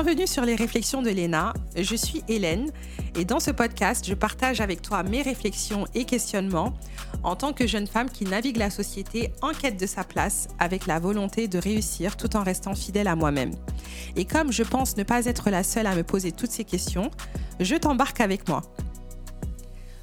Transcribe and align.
Bienvenue 0.00 0.28
sur 0.28 0.44
les 0.44 0.54
réflexions 0.54 1.02
de 1.02 1.10
Léna. 1.10 1.52
Je 1.76 1.96
suis 1.96 2.22
Hélène 2.28 2.70
et 3.16 3.24
dans 3.24 3.40
ce 3.40 3.50
podcast, 3.50 4.06
je 4.06 4.14
partage 4.14 4.60
avec 4.60 4.80
toi 4.80 5.02
mes 5.02 5.22
réflexions 5.22 5.86
et 5.92 6.04
questionnements 6.04 6.72
en 7.24 7.34
tant 7.34 7.52
que 7.52 7.66
jeune 7.66 7.88
femme 7.88 8.08
qui 8.08 8.24
navigue 8.24 8.58
la 8.58 8.70
société 8.70 9.32
en 9.42 9.50
quête 9.50 9.76
de 9.76 9.86
sa 9.86 10.04
place 10.04 10.46
avec 10.60 10.86
la 10.86 11.00
volonté 11.00 11.48
de 11.48 11.58
réussir 11.58 12.16
tout 12.16 12.36
en 12.36 12.44
restant 12.44 12.76
fidèle 12.76 13.08
à 13.08 13.16
moi-même. 13.16 13.50
Et 14.14 14.24
comme 14.24 14.52
je 14.52 14.62
pense 14.62 14.96
ne 14.96 15.02
pas 15.02 15.24
être 15.24 15.50
la 15.50 15.64
seule 15.64 15.88
à 15.88 15.96
me 15.96 16.04
poser 16.04 16.30
toutes 16.30 16.52
ces 16.52 16.64
questions, 16.64 17.10
je 17.58 17.74
t'embarque 17.74 18.20
avec 18.20 18.46
moi. 18.48 18.62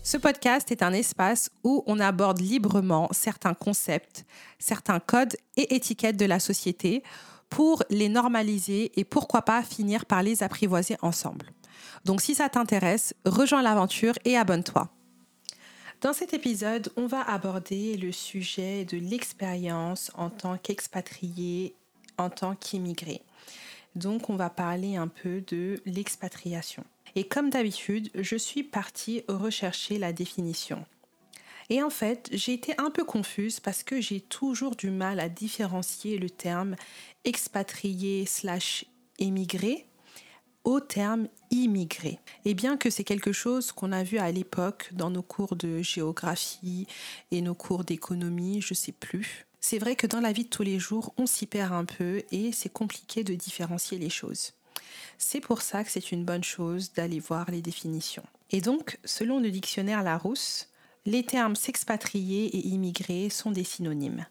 Ce 0.04 0.18
podcast 0.18 0.72
est 0.72 0.84
un 0.84 0.92
espace 0.92 1.50
où 1.64 1.86
on 1.88 2.02
aborde 2.02 2.42
librement 2.42 3.08
certains 3.12 3.54
concepts, 3.54 4.26
certains 4.60 5.00
codes 5.00 5.38
et 5.56 5.74
étiquettes 5.74 6.18
de 6.18 6.26
la 6.26 6.42
société 6.42 7.02
pour 7.50 7.84
les 7.90 8.10
normaliser 8.10 8.92
et 9.00 9.04
pourquoi 9.04 9.44
pas 9.44 9.64
finir 9.64 10.06
par 10.06 10.24
les 10.24 10.44
apprivoiser 10.44 10.98
ensemble. 11.02 11.52
Donc 12.06 12.22
si 12.22 12.36
ça 12.36 12.50
t'intéresse, 12.50 13.14
rejoins 13.26 13.62
l'aventure 13.62 14.14
et 14.26 14.38
abonne-toi. 14.38 14.90
Dans 16.02 16.14
cet 16.14 16.34
épisode, 16.34 16.92
on 16.98 17.08
va 17.08 17.22
aborder 17.22 17.98
le 17.98 18.12
sujet 18.12 18.86
de 18.86 18.98
l'expérience 18.98 20.12
en 20.16 20.30
tant 20.30 20.58
qu'expatrié, 20.58 21.76
en 22.18 22.30
tant 22.30 22.56
qu'immigré. 22.56 23.22
Donc 23.96 24.30
on 24.30 24.36
va 24.36 24.50
parler 24.50 24.98
un 24.98 25.08
peu 25.08 25.42
de 25.48 25.82
l'expatriation. 25.86 26.84
Et 27.16 27.26
comme 27.28 27.50
d'habitude, 27.50 28.10
je 28.14 28.36
suis 28.36 28.64
partie 28.64 29.24
rechercher 29.30 29.98
la 29.98 30.12
définition. 30.12 30.86
Et 31.70 31.82
en 31.82 31.90
fait, 31.90 32.30
j'ai 32.32 32.54
été 32.54 32.74
un 32.78 32.92
peu 32.92 33.04
confuse 33.04 33.60
parce 33.60 33.84
que 33.84 34.00
j'ai 34.00 34.22
toujours 34.22 34.76
du 34.76 34.92
mal 34.92 35.20
à 35.20 35.30
différencier 35.30 36.18
le 36.18 36.30
terme 36.30 36.76
expatrié 37.24 38.26
slash 38.26 38.86
émigré 39.18 39.88
au 40.64 40.80
terme 40.80 41.28
immigré. 41.52 42.20
Et 42.44 42.56
bien 42.56 42.76
que 42.76 42.90
c'est 42.90 43.04
quelque 43.04 43.32
chose 43.32 43.72
qu'on 43.72 43.92
a 43.92 44.04
vu 44.04 44.18
à 44.18 44.32
l'époque 44.32 44.90
dans 44.94 45.12
nos 45.12 45.22
cours 45.22 45.56
de 45.56 45.82
géographie 45.82 46.88
et 47.32 47.42
nos 47.42 47.54
cours 47.54 47.84
d'économie, 47.84 48.62
je 48.62 48.74
sais 48.74 48.92
plus. 48.92 49.46
C'est 49.62 49.80
vrai 49.80 49.96
que 49.96 50.08
dans 50.08 50.20
la 50.20 50.32
vie 50.32 50.44
de 50.44 50.50
tous 50.50 50.64
les 50.64 50.80
jours, 50.80 51.14
on 51.18 51.28
s'y 51.28 51.46
perd 51.46 51.72
un 51.72 51.86
peu 51.86 52.24
et 52.32 52.52
c'est 52.52 52.72
compliqué 52.72 53.24
de 53.24 53.36
différencier 53.36 53.98
les 53.98 54.10
choses. 54.10 54.54
C'est 55.18 55.40
pour 55.40 55.62
ça 55.62 55.84
que 55.84 55.92
c'est 55.92 56.12
une 56.12 56.26
bonne 56.26 56.44
chose 56.44 56.92
d'aller 56.94 57.20
voir 57.20 57.50
les 57.50 57.62
définitions. 57.62 58.26
Et 58.52 58.62
donc, 58.62 59.00
selon 59.06 59.40
le 59.40 59.50
dictionnaire 59.50 60.04
Larousse, 60.04 60.68
les 61.06 61.24
termes 61.24 61.56
s'expatrier 61.56 62.46
et 62.56 62.68
immigrer 62.68 63.30
sont 63.30 63.52
des 63.52 63.64
synonymes. 63.64 64.26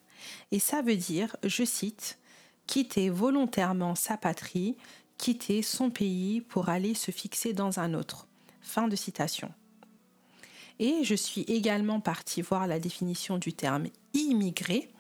Et 0.51 0.59
ça 0.59 0.83
veut 0.83 0.97
dire, 0.97 1.37
je 1.45 1.65
cite, 1.65 2.19
quitter 2.67 3.11
volontairement 3.11 3.95
sa 3.95 4.17
patrie, 4.17 4.77
quitter 5.19 5.63
son 5.63 5.91
pays 5.91 6.41
pour 6.41 6.69
aller 6.69 6.95
se 6.95 7.11
fixer 7.11 7.53
dans 7.53 7.79
un 7.79 7.95
autre. 7.95 8.27
Fin 8.61 8.89
de 8.89 8.97
citation. 8.97 9.53
Et 10.81 11.05
je 11.05 11.15
suis 11.15 11.43
également 11.43 12.01
partie 12.01 12.43
voir 12.43 12.67
la 12.67 12.81
définition 12.81 13.39
du 13.39 13.53
terme 13.53 13.87
immigrer, 14.13 14.91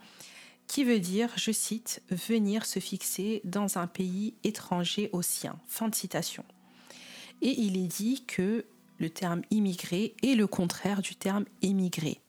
qui 0.66 0.84
veut 0.84 1.00
dire, 1.00 1.30
je 1.36 1.50
cite, 1.50 2.02
venir 2.10 2.64
se 2.64 2.78
fixer 2.78 3.40
dans 3.44 3.78
un 3.78 3.86
pays 3.86 4.34
étranger 4.44 5.10
au 5.12 5.20
sien. 5.20 5.58
Fin 5.66 5.88
de 5.88 5.94
citation. 5.94 6.44
Et 7.42 7.60
il 7.60 7.76
est 7.76 7.88
dit 7.88 8.24
que 8.26 8.64
le 8.98 9.10
terme 9.10 9.42
immigré 9.50 10.14
est 10.22 10.34
le 10.34 10.46
contraire 10.46 11.02
du 11.02 11.16
terme 11.16 11.44
émigré. 11.62 12.20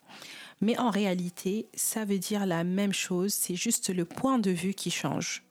Mais 0.62 0.78
en 0.78 0.90
réalité, 0.90 1.68
ça 1.74 2.06
veut 2.06 2.20
dire 2.20 2.46
la 2.46 2.64
même 2.64 2.94
chose, 2.94 3.34
c'est 3.34 3.56
juste 3.56 3.94
le 3.94 4.06
point 4.06 4.40
de 4.40 4.52
vue 4.52 4.74
qui 4.74 4.92
change. 4.92 5.44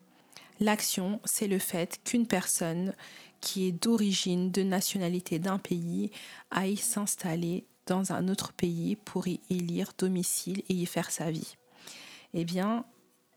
L'action, 0.60 1.20
c'est 1.24 1.48
le 1.48 1.58
fait 1.58 2.00
qu'une 2.04 2.26
personne 2.26 2.94
qui 3.40 3.66
est 3.66 3.72
d'origine, 3.72 4.50
de 4.50 4.62
nationalité 4.62 5.38
d'un 5.38 5.58
pays, 5.58 6.10
aille 6.50 6.78
s'installer 6.78 7.66
dans 7.86 8.12
un 8.12 8.28
autre 8.28 8.52
pays 8.54 8.96
pour 8.96 9.28
y 9.28 9.40
élire 9.50 9.92
domicile 9.98 10.62
et 10.70 10.74
y 10.74 10.86
faire 10.86 11.10
sa 11.10 11.30
vie. 11.30 11.56
Eh 12.32 12.44
bien, 12.44 12.86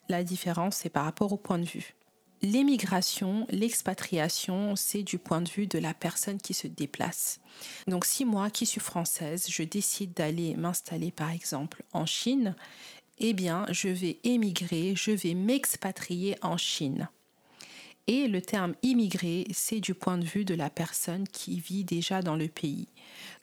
la 0.07 0.23
différence, 0.23 0.77
c'est 0.77 0.89
par 0.89 1.03
rapport 1.03 1.33
au 1.33 1.37
point 1.37 1.59
de 1.59 1.65
vue. 1.65 1.96
L'émigration, 2.43 3.47
l'expatriation, 3.49 4.75
c'est 4.75 5.01
du 5.01 5.17
point 5.17 5.41
de 5.41 5.49
vue 5.49 5.65
de 5.65 5.79
la 5.79 5.95
personne 5.95 6.37
qui 6.37 6.53
se 6.53 6.67
déplace. 6.67 7.39
Donc 7.87 8.05
si 8.05 8.25
moi, 8.25 8.51
qui 8.51 8.67
suis 8.67 8.79
française, 8.79 9.47
je 9.49 9.63
décide 9.63 10.13
d'aller 10.13 10.55
m'installer 10.55 11.11
par 11.11 11.31
exemple 11.31 11.83
en 11.93 12.05
Chine, 12.05 12.55
eh 13.19 13.33
bien, 13.33 13.65
je 13.71 13.87
vais 13.87 14.19
émigrer, 14.23 14.93
je 14.95 15.11
vais 15.11 15.33
m'expatrier 15.33 16.35
en 16.43 16.57
Chine. 16.57 17.09
Et 18.09 18.27
le 18.29 18.41
terme 18.41 18.73
immigré, 18.83 19.45
c'est 19.51 19.81
du 19.81 19.93
point 19.93 20.17
de 20.17 20.23
vue 20.23 20.45
de 20.45 20.55
la 20.55 20.69
personne 20.69 21.27
qui 21.27 21.59
vit 21.59 21.83
déjà 21.83 22.21
dans 22.21 22.37
le 22.37 22.47
pays. 22.47 22.87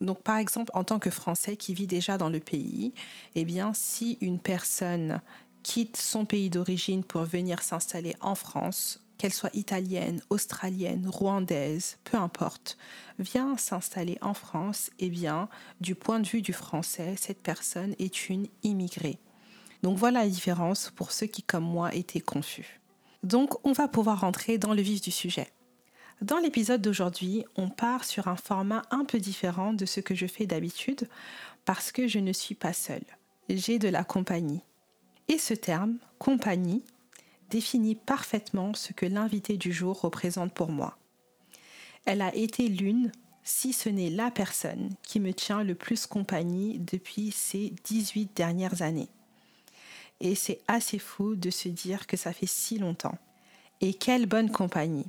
Donc 0.01 0.23
par 0.23 0.37
exemple, 0.37 0.71
en 0.73 0.83
tant 0.83 0.97
que 0.97 1.11
Français 1.11 1.55
qui 1.55 1.75
vit 1.75 1.85
déjà 1.85 2.17
dans 2.17 2.29
le 2.29 2.39
pays, 2.39 2.93
eh 3.35 3.45
bien, 3.45 3.73
si 3.75 4.17
une 4.21 4.39
personne 4.39 5.21
quitte 5.65 5.97
son 5.97 6.25
pays 6.25 6.51
d'origine 6.51 7.03
pour 7.03 7.23
venir 7.23 7.63
s'installer 7.63 8.15
en 8.21 8.35
France, 8.35 8.99
qu'elle 9.17 9.33
soit 9.33 9.53
italienne, 9.55 10.21
australienne, 10.29 11.09
rwandaise, 11.09 11.97
peu 12.03 12.17
importe, 12.17 12.77
vient 13.17 13.57
s'installer 13.57 14.19
en 14.21 14.35
France, 14.35 14.91
eh 14.99 15.09
bien, 15.09 15.49
du 15.81 15.95
point 15.95 16.19
de 16.19 16.27
vue 16.27 16.43
du 16.43 16.53
français, 16.53 17.15
cette 17.17 17.41
personne 17.41 17.95
est 17.97 18.29
une 18.29 18.45
immigrée. 18.61 19.17
Donc 19.81 19.97
voilà 19.97 20.21
la 20.21 20.29
différence 20.29 20.91
pour 20.95 21.11
ceux 21.11 21.25
qui, 21.25 21.41
comme 21.41 21.65
moi, 21.65 21.95
étaient 21.95 22.21
confus. 22.21 22.79
Donc 23.23 23.55
on 23.65 23.71
va 23.71 23.87
pouvoir 23.87 24.21
rentrer 24.21 24.59
dans 24.59 24.75
le 24.75 24.83
vif 24.83 25.01
du 25.01 25.09
sujet. 25.09 25.47
Dans 26.21 26.37
l'épisode 26.37 26.83
d'aujourd'hui, 26.83 27.43
on 27.55 27.69
part 27.69 28.03
sur 28.03 28.27
un 28.27 28.35
format 28.35 28.83
un 28.91 29.03
peu 29.03 29.17
différent 29.17 29.73
de 29.73 29.87
ce 29.87 29.99
que 29.99 30.13
je 30.13 30.27
fais 30.27 30.45
d'habitude 30.45 31.09
parce 31.65 31.91
que 31.91 32.07
je 32.07 32.19
ne 32.19 32.33
suis 32.33 32.55
pas 32.55 32.71
seule. 32.71 33.05
J'ai 33.49 33.79
de 33.79 33.89
la 33.89 34.03
compagnie. 34.03 34.61
Et 35.27 35.37
ce 35.37 35.53
terme, 35.53 35.97
compagnie, 36.19 36.83
définit 37.49 37.95
parfaitement 37.95 38.73
ce 38.73 38.93
que 38.93 39.05
l'invité 39.05 39.57
du 39.57 39.73
jour 39.73 39.99
représente 39.99 40.53
pour 40.53 40.69
moi. 40.69 40.97
Elle 42.05 42.21
a 42.21 42.33
été 42.35 42.67
l'une, 42.67 43.11
si 43.43 43.73
ce 43.73 43.89
n'est 43.89 44.11
la 44.11 44.29
personne, 44.29 44.89
qui 45.03 45.19
me 45.19 45.33
tient 45.33 45.63
le 45.63 45.75
plus 45.75 46.05
compagnie 46.05 46.77
depuis 46.79 47.31
ces 47.31 47.73
18 47.83 48.35
dernières 48.35 48.81
années. 48.83 49.09
Et 50.21 50.35
c'est 50.35 50.61
assez 50.67 50.99
fou 50.99 51.35
de 51.35 51.49
se 51.49 51.69
dire 51.69 52.07
que 52.07 52.17
ça 52.17 52.31
fait 52.31 52.45
si 52.45 52.77
longtemps. 52.77 53.17
Et 53.81 53.93
quelle 53.93 54.27
bonne 54.27 54.51
compagnie. 54.51 55.07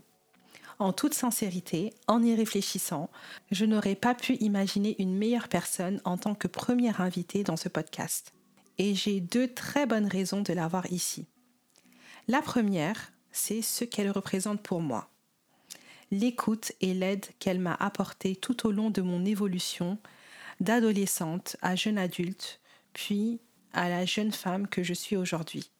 En 0.78 0.92
toute 0.92 1.14
sincérité, 1.14 1.94
en 2.06 2.22
y 2.22 2.34
réfléchissant, 2.34 3.08
je 3.50 3.64
n'aurais 3.64 3.94
pas 3.94 4.14
pu 4.14 4.34
imaginer 4.36 4.96
une 4.98 5.16
meilleure 5.16 5.48
personne 5.48 6.00
en 6.04 6.18
tant 6.18 6.34
que 6.34 6.48
première 6.48 7.00
invitée 7.00 7.44
dans 7.44 7.56
ce 7.56 7.68
podcast 7.68 8.35
et 8.78 8.94
j'ai 8.94 9.20
deux 9.20 9.48
très 9.48 9.86
bonnes 9.86 10.06
raisons 10.06 10.42
de 10.42 10.52
l'avoir 10.52 10.90
ici. 10.92 11.26
La 12.28 12.42
première, 12.42 13.12
c'est 13.32 13.62
ce 13.62 13.84
qu'elle 13.84 14.10
représente 14.10 14.62
pour 14.62 14.80
moi. 14.80 15.08
L'écoute 16.10 16.72
et 16.80 16.94
l'aide 16.94 17.26
qu'elle 17.38 17.60
m'a 17.60 17.74
apportée 17.74 18.36
tout 18.36 18.66
au 18.66 18.72
long 18.72 18.90
de 18.90 19.02
mon 19.02 19.24
évolution 19.24 19.98
d'adolescente 20.60 21.56
à 21.62 21.76
jeune 21.76 21.98
adulte, 21.98 22.60
puis 22.92 23.40
à 23.72 23.88
la 23.88 24.06
jeune 24.06 24.32
femme 24.32 24.68
que 24.68 24.82
je 24.82 24.94
suis 24.94 25.16
aujourd'hui. 25.16 25.70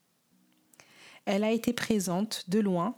Elle 1.25 1.45
a 1.45 1.51
été 1.51 1.73
présente 1.73 2.45
de 2.49 2.61
loin, 2.61 2.97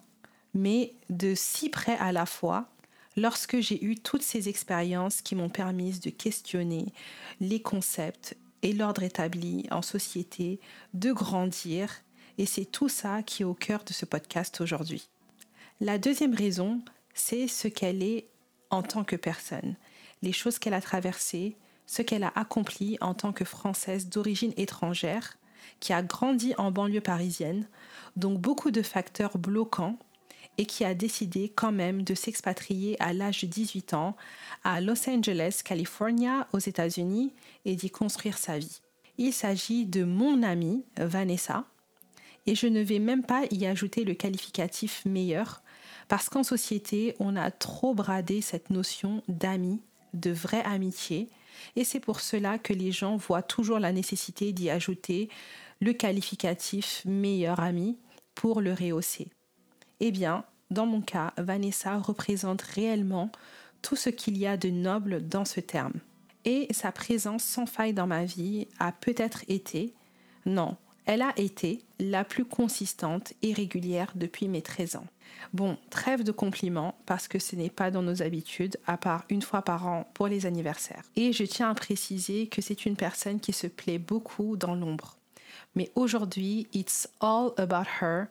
mais 0.54 0.94
de 1.08 1.34
si 1.34 1.70
près 1.70 1.96
à 1.96 2.12
la 2.12 2.26
fois, 2.26 2.68
lorsque 3.16 3.60
j'ai 3.60 3.82
eu 3.84 3.96
toutes 3.96 4.22
ces 4.22 4.48
expériences 4.48 5.22
qui 5.22 5.34
m'ont 5.34 5.48
permis 5.48 5.98
de 5.98 6.10
questionner 6.10 6.92
les 7.40 7.62
concepts 7.62 8.36
et 8.62 8.72
l'ordre 8.72 9.02
établi 9.02 9.66
en 9.70 9.82
société, 9.82 10.60
de 10.94 11.12
grandir, 11.12 11.90
et 12.38 12.46
c'est 12.46 12.64
tout 12.64 12.88
ça 12.88 13.22
qui 13.22 13.42
est 13.42 13.46
au 13.46 13.54
cœur 13.54 13.84
de 13.84 13.92
ce 13.92 14.04
podcast 14.04 14.60
aujourd'hui. 14.60 15.08
La 15.80 15.98
deuxième 15.98 16.34
raison, 16.34 16.80
c'est 17.14 17.48
ce 17.48 17.68
qu'elle 17.68 18.02
est 18.02 18.28
en 18.70 18.82
tant 18.82 19.04
que 19.04 19.16
personne, 19.16 19.76
les 20.22 20.32
choses 20.32 20.58
qu'elle 20.58 20.74
a 20.74 20.80
traversées, 20.80 21.56
ce 21.86 22.02
qu'elle 22.02 22.24
a 22.24 22.32
accompli 22.34 22.98
en 23.00 23.14
tant 23.14 23.32
que 23.32 23.44
Française 23.44 24.08
d'origine 24.08 24.52
étrangère, 24.56 25.38
qui 25.80 25.92
a 25.92 26.02
grandi 26.02 26.54
en 26.58 26.70
banlieue 26.70 27.00
parisienne, 27.00 27.68
donc 28.16 28.40
beaucoup 28.40 28.70
de 28.70 28.82
facteurs 28.82 29.38
bloquants 29.38 29.98
et 30.58 30.66
qui 30.66 30.84
a 30.84 30.92
décidé 30.92 31.48
quand 31.48 31.72
même 31.72 32.02
de 32.02 32.14
s'expatrier 32.14 33.00
à 33.00 33.12
l'âge 33.12 33.42
de 33.42 33.46
18 33.46 33.94
ans 33.94 34.16
à 34.64 34.80
Los 34.80 35.08
Angeles, 35.08 35.60
California, 35.64 36.48
aux 36.52 36.58
États-Unis, 36.58 37.32
et 37.64 37.76
d'y 37.76 37.90
construire 37.90 38.36
sa 38.36 38.58
vie. 38.58 38.80
Il 39.16 39.32
s'agit 39.32 39.86
de 39.86 40.04
mon 40.04 40.42
amie 40.42 40.84
Vanessa, 40.96 41.64
et 42.46 42.54
je 42.54 42.66
ne 42.66 42.82
vais 42.82 42.98
même 42.98 43.22
pas 43.22 43.44
y 43.50 43.66
ajouter 43.66 44.04
le 44.04 44.14
qualificatif 44.14 45.04
meilleur, 45.04 45.62
parce 46.08 46.28
qu'en 46.28 46.42
société, 46.42 47.14
on 47.20 47.36
a 47.36 47.50
trop 47.50 47.94
bradé 47.94 48.40
cette 48.40 48.70
notion 48.70 49.22
d'ami, 49.28 49.80
de 50.12 50.30
vraie 50.30 50.64
amitié, 50.64 51.28
et 51.76 51.84
c'est 51.84 52.00
pour 52.00 52.20
cela 52.20 52.58
que 52.58 52.72
les 52.72 52.92
gens 52.92 53.16
voient 53.16 53.42
toujours 53.42 53.78
la 53.78 53.92
nécessité 53.92 54.52
d'y 54.52 54.70
ajouter 54.70 55.28
le 55.80 55.92
qualificatif 55.92 57.02
meilleur 57.04 57.60
ami 57.60 57.98
pour 58.34 58.60
le 58.60 58.72
rehausser. 58.72 59.28
Eh 60.00 60.10
bien, 60.10 60.44
dans 60.70 60.86
mon 60.86 61.00
cas, 61.00 61.32
Vanessa 61.38 61.96
représente 61.98 62.62
réellement 62.62 63.30
tout 63.82 63.96
ce 63.96 64.10
qu'il 64.10 64.36
y 64.36 64.46
a 64.46 64.56
de 64.56 64.70
noble 64.70 65.26
dans 65.26 65.44
ce 65.44 65.60
terme. 65.60 65.94
Et 66.44 66.68
sa 66.70 66.92
présence 66.92 67.42
sans 67.42 67.66
faille 67.66 67.94
dans 67.94 68.06
ma 68.06 68.24
vie 68.24 68.68
a 68.78 68.92
peut-être 68.92 69.44
été, 69.48 69.94
non, 70.46 70.76
elle 71.04 71.22
a 71.22 71.32
été 71.36 71.82
la 71.98 72.22
plus 72.22 72.44
consistante 72.44 73.32
et 73.42 73.52
régulière 73.52 74.12
depuis 74.14 74.46
mes 74.46 74.62
13 74.62 74.96
ans. 74.96 75.06
Bon, 75.52 75.78
trêve 75.90 76.22
de 76.22 76.32
compliments 76.32 76.94
parce 77.06 77.28
que 77.28 77.38
ce 77.38 77.56
n'est 77.56 77.70
pas 77.70 77.90
dans 77.90 78.02
nos 78.02 78.22
habitudes, 78.22 78.76
à 78.86 78.96
part 78.98 79.24
une 79.30 79.42
fois 79.42 79.62
par 79.62 79.86
an 79.86 80.06
pour 80.14 80.28
les 80.28 80.46
anniversaires. 80.46 81.04
Et 81.16 81.32
je 81.32 81.44
tiens 81.44 81.70
à 81.70 81.74
préciser 81.74 82.46
que 82.46 82.60
c'est 82.60 82.86
une 82.86 82.96
personne 82.96 83.40
qui 83.40 83.52
se 83.52 83.66
plaît 83.66 83.98
beaucoup 83.98 84.56
dans 84.56 84.74
l'ombre. 84.74 85.16
Mais 85.74 85.90
aujourd'hui, 85.94 86.66
it's 86.72 87.08
all 87.20 87.52
about 87.56 87.88
her 88.02 88.26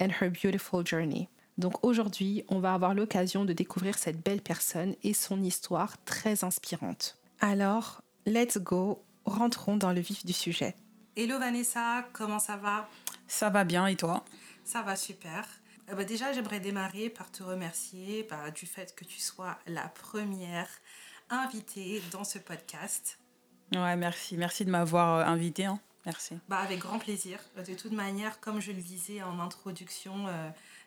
and 0.00 0.08
her 0.20 0.30
beautiful 0.30 0.84
journey. 0.84 1.28
Donc 1.58 1.84
aujourd'hui, 1.84 2.44
on 2.48 2.58
va 2.58 2.74
avoir 2.74 2.94
l'occasion 2.94 3.44
de 3.44 3.52
découvrir 3.52 3.98
cette 3.98 4.22
belle 4.24 4.40
personne 4.40 4.94
et 5.02 5.12
son 5.12 5.42
histoire 5.42 6.02
très 6.04 6.42
inspirante. 6.44 7.18
Alors, 7.40 8.02
let's 8.26 8.58
go, 8.58 9.04
rentrons 9.24 9.76
dans 9.76 9.92
le 9.92 10.00
vif 10.00 10.24
du 10.24 10.32
sujet. 10.32 10.74
Hello 11.16 11.38
Vanessa, 11.38 12.06
comment 12.12 12.38
ça 12.38 12.56
va? 12.56 12.88
Ça 13.28 13.50
va 13.50 13.64
bien 13.64 13.86
et 13.86 13.96
toi? 13.96 14.24
Ça 14.64 14.82
va 14.82 14.96
super. 14.96 15.46
Euh, 15.90 15.94
bah, 15.94 16.04
déjà, 16.04 16.32
j'aimerais 16.32 16.60
démarrer 16.60 17.10
par 17.10 17.30
te 17.30 17.42
remercier 17.42 18.26
bah, 18.28 18.50
du 18.50 18.66
fait 18.66 18.94
que 18.94 19.04
tu 19.04 19.20
sois 19.20 19.58
la 19.66 19.88
première 19.88 20.68
invitée 21.28 22.02
dans 22.12 22.24
ce 22.24 22.38
podcast. 22.38 23.18
Ouais, 23.74 23.96
merci. 23.96 24.36
Merci 24.36 24.64
de 24.64 24.70
m'avoir 24.70 25.16
euh, 25.16 25.24
invitée. 25.24 25.66
Hein. 25.66 25.80
Merci. 26.06 26.34
Bah, 26.48 26.58
avec 26.58 26.78
grand 26.78 26.98
plaisir. 26.98 27.38
Euh, 27.58 27.62
de 27.62 27.74
toute 27.74 27.92
manière, 27.92 28.40
comme 28.40 28.60
je 28.60 28.72
le 28.72 28.80
disais 28.80 29.22
en 29.22 29.38
introduction, 29.40 30.26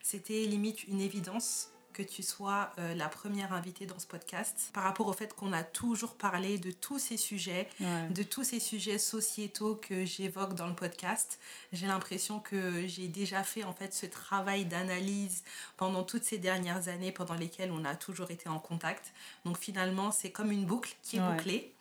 c'était 0.01 0.43
limite 0.45 0.83
une 0.87 1.01
évidence 1.01 1.73
que 1.93 2.03
tu 2.03 2.23
sois 2.23 2.71
euh, 2.79 2.93
la 2.95 3.07
première 3.07 3.53
invitée 3.53 3.85
dans 3.85 3.99
ce 3.99 4.07
podcast 4.07 4.71
par 4.73 4.83
rapport 4.83 5.07
au 5.07 5.13
fait 5.13 5.33
qu'on 5.33 5.53
a 5.53 5.63
toujours 5.63 6.15
parlé 6.15 6.57
de 6.57 6.71
tous 6.71 6.99
ces 6.99 7.17
sujets, 7.17 7.69
de 7.79 8.23
tous 8.23 8.43
ces 8.43 8.59
sujets 8.59 8.97
sociétaux 8.97 9.75
que 9.75 10.03
j'évoque 10.03 10.55
dans 10.55 10.67
le 10.67 10.73
podcast. 10.73 11.39
J'ai 11.71 11.87
l'impression 11.87 12.39
que 12.39 12.85
j'ai 12.87 13.07
déjà 13.07 13.43
fait 13.43 13.63
en 13.63 13.73
fait 13.73 13.93
ce 13.93 14.05
travail 14.05 14.65
d'analyse 14.65 15.43
pendant 15.77 16.03
toutes 16.03 16.23
ces 16.23 16.39
dernières 16.39 16.87
années 16.87 17.11
pendant 17.11 17.35
lesquelles 17.35 17.71
on 17.71 17.85
a 17.85 17.95
toujours 17.95 18.31
été 18.31 18.49
en 18.49 18.59
contact. 18.59 19.13
Donc 19.45 19.57
finalement, 19.57 20.11
c'est 20.11 20.31
comme 20.31 20.51
une 20.51 20.65
boucle 20.65 20.95
qui 21.03 21.17
est 21.17 21.21
bouclée 21.21 21.73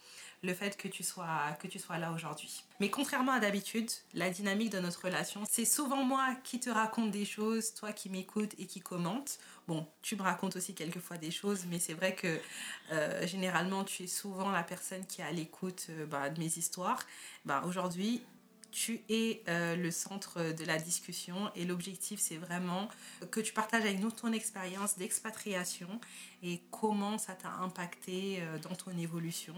le 0.43 0.55
fait 0.55 0.77
que 0.77 0.89
tu 0.89 1.03
sois, 1.03 1.57
que 1.61 1.69
tu 1.69 1.79
sois 1.79 1.99
là 1.99 2.13
aujourd'hui. 2.13 2.65
Mais 2.81 2.91
contrairement 2.91 3.33
à 3.33 3.41
d'habitude, 3.41 3.91
la 4.15 4.29
dynamique 4.29 4.71
de 4.71 4.81
notre 4.81 5.05
relation, 5.05 5.43
c'est 5.49 5.65
souvent 5.65 6.03
moi 6.03 6.35
qui 6.43 6.59
te 6.59 6.69
raconte 6.69 7.13
des 7.13 7.25
choses, 7.25 7.75
toi 7.75 7.93
qui 7.93 8.11
m'écoutes 8.11 8.55
et 8.59 8.67
qui 8.67 8.81
commente. 8.81 9.39
Bon, 9.69 9.87
tu 10.03 10.17
me 10.17 10.23
racontes 10.23 10.57
aussi 10.57 10.75
quelquefois 10.75 11.17
des 11.17 11.31
choses, 11.31 11.67
mais 11.71 11.79
c'est 11.79 11.95
vrai 11.95 12.15
que 12.17 12.41
euh, 12.91 13.27
généralement, 13.27 13.85
tu 13.85 14.03
es 14.03 14.07
souvent 14.09 14.51
la 14.51 14.65
personne 14.65 15.07
qui 15.07 15.21
est 15.21 15.25
à 15.25 15.31
l'écoute 15.31 15.87
euh, 15.91 16.07
bah, 16.07 16.29
de 16.29 16.41
mes 16.41 16.59
histoires. 16.59 16.99
Bah, 17.45 17.63
aujourd'hui, 17.65 18.23
tu 18.73 19.01
es 19.09 19.43
euh, 19.49 19.77
le 19.77 19.91
centre 19.91 20.53
de 20.53 20.65
la 20.65 20.79
discussion 20.79 21.51
et 21.55 21.65
l'objectif 21.65 22.19
c'est 22.19 22.37
vraiment 22.37 22.89
que 23.31 23.41
tu 23.41 23.53
partages 23.53 23.83
avec 23.83 24.01
nous 24.01 24.11
ton 24.11 24.33
expérience 24.33 24.97
d'expatriation 24.97 26.01
et 26.43 26.61
comment 26.71 27.19
ça 27.19 27.35
t'a 27.35 27.53
impacté 27.61 28.39
euh, 28.41 28.59
dans 28.59 28.75
ton 28.75 28.97
évolution 28.99 29.55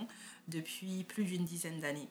depuis 0.48 1.04
plus 1.04 1.24
d'une 1.24 1.44
dizaine 1.44 1.80
d'années. 1.80 2.08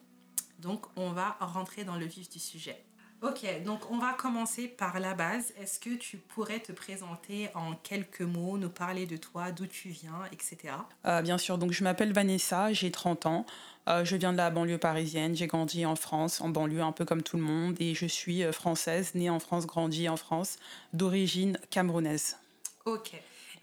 Donc 0.58 0.86
on 0.96 1.12
va 1.12 1.36
rentrer 1.40 1.84
dans 1.84 1.96
le 1.96 2.06
vif 2.06 2.28
du 2.28 2.38
sujet. 2.38 2.82
Ok, 3.24 3.46
donc 3.64 3.90
on 3.90 3.96
va 3.96 4.12
commencer 4.12 4.68
par 4.68 5.00
la 5.00 5.14
base. 5.14 5.54
Est-ce 5.58 5.78
que 5.78 5.94
tu 5.94 6.18
pourrais 6.18 6.60
te 6.60 6.72
présenter 6.72 7.48
en 7.54 7.74
quelques 7.74 8.20
mots, 8.20 8.58
nous 8.58 8.68
parler 8.68 9.06
de 9.06 9.16
toi, 9.16 9.50
d'où 9.50 9.66
tu 9.66 9.88
viens, 9.88 10.20
etc. 10.30 10.74
Euh, 11.06 11.22
bien 11.22 11.38
sûr, 11.38 11.56
donc 11.56 11.72
je 11.72 11.82
m'appelle 11.84 12.12
Vanessa, 12.12 12.70
j'ai 12.74 12.90
30 12.90 13.24
ans. 13.24 13.46
Euh, 13.88 14.04
je 14.04 14.16
viens 14.16 14.32
de 14.32 14.36
la 14.36 14.50
banlieue 14.50 14.76
parisienne, 14.76 15.34
j'ai 15.34 15.46
grandi 15.46 15.86
en 15.86 15.96
France, 15.96 16.42
en 16.42 16.50
banlieue 16.50 16.82
un 16.82 16.92
peu 16.92 17.06
comme 17.06 17.22
tout 17.22 17.38
le 17.38 17.42
monde, 17.42 17.76
et 17.80 17.94
je 17.94 18.04
suis 18.04 18.44
euh, 18.44 18.52
française, 18.52 19.14
née 19.14 19.30
en 19.30 19.40
France, 19.40 19.66
grandie 19.66 20.10
en 20.10 20.18
France, 20.18 20.58
d'origine 20.92 21.58
camerounaise. 21.70 22.36
Ok. 22.84 23.12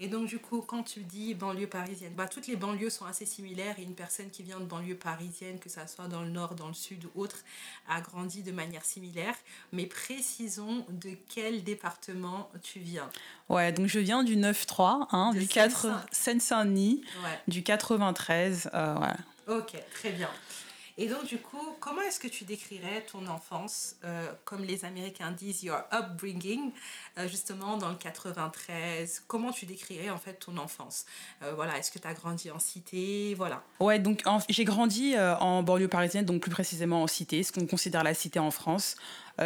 Et 0.04 0.08
donc, 0.08 0.26
du 0.28 0.40
coup, 0.40 0.62
quand 0.62 0.82
tu 0.82 1.02
dis 1.02 1.36
banlieue 1.36 1.68
parisienne, 1.68 2.14
bah, 2.16 2.28
toutes 2.28 2.48
les 2.48 2.56
banlieues 2.56 2.90
sont 2.90 3.06
assez 3.06 3.28
similaires 3.28 3.78
et 3.78 3.84
une 3.84 3.94
personne 3.94 4.32
qui 4.32 4.42
vient 4.42 4.60
de 4.60 4.66
banlieue 4.66 4.96
parisienne, 4.96 5.60
que 5.60 5.70
ça 5.70 5.86
soit 5.86 6.08
dans 6.08 6.24
le 6.24 6.30
nord, 6.30 6.56
dans 6.56 6.68
le 6.68 6.74
sud 6.74 7.06
ou 7.06 7.22
autre, 7.22 7.38
a 7.88 8.02
grandi 8.02 8.42
de 8.42 8.52
manière 8.52 8.84
similaire. 8.84 9.36
Mais 9.72 9.86
précisons 9.86 10.88
de 10.90 11.12
quel 11.30 11.64
département 11.64 12.50
tu 12.64 12.80
viens. 12.80 13.08
Ouais, 13.48 13.72
donc 13.72 13.86
je 13.86 14.00
viens 14.00 14.24
du 14.24 14.36
9-3, 14.38 15.08
hein, 15.12 15.34
du 15.34 15.48
4 15.48 15.88
Seine-Saint-Denis, 16.12 17.04
du 17.48 17.62
93. 17.62 18.72
Euh, 18.74 18.96
Ok, 19.48 19.76
très 19.94 20.12
bien. 20.12 20.30
Et 20.98 21.08
donc, 21.08 21.26
du 21.26 21.38
coup, 21.38 21.76
comment 21.80 22.02
est-ce 22.02 22.20
que 22.20 22.28
tu 22.28 22.44
décrirais 22.44 23.06
ton 23.10 23.26
enfance, 23.28 23.96
euh, 24.04 24.32
comme 24.46 24.64
les 24.64 24.84
Américains 24.86 25.32
disent, 25.32 25.64
your 25.64 25.82
upbringing, 25.94 26.72
euh, 27.18 27.28
justement 27.28 27.78
dans 27.78 27.90
le 27.90 27.96
93 27.96 29.24
Comment 29.28 29.52
tu 29.52 29.66
décrirais 29.66 30.10
en 30.10 30.18
fait 30.18 30.34
ton 30.34 30.58
enfance? 30.58 31.06
Euh, 31.44 31.54
Voilà, 31.56 31.78
est-ce 31.78 31.92
que 31.92 32.00
tu 32.00 32.08
as 32.08 32.14
grandi 32.14 32.52
en 32.52 32.60
cité? 32.60 33.34
Voilà. 33.36 33.64
Ouais, 33.80 34.00
donc 34.00 34.24
j'ai 34.50 34.66
grandi 34.66 35.16
en 35.18 35.64
banlieue 35.64 35.88
parisienne, 35.88 36.26
donc 36.26 36.42
plus 36.42 36.52
précisément 36.52 37.04
en 37.04 37.08
cité, 37.08 37.44
ce 37.44 37.52
qu'on 37.52 37.66
considère 37.68 38.04
la 38.04 38.14
cité 38.14 38.40
en 38.40 38.52
France. 38.52 38.96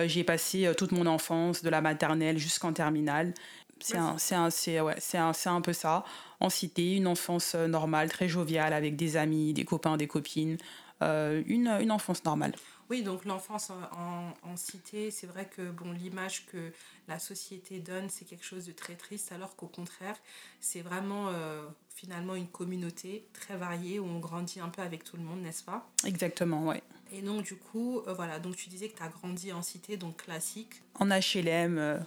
j'ai 0.06 0.24
passé 0.24 0.72
toute 0.78 0.92
mon 0.92 1.06
enfance, 1.06 1.62
de 1.62 1.70
la 1.70 1.82
maternelle 1.82 2.38
jusqu'en 2.38 2.74
terminale. 2.74 3.34
C'est 3.80 3.98
un, 3.98 4.16
un, 4.32 4.50
ouais, 4.84 4.96
un, 5.14 5.32
un 5.46 5.62
peu 5.62 5.74
ça. 5.74 6.06
En 6.40 6.50
cité, 6.50 6.96
une 6.96 7.08
enfance 7.08 7.56
normale, 7.56 8.10
très 8.10 8.28
joviale, 8.28 8.74
avec 8.74 8.96
des 8.96 9.18
amis, 9.18 9.54
des 9.54 9.66
copains, 9.66 9.98
des 9.98 10.08
copines. 10.08 10.58
Euh, 11.02 11.44
une, 11.48 11.68
une, 11.68 11.92
enfance 11.92 12.24
normale. 12.24 12.56
Oui, 12.90 13.04
donc 13.04 13.26
l'enfance 13.26 13.70
en, 13.70 14.34
en, 14.50 14.56
cité, 14.56 15.12
c'est 15.12 15.28
vrai 15.28 15.46
que 15.46 15.70
bon, 15.70 15.92
l'image 15.92 16.46
que 16.46 16.72
la 17.10 17.20
société 17.20 17.80
donne, 17.80 18.10
c'est 18.10 18.24
quelque 18.24 18.46
chose 18.46 18.66
de 18.66 18.72
très 18.72 18.96
triste, 18.96 19.34
alors 19.34 19.58
qu'au 19.58 19.68
contraire, 19.68 20.16
c'est 20.62 20.82
vraiment 20.82 21.28
euh, 21.28 21.66
finalement 21.90 22.36
une 22.36 22.48
communauté 22.48 23.28
très 23.34 23.58
variée 23.58 24.00
où 24.00 24.06
on 24.06 24.20
grandit 24.20 24.62
un 24.62 24.70
peu 24.70 24.82
avec 24.82 25.04
tout 25.04 25.18
le 25.18 25.24
monde, 25.24 25.42
n'est-ce 25.42 25.64
pas? 25.64 25.86
Exactement, 26.06 26.66
oui. 26.68 26.78
Et 27.12 27.22
donc, 27.22 27.44
du 27.44 27.56
coup, 27.58 28.00
euh, 28.08 28.14
voilà, 28.14 28.40
donc 28.40 28.56
tu 28.56 28.70
disais 28.70 28.88
que 28.88 28.98
tu 28.98 29.04
as 29.04 29.10
grandi 29.10 29.52
en 29.52 29.62
cité, 29.62 29.98
donc 29.98 30.24
classique. 30.24 30.82
En 30.98 31.10
HLM. 31.10 32.06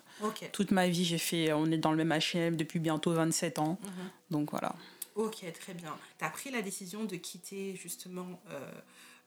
Toute 0.52 0.71
ma 0.71 0.88
vie, 0.88 1.04
j'ai 1.04 1.18
fait, 1.18 1.52
on 1.52 1.66
est 1.66 1.78
dans 1.78 1.92
le 1.92 2.02
même 2.02 2.18
HLM 2.18 2.57
depuis 2.57 2.78
bientôt 2.78 3.12
27 3.12 3.59
ans. 3.59 3.78
Mhm. 3.83 3.90
Donc 4.30 4.50
voilà. 4.50 4.75
Ok, 5.19 5.45
très 5.53 5.75
bien. 5.75 5.99
Tu 6.17 6.25
as 6.25 6.31
pris 6.31 6.49
la 6.53 6.63
décision 6.63 7.05
de 7.05 7.17
quitter 7.17 7.75
justement 7.75 8.41
euh, 8.51 8.71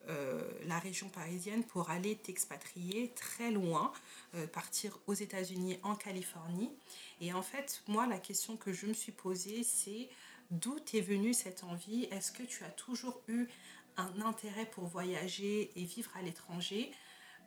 euh, 0.08 0.42
la 0.66 0.80
région 0.80 1.10
parisienne 1.10 1.66
pour 1.66 1.90
aller 1.90 2.16
t'expatrier 2.16 3.12
très 3.14 3.52
loin, 3.52 3.92
euh, 4.36 4.48
partir 4.48 4.98
aux 5.08 5.14
États-Unis, 5.14 5.80
en 5.84 5.96
Californie. 5.96 6.72
Et 7.20 7.34
en 7.34 7.42
fait, 7.42 7.84
moi, 7.90 8.08
la 8.08 8.20
question 8.20 8.56
que 8.56 8.72
je 8.72 8.86
me 8.86 8.94
suis 8.94 9.12
posée, 9.12 9.64
c'est 9.64 10.08
d'où 10.50 10.80
t'es 10.80 11.02
venue 11.02 11.34
cette 11.34 11.66
envie? 11.66 12.06
Est-ce 12.06 12.32
que 12.32 12.44
tu 12.44 12.64
as 12.64 12.70
toujours 12.70 13.22
eu 13.28 13.48
un 13.98 14.22
intérêt 14.22 14.68
pour 14.68 14.86
voyager 14.86 15.74
et 15.76 15.84
vivre 15.84 16.12
à 16.16 16.22
l'étranger? 16.22 16.94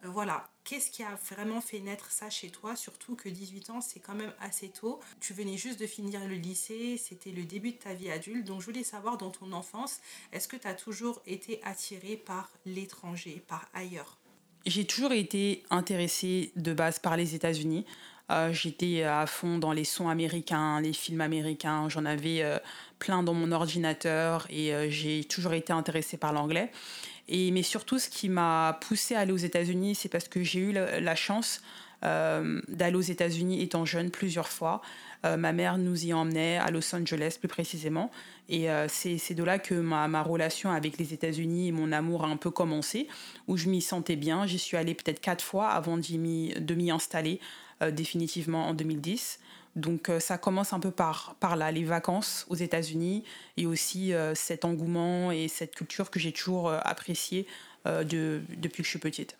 Euh, 0.04 0.08
voilà, 0.08 0.49
qu'est-ce 0.64 0.90
qui 0.90 1.02
a 1.02 1.18
vraiment 1.30 1.61
fait 1.61 1.80
naître 1.80 2.11
ça 2.11 2.30
chez 2.30 2.50
toi? 2.50 2.76
Surtout 2.76 3.16
que 3.16 3.28
18 3.28 3.70
ans, 3.70 3.80
c'est 3.80 4.00
quand 4.00 4.14
même 4.14 4.32
assez 4.40 4.68
tôt. 4.68 5.00
Tu 5.20 5.32
venais 5.32 5.56
juste 5.56 5.80
de 5.80 5.87
finir 5.87 6.26
le 6.26 6.34
lycée, 6.34 6.96
c'était 6.96 7.30
le 7.30 7.44
début 7.44 7.73
de 7.73 7.76
ta 7.76 7.94
vie 7.94 8.11
adulte. 8.11 8.46
Donc 8.46 8.61
je 8.61 8.66
voulais 8.66 8.84
savoir 8.84 9.18
dans 9.18 9.30
ton 9.30 9.52
enfance, 9.52 10.00
est-ce 10.32 10.49
que 10.49 10.56
tu 10.56 10.66
as 10.66 10.75
toujours 10.75 11.23
été 11.26 11.61
attiré 11.64 12.16
par 12.16 12.50
l'étranger, 12.66 13.42
par 13.46 13.68
ailleurs? 13.75 14.18
J'ai 14.66 14.87
toujours 14.87 15.12
été 15.12 15.62
intéressée 15.70 16.52
de 16.56 16.73
base 16.73 16.99
par 16.99 17.16
les 17.16 17.34
États-Unis. 17.34 17.84
Euh, 18.30 18.50
j'étais 18.54 19.02
à 19.02 19.26
fond 19.26 19.58
dans 19.58 19.73
les 19.73 19.84
sons 19.84 20.08
américains, 20.08 20.80
les 20.80 20.94
films 20.94 21.20
américains. 21.20 21.90
J'en 21.90 22.06
avais 22.06 22.42
euh, 22.42 22.58
plein 22.99 23.23
dans 23.23 23.34
mon 23.34 23.52
ordinateur 23.52 24.46
et 24.49 24.73
j'ai 24.90 25.25
toujours 25.25 25.52
été 25.52 25.75
intéressée 25.75 26.16
par 26.16 26.32
l'anglais. 26.32 26.73
Et, 27.28 27.50
mais 27.50 27.62
surtout, 27.62 27.99
ce 27.99 28.09
qui 28.09 28.28
m'a 28.28 28.78
poussé 28.81 29.14
à 29.14 29.21
aller 29.21 29.33
aux 29.33 29.37
États-Unis, 29.37 29.95
c'est 29.95 30.09
parce 30.09 30.28
que 30.28 30.43
j'ai 30.43 30.61
eu 30.61 30.73
la, 30.73 31.14
chance 31.14 31.62
euh, 32.04 32.61
d'aller 32.69 32.97
aux 32.97 33.00
États-Unis 33.00 33.62
étant 33.62 33.85
jeune 33.85 34.11
plusieurs 34.11 34.49
fois. 34.49 34.83
Euh, 35.25 35.38
ma 35.38 35.52
mère 35.52 35.78
nous 35.78 36.04
y 36.04 36.12
emmenait 36.12 36.59
à 36.59 36.71
Los 36.71 36.95
Angeles 36.95 37.37
plus 37.38 37.49
précisément. 37.49 38.11
Et 38.50 38.71
euh, 38.71 38.88
c'est 38.88 39.35
de 39.35 39.43
là 39.43 39.59
que 39.59 39.75
ma, 39.75 40.07
ma, 40.07 40.23
relation 40.23 40.71
avec 40.71 40.99
les 40.99 41.14
États-Unis 41.14 41.69
et 41.69 41.73
mon 41.73 41.93
amour 41.93 42.25
a 42.25 42.28
un 42.28 42.37
peu 42.37 42.50
commencé, 42.50 43.09
où 43.49 43.57
je 43.57 43.71
m'y 43.71 43.81
sentais 43.81 44.16
bien. 44.16 44.47
J'y 44.47 44.59
suis 44.59 44.76
allée 44.76 44.95
peut-être 44.95 45.21
quatre 45.21 45.43
fois 45.43 45.69
avant 45.69 45.97
de 45.97 46.16
m'y 46.16 46.90
installer 46.90 47.40
définitivement 47.90 48.69
en 48.69 48.75
2010. 48.75 49.40
Donc 49.76 50.09
euh, 50.09 50.21
ça 50.21 50.38
commence 50.38 50.73
un 50.73 50.81
peu 50.81 50.90
par, 50.90 51.35
par 51.40 51.57
là, 51.57 51.73
les 51.73 51.85
vacances 51.85 52.47
aux 52.49 52.54
États-Unis 52.54 53.25
et 53.57 53.66
aussi 53.66 54.12
euh, 54.12 54.35
cet 54.35 54.64
engouement 54.64 55.33
et 55.33 55.49
cette 55.49 55.75
culture 55.75 56.11
que 56.11 56.21
j'ai 56.21 56.33
toujours 56.33 56.69
euh, 56.69 56.78
appréciée 56.83 57.47
de, 57.87 58.40
depuis 58.57 58.78
que 58.83 58.85
je 58.85 58.90
suis 58.90 58.99
petite. 58.99 59.37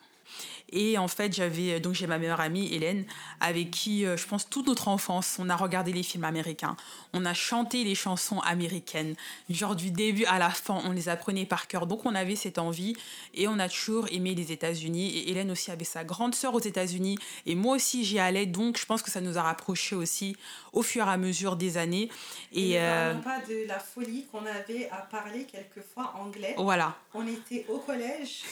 Et 0.73 0.99
en 0.99 1.09
fait, 1.09 1.33
j'avais 1.33 1.81
donc 1.81 1.95
j'ai 1.95 2.07
ma 2.07 2.19
meilleure 2.19 2.40
amie 2.40 2.73
Hélène 2.73 3.04
avec 3.40 3.71
qui 3.71 4.04
je 4.04 4.26
pense 4.26 4.49
toute 4.49 4.66
notre 4.66 4.88
enfance, 4.88 5.37
on 5.38 5.49
a 5.49 5.57
regardé 5.57 5.93
les 5.93 6.02
films 6.02 6.25
américains, 6.25 6.76
on 7.12 7.25
a 7.25 7.35
chanté 7.35 7.85
les 7.85 7.95
chansons 7.95 8.40
américaines, 8.40 9.14
genre 9.50 9.76
du 9.76 9.90
début 9.90 10.25
à 10.25 10.38
la 10.38 10.50
fin, 10.50 10.81
on 10.85 10.90
les 10.90 11.09
apprenait 11.09 11.47
par 11.47 11.69
cœur. 11.69 11.87
Donc 11.87 12.07
on 12.07 12.14
avait 12.14 12.37
cette 12.37 12.59
envie 12.59 12.95
et 13.35 13.47
on 13.47 13.59
a 13.59 13.69
toujours 13.69 14.07
aimé 14.11 14.35
les 14.35 14.52
États-Unis 14.52 15.16
et 15.16 15.31
Hélène 15.31 15.50
aussi 15.50 15.71
avait 15.71 15.85
sa 15.85 16.04
grande 16.04 16.35
sœur 16.35 16.54
aux 16.54 16.61
États-Unis 16.61 17.19
et 17.47 17.54
moi 17.54 17.76
aussi 17.76 18.04
j'y 18.04 18.19
allais 18.19 18.47
donc 18.47 18.78
je 18.78 18.87
pense 18.87 19.02
que 19.02 19.11
ça 19.11 19.21
nous 19.21 19.38
a 19.38 19.43
rapprochés 19.43 19.95
aussi 19.95 20.37
au 20.73 20.83
fur 20.83 21.07
et 21.07 21.11
à 21.11 21.16
mesure 21.16 21.57
des 21.57 21.76
années. 21.76 22.09
Et, 22.52 22.73
et 22.73 22.81
euh... 22.81 23.14
pas 23.14 23.40
de 23.49 23.66
la 23.66 23.78
folie 23.78 24.26
qu'on 24.31 24.45
avait 24.47 24.88
à 24.90 24.99
parler 24.99 25.45
quelquefois 25.45 26.14
anglais. 26.19 26.54
Voilà. 26.59 26.97
On 27.14 27.26
était 27.26 27.64
au 27.69 27.78
collège. 27.78 28.43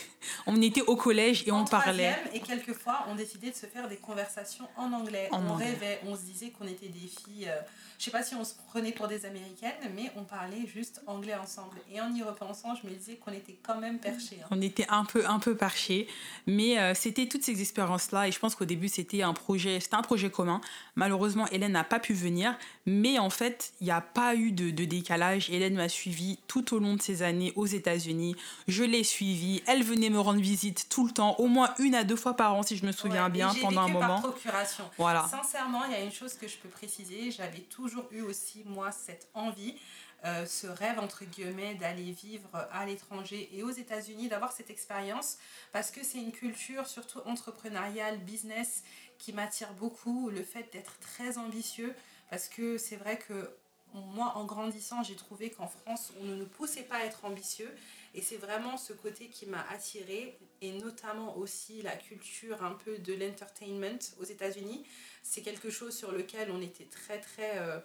on 0.46 0.60
était 0.60 0.82
au 0.82 0.96
collège 0.96 1.44
et 1.46 1.52
on 1.52 1.61
parlait. 1.64 2.14
Et 2.32 2.40
quelquefois 2.40 3.06
on 3.08 3.14
décidait 3.14 3.50
de 3.50 3.56
se 3.56 3.66
faire 3.66 3.88
des 3.88 3.96
conversations 3.96 4.68
en 4.76 4.92
anglais. 4.92 5.28
on 5.32 5.54
rêvait, 5.54 6.00
on 6.06 6.16
se 6.16 6.22
disait 6.22 6.50
qu'on 6.50 6.66
était 6.66 6.88
des 6.88 7.08
filles. 7.08 7.48
Euh, 7.48 7.60
je 8.02 8.06
sais 8.06 8.10
pas 8.10 8.24
si 8.24 8.34
on 8.34 8.42
se 8.42 8.54
prenait 8.66 8.90
pour 8.90 9.06
des 9.06 9.26
américaines, 9.26 9.70
mais 9.94 10.10
on 10.16 10.24
parlait 10.24 10.66
juste 10.66 11.00
anglais 11.06 11.36
ensemble. 11.36 11.78
Et 11.88 12.00
en 12.00 12.12
y 12.12 12.20
repensant, 12.20 12.74
je 12.74 12.84
me 12.88 12.92
disais 12.92 13.14
qu'on 13.14 13.30
était 13.30 13.56
quand 13.62 13.78
même 13.78 14.00
perchés. 14.00 14.38
Hein. 14.42 14.48
On 14.50 14.60
était 14.60 14.86
un 14.88 15.04
peu, 15.04 15.24
un 15.24 15.38
peu 15.38 15.56
perchés, 15.56 16.08
mais 16.48 16.80
euh, 16.80 16.94
c'était 16.94 17.28
toutes 17.28 17.44
ces 17.44 17.60
expériences-là. 17.60 18.26
Et 18.26 18.32
je 18.32 18.40
pense 18.40 18.56
qu'au 18.56 18.64
début, 18.64 18.88
c'était 18.88 19.22
un 19.22 19.34
projet, 19.34 19.78
c'était 19.78 19.94
un 19.94 20.02
projet 20.02 20.30
commun. 20.30 20.60
Malheureusement, 20.96 21.46
Hélène 21.52 21.70
n'a 21.70 21.84
pas 21.84 22.00
pu 22.00 22.12
venir, 22.12 22.58
mais 22.86 23.20
en 23.20 23.30
fait, 23.30 23.72
il 23.80 23.84
n'y 23.84 23.92
a 23.92 24.00
pas 24.00 24.34
eu 24.34 24.50
de, 24.50 24.70
de 24.70 24.84
décalage. 24.84 25.48
Hélène 25.50 25.76
m'a 25.76 25.88
suivi 25.88 26.40
tout 26.48 26.74
au 26.74 26.80
long 26.80 26.96
de 26.96 27.02
ces 27.02 27.22
années 27.22 27.52
aux 27.54 27.66
États-Unis. 27.66 28.34
Je 28.66 28.82
l'ai 28.82 29.04
suivie. 29.04 29.62
Elle 29.68 29.84
venait 29.84 30.10
me 30.10 30.18
rendre 30.18 30.40
visite 30.40 30.88
tout 30.88 31.06
le 31.06 31.12
temps, 31.12 31.36
au 31.38 31.46
moins 31.46 31.72
une 31.78 31.94
à 31.94 32.02
deux 32.02 32.16
fois 32.16 32.34
par 32.34 32.52
an, 32.56 32.64
si 32.64 32.76
je 32.76 32.84
me 32.84 32.90
souviens 32.90 33.28
bien, 33.28 33.54
pendant 33.60 33.82
un 33.82 33.88
moment. 33.88 34.20
Par 34.20 34.32
procuration. 34.32 34.90
Voilà. 34.98 35.24
Sincèrement, 35.30 35.84
il 35.84 35.92
y 35.92 35.94
a 35.94 36.00
une 36.00 36.10
chose 36.10 36.34
que 36.34 36.48
je 36.48 36.56
peux 36.56 36.68
préciser. 36.68 37.30
J'avais 37.30 37.60
toujours 37.60 37.91
eu 38.10 38.22
aussi, 38.22 38.64
moi, 38.64 38.92
cette 38.92 39.28
envie, 39.34 39.76
euh, 40.24 40.46
ce 40.46 40.66
rêve, 40.66 40.98
entre 40.98 41.24
guillemets, 41.24 41.74
d'aller 41.74 42.12
vivre 42.12 42.48
à 42.70 42.86
l'étranger 42.86 43.48
et 43.52 43.62
aux 43.62 43.70
États-Unis, 43.70 44.28
d'avoir 44.28 44.52
cette 44.52 44.70
expérience, 44.70 45.38
parce 45.72 45.90
que 45.90 46.04
c'est 46.04 46.18
une 46.18 46.32
culture, 46.32 46.86
surtout 46.86 47.20
entrepreneuriale, 47.26 48.18
business, 48.18 48.84
qui 49.18 49.32
m'attire 49.32 49.72
beaucoup. 49.74 50.30
Le 50.30 50.42
fait 50.44 50.72
d'être 50.72 50.98
très 51.00 51.38
ambitieux, 51.38 51.94
parce 52.30 52.48
que 52.48 52.78
c'est 52.78 52.96
vrai 52.96 53.18
que 53.18 53.50
moi, 53.94 54.32
en 54.36 54.44
grandissant, 54.44 55.02
j'ai 55.02 55.16
trouvé 55.16 55.50
qu'en 55.50 55.68
France, 55.68 56.12
on 56.20 56.24
ne 56.24 56.34
nous 56.34 56.46
poussait 56.46 56.84
pas 56.84 56.96
à 56.96 57.04
être 57.04 57.24
ambitieux. 57.24 57.70
Et 58.14 58.22
c'est 58.22 58.36
vraiment 58.36 58.76
ce 58.76 58.92
côté 58.92 59.28
qui 59.28 59.46
m'a 59.46 59.64
attiré 59.70 60.38
et 60.60 60.72
notamment 60.72 61.36
aussi 61.36 61.82
la 61.82 61.96
culture 61.96 62.62
un 62.62 62.72
peu 62.72 62.98
de 62.98 63.14
l'entertainment 63.14 63.98
aux 64.20 64.24
États-Unis. 64.24 64.84
C'est 65.22 65.42
quelque 65.42 65.70
chose 65.70 65.96
sur 65.96 66.12
lequel 66.12 66.50
on 66.50 66.60
était 66.60 66.84
très 66.84 67.20
très 67.20 67.58
euh, 67.58 67.78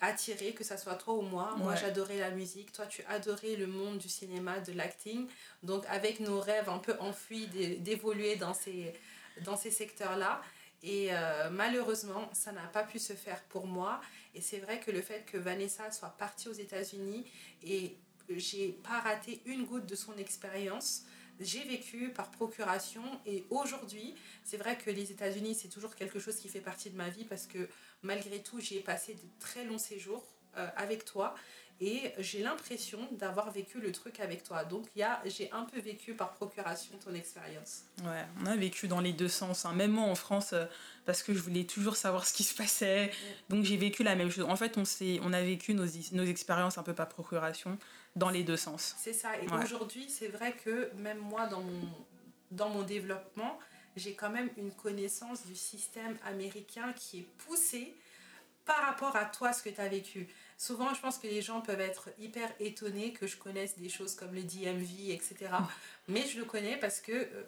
attiré, 0.00 0.52
que 0.52 0.64
ça 0.64 0.76
soit 0.76 0.94
toi 0.94 1.14
ou 1.14 1.22
moi. 1.22 1.54
Moi 1.56 1.74
j'adorais 1.74 2.18
la 2.18 2.30
musique, 2.30 2.72
toi 2.72 2.86
tu 2.86 3.02
adorais 3.04 3.56
le 3.56 3.66
monde 3.66 3.98
du 3.98 4.08
cinéma, 4.08 4.60
de 4.60 4.72
l'acting. 4.72 5.28
Donc 5.62 5.84
avec 5.88 6.20
nos 6.20 6.40
rêves 6.40 6.68
un 6.68 6.78
peu 6.78 6.94
enfouis 7.00 7.46
d'évoluer 7.78 8.36
dans 8.36 8.54
ces, 8.54 8.92
dans 9.44 9.56
ces 9.56 9.70
secteurs-là. 9.70 10.42
Et 10.82 11.08
euh, 11.10 11.50
malheureusement, 11.50 12.28
ça 12.32 12.52
n'a 12.52 12.66
pas 12.68 12.84
pu 12.84 12.98
se 12.98 13.14
faire 13.14 13.42
pour 13.44 13.66
moi. 13.66 14.00
Et 14.34 14.40
c'est 14.40 14.58
vrai 14.58 14.78
que 14.78 14.90
le 14.90 15.00
fait 15.00 15.24
que 15.24 15.36
Vanessa 15.38 15.90
soit 15.90 16.10
partie 16.10 16.48
aux 16.48 16.52
États-Unis 16.52 17.26
et 17.64 17.96
j'ai 18.30 18.72
pas 18.72 19.00
raté 19.00 19.40
une 19.46 19.64
goutte 19.64 19.86
de 19.86 19.94
son 19.94 20.16
expérience, 20.18 21.04
j'ai 21.40 21.64
vécu 21.64 22.10
par 22.10 22.30
procuration 22.30 23.02
et 23.26 23.44
aujourd'hui, 23.50 24.14
c'est 24.44 24.56
vrai 24.56 24.76
que 24.76 24.90
les 24.90 25.12
États-Unis, 25.12 25.54
c'est 25.54 25.68
toujours 25.68 25.94
quelque 25.94 26.18
chose 26.18 26.36
qui 26.36 26.48
fait 26.48 26.60
partie 26.60 26.90
de 26.90 26.96
ma 26.96 27.08
vie 27.08 27.24
parce 27.24 27.46
que 27.46 27.68
malgré 28.02 28.42
tout, 28.42 28.60
j'y 28.60 28.76
ai 28.76 28.80
passé 28.80 29.14
de 29.14 29.20
très 29.38 29.64
longs 29.64 29.78
séjours 29.78 30.24
euh, 30.56 30.66
avec 30.76 31.04
toi 31.04 31.34
et 31.80 32.12
j'ai 32.18 32.42
l'impression 32.42 32.98
d'avoir 33.12 33.50
vécu 33.50 33.80
le 33.80 33.92
truc 33.92 34.20
avec 34.20 34.42
toi. 34.42 34.64
Donc 34.64 34.86
j'ai 35.26 35.52
un 35.52 35.64
peu 35.64 35.78
vécu 35.78 36.14
par 36.14 36.32
procuration 36.32 36.96
ton 37.04 37.12
expérience. 37.14 37.82
Ouais, 38.02 38.24
on 38.40 38.46
a 38.46 38.56
vécu 38.56 38.88
dans 38.88 39.00
les 39.00 39.12
deux 39.12 39.28
sens. 39.28 39.66
Hein. 39.66 39.74
Même 39.74 39.90
moi 39.90 40.04
en 40.04 40.14
France, 40.14 40.54
euh, 40.54 40.64
parce 41.04 41.22
que 41.22 41.34
je 41.34 41.38
voulais 41.38 41.64
toujours 41.64 41.96
savoir 41.96 42.26
ce 42.26 42.32
qui 42.32 42.44
se 42.44 42.54
passait. 42.54 43.10
Donc 43.50 43.64
j'ai 43.64 43.76
vécu 43.76 44.02
la 44.02 44.16
même 44.16 44.30
chose. 44.30 44.46
En 44.48 44.56
fait, 44.56 44.78
on, 44.78 44.84
on 45.22 45.32
a 45.34 45.42
vécu 45.42 45.74
nos, 45.74 45.84
nos 46.12 46.24
expériences 46.24 46.78
un 46.78 46.82
peu 46.82 46.94
par 46.94 47.08
procuration 47.08 47.78
dans 48.16 48.30
les 48.30 48.42
deux 48.42 48.56
sens. 48.56 48.96
C'est 48.98 49.12
ça. 49.12 49.38
Et 49.38 49.46
aujourd'hui, 49.62 50.08
c'est 50.08 50.28
vrai 50.28 50.56
que 50.56 50.90
même 50.96 51.18
moi, 51.18 51.46
dans 51.46 51.60
mon, 51.60 51.88
dans 52.50 52.70
mon 52.70 52.82
développement, 52.82 53.58
j'ai 53.94 54.14
quand 54.14 54.30
même 54.30 54.50
une 54.56 54.72
connaissance 54.72 55.46
du 55.46 55.54
système 55.54 56.16
américain 56.24 56.92
qui 56.94 57.20
est 57.20 57.28
poussé 57.46 57.94
par 58.64 58.84
rapport 58.84 59.14
à 59.14 59.26
toi, 59.26 59.52
ce 59.52 59.62
que 59.62 59.68
tu 59.68 59.80
as 59.80 59.88
vécu. 59.88 60.28
Souvent, 60.58 60.92
je 60.92 61.00
pense 61.00 61.18
que 61.18 61.26
les 61.26 61.40
gens 61.40 61.60
peuvent 61.60 61.80
être 61.80 62.08
hyper 62.18 62.50
étonnés 62.58 63.12
que 63.12 63.26
je 63.26 63.36
connaisse 63.36 63.78
des 63.78 63.88
choses 63.88 64.14
comme 64.14 64.34
le 64.34 64.42
DMV, 64.42 65.10
etc. 65.10 65.50
Mais 66.08 66.26
je 66.26 66.38
le 66.38 66.44
connais 66.44 66.76
parce 66.76 67.00
que, 67.00 67.12
euh, 67.12 67.44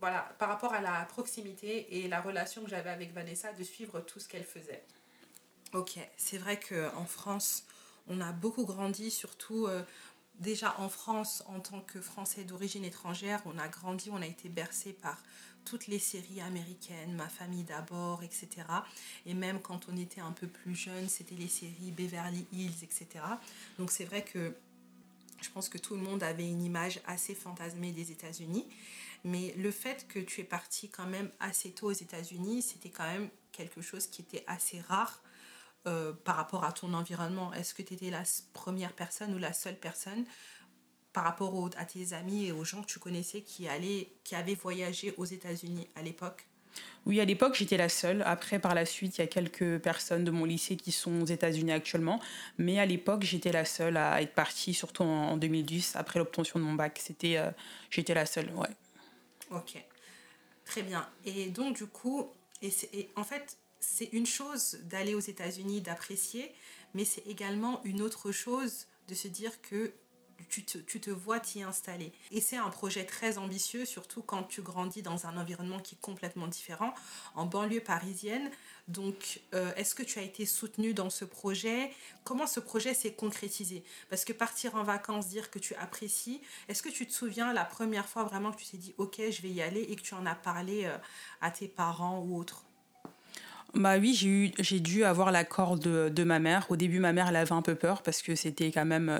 voilà, 0.00 0.34
par 0.38 0.48
rapport 0.48 0.72
à 0.72 0.80
la 0.80 1.04
proximité 1.04 1.98
et 1.98 2.08
la 2.08 2.20
relation 2.20 2.62
que 2.62 2.70
j'avais 2.70 2.90
avec 2.90 3.12
Vanessa, 3.12 3.52
de 3.52 3.62
suivre 3.62 4.00
tout 4.00 4.18
ce 4.18 4.28
qu'elle 4.28 4.44
faisait. 4.44 4.82
Ok, 5.74 5.98
c'est 6.16 6.38
vrai 6.38 6.58
qu'en 6.58 7.04
France, 7.04 7.64
on 8.08 8.20
a 8.20 8.32
beaucoup 8.32 8.64
grandi, 8.64 9.10
surtout 9.10 9.66
euh, 9.66 9.82
déjà 10.42 10.74
en 10.78 10.88
France, 10.88 11.42
en 11.46 11.60
tant 11.60 11.80
que 11.80 12.00
Français 12.00 12.44
d'origine 12.44 12.84
étrangère, 12.84 13.40
on 13.46 13.58
a 13.58 13.68
grandi, 13.68 14.10
on 14.10 14.20
a 14.20 14.26
été 14.26 14.48
bercé 14.48 14.92
par 14.92 15.16
toutes 15.64 15.86
les 15.86 15.98
séries 15.98 16.40
américaines, 16.40 17.14
Ma 17.14 17.28
famille 17.28 17.62
d'abord, 17.62 18.22
etc. 18.22 18.48
Et 19.26 19.34
même 19.34 19.60
quand 19.60 19.86
on 19.90 19.96
était 19.96 20.20
un 20.20 20.32
peu 20.32 20.48
plus 20.48 20.74
jeune, 20.74 21.08
c'était 21.08 21.36
les 21.36 21.48
séries 21.48 21.92
Beverly 21.92 22.46
Hills, 22.52 22.82
etc. 22.82 23.24
Donc 23.78 23.90
c'est 23.90 24.04
vrai 24.04 24.24
que 24.24 24.54
je 25.40 25.50
pense 25.50 25.68
que 25.68 25.78
tout 25.78 25.94
le 25.94 26.02
monde 26.02 26.22
avait 26.22 26.48
une 26.48 26.62
image 26.62 27.00
assez 27.06 27.34
fantasmée 27.34 27.92
des 27.92 28.10
États-Unis. 28.10 28.66
Mais 29.24 29.54
le 29.56 29.70
fait 29.70 30.06
que 30.08 30.18
tu 30.18 30.40
es 30.40 30.44
parti 30.44 30.88
quand 30.88 31.06
même 31.06 31.30
assez 31.38 31.70
tôt 31.70 31.88
aux 31.88 31.92
États-Unis, 31.92 32.62
c'était 32.62 32.90
quand 32.90 33.06
même 33.06 33.28
quelque 33.52 33.80
chose 33.80 34.06
qui 34.08 34.22
était 34.22 34.44
assez 34.46 34.80
rare 34.80 35.22
euh, 35.86 36.12
par 36.12 36.36
rapport 36.36 36.64
à 36.64 36.72
ton 36.72 36.94
environnement? 36.94 37.52
Est-ce 37.52 37.74
que 37.74 37.82
tu 37.82 37.94
étais 37.94 38.10
la 38.10 38.22
première 38.52 38.92
personne 38.92 39.34
ou 39.34 39.38
la 39.38 39.52
seule 39.52 39.76
personne 39.76 40.24
par 41.12 41.24
rapport 41.24 41.68
à 41.76 41.84
tes 41.84 42.12
amis 42.12 42.46
et 42.46 42.52
aux 42.52 42.64
gens 42.64 42.82
que 42.82 42.86
tu 42.86 42.98
connaissais 42.98 43.42
qui, 43.42 43.68
allaient, 43.68 44.08
qui 44.24 44.34
avaient 44.34 44.54
voyagé 44.54 45.14
aux 45.18 45.24
États-Unis 45.24 45.88
à 45.94 46.02
l'époque? 46.02 46.46
Oui, 47.04 47.20
à 47.20 47.24
l'époque, 47.24 47.54
j'étais 47.54 47.76
la 47.76 47.88
seule. 47.88 48.22
Après, 48.24 48.58
par 48.58 48.74
la 48.74 48.86
suite, 48.86 49.18
il 49.18 49.22
y 49.22 49.24
a 49.24 49.26
quelques 49.26 49.78
personnes 49.78 50.24
de 50.24 50.30
mon 50.30 50.44
lycée 50.44 50.76
qui 50.76 50.92
sont 50.92 51.22
aux 51.22 51.26
États-Unis 51.26 51.72
actuellement. 51.72 52.20
Mais 52.58 52.78
à 52.78 52.86
l'époque, 52.86 53.24
j'étais 53.24 53.52
la 53.52 53.64
seule 53.64 53.96
à 53.96 54.22
être 54.22 54.34
partie, 54.34 54.72
surtout 54.72 55.02
en, 55.02 55.36
2010, 55.36 55.96
après 55.96 56.18
l'obtention 56.18 56.60
de 56.60 56.64
mon 56.64 56.74
bac. 56.74 57.00
C'était, 57.02 57.36
euh, 57.36 57.50
j'étais 57.90 58.14
la 58.14 58.24
seule, 58.24 58.50
ouais. 58.54 58.68
Ok, 59.50 59.84
très 60.64 60.82
bien. 60.82 61.06
Et 61.24 61.50
donc, 61.50 61.76
du 61.76 61.86
coup, 61.86 62.30
et, 62.62 62.72
et 62.92 63.10
en 63.16 63.24
fait, 63.24 63.58
c'est 63.82 64.10
une 64.12 64.26
chose 64.26 64.78
d'aller 64.84 65.14
aux 65.14 65.20
États-Unis, 65.20 65.80
d'apprécier, 65.80 66.54
mais 66.94 67.04
c'est 67.04 67.26
également 67.26 67.82
une 67.84 68.00
autre 68.00 68.32
chose 68.32 68.86
de 69.08 69.14
se 69.14 69.28
dire 69.28 69.60
que 69.60 69.92
tu 70.48 70.64
te, 70.64 71.10
vois 71.10 71.40
t'y 71.40 71.62
installer. 71.62 72.12
Et 72.30 72.40
c'est 72.40 72.56
un 72.56 72.68
projet 72.68 73.04
très 73.04 73.38
ambitieux, 73.38 73.84
surtout 73.84 74.22
quand 74.22 74.42
tu 74.42 74.60
grandis 74.60 75.02
dans 75.02 75.26
un 75.26 75.36
environnement 75.36 75.78
qui 75.78 75.94
est 75.94 76.00
complètement 76.00 76.46
différent, 76.46 76.94
en 77.34 77.46
banlieue 77.46 77.80
parisienne. 77.80 78.50
Donc, 78.88 79.40
euh, 79.54 79.72
est-ce 79.76 79.94
que 79.94 80.02
tu 80.02 80.18
as 80.18 80.22
été 80.22 80.44
soutenu 80.44 80.94
dans 80.94 81.10
ce 81.10 81.24
projet? 81.24 81.92
Comment 82.24 82.46
ce 82.46 82.60
projet 82.60 82.92
s'est 82.92 83.14
concrétisé? 83.14 83.82
Parce 84.10 84.24
que 84.24 84.32
partir 84.32 84.74
en 84.74 84.82
vacances, 84.82 85.28
dire 85.28 85.50
que 85.50 85.58
tu 85.58 85.74
apprécies, 85.76 86.40
est-ce 86.68 86.82
que 86.82 86.90
tu 86.90 87.06
te 87.06 87.12
souviens 87.12 87.52
la 87.52 87.64
première 87.64 88.08
fois 88.08 88.24
vraiment 88.24 88.52
que 88.52 88.58
tu 88.58 88.66
t'es 88.66 88.78
dit, 88.78 88.94
ok, 88.98 89.20
je 89.30 89.42
vais 89.42 89.50
y 89.50 89.62
aller 89.62 89.82
et 89.82 89.96
que 89.96 90.02
tu 90.02 90.14
en 90.14 90.26
as 90.26 90.34
parlé 90.34 90.84
euh, 90.84 90.98
à 91.40 91.50
tes 91.50 91.68
parents 91.68 92.18
ou 92.18 92.36
autres? 92.36 92.64
Bah 93.74 93.96
oui, 93.98 94.52
j'ai 94.58 94.80
dû 94.80 95.04
avoir 95.04 95.32
l'accord 95.32 95.78
de, 95.78 96.10
de, 96.10 96.24
ma 96.24 96.38
mère. 96.38 96.66
Au 96.68 96.76
début, 96.76 96.98
ma 96.98 97.12
mère, 97.12 97.28
elle 97.28 97.36
avait 97.36 97.52
un 97.52 97.62
peu 97.62 97.74
peur 97.74 98.02
parce 98.02 98.20
que 98.20 98.34
c'était 98.34 98.70
quand 98.70 98.84
même 98.84 99.08
euh, 99.08 99.18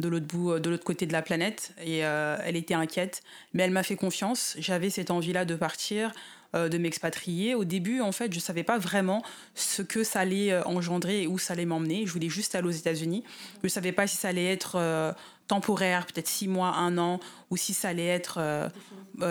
de 0.00 0.08
l'autre 0.08 0.26
bout, 0.26 0.52
euh, 0.52 0.60
de 0.60 0.68
l'autre 0.68 0.82
côté 0.82 1.06
de 1.06 1.12
la 1.12 1.22
planète 1.22 1.72
et 1.80 2.04
euh, 2.04 2.36
elle 2.44 2.56
était 2.56 2.74
inquiète. 2.74 3.22
Mais 3.52 3.62
elle 3.62 3.70
m'a 3.70 3.84
fait 3.84 3.94
confiance. 3.94 4.56
J'avais 4.58 4.90
cette 4.90 5.10
envie-là 5.10 5.44
de 5.44 5.54
partir, 5.54 6.12
de 6.54 6.78
m'expatrier. 6.78 7.56
Au 7.56 7.64
début, 7.64 8.00
en 8.00 8.12
fait, 8.12 8.32
je 8.32 8.38
savais 8.38 8.62
pas 8.62 8.78
vraiment 8.78 9.24
ce 9.56 9.82
que 9.82 10.04
ça 10.04 10.20
allait 10.20 10.56
engendrer 10.66 11.22
et 11.22 11.26
où 11.26 11.36
ça 11.36 11.54
allait 11.54 11.64
m'emmener. 11.64 12.06
Je 12.06 12.12
voulais 12.12 12.28
juste 12.28 12.54
aller 12.54 12.68
aux 12.68 12.70
États-Unis. 12.70 13.24
Je 13.64 13.68
savais 13.68 13.90
pas 13.90 14.06
si 14.06 14.16
ça 14.16 14.28
allait 14.28 14.52
être 14.52 15.16
temporaire, 15.48 16.06
peut-être 16.06 16.28
six 16.28 16.46
mois, 16.46 16.68
un 16.76 16.96
an, 16.96 17.18
ou 17.50 17.56
si 17.56 17.74
ça 17.74 17.88
allait 17.88 18.06
être 18.06 18.70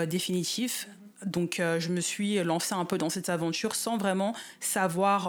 définitif. 0.06 0.86
Donc 1.26 1.56
je 1.58 1.88
me 1.88 2.00
suis 2.00 2.42
lancée 2.42 2.74
un 2.74 2.84
peu 2.84 2.98
dans 2.98 3.10
cette 3.10 3.28
aventure 3.28 3.74
sans 3.74 3.96
vraiment 3.96 4.34
savoir 4.60 5.28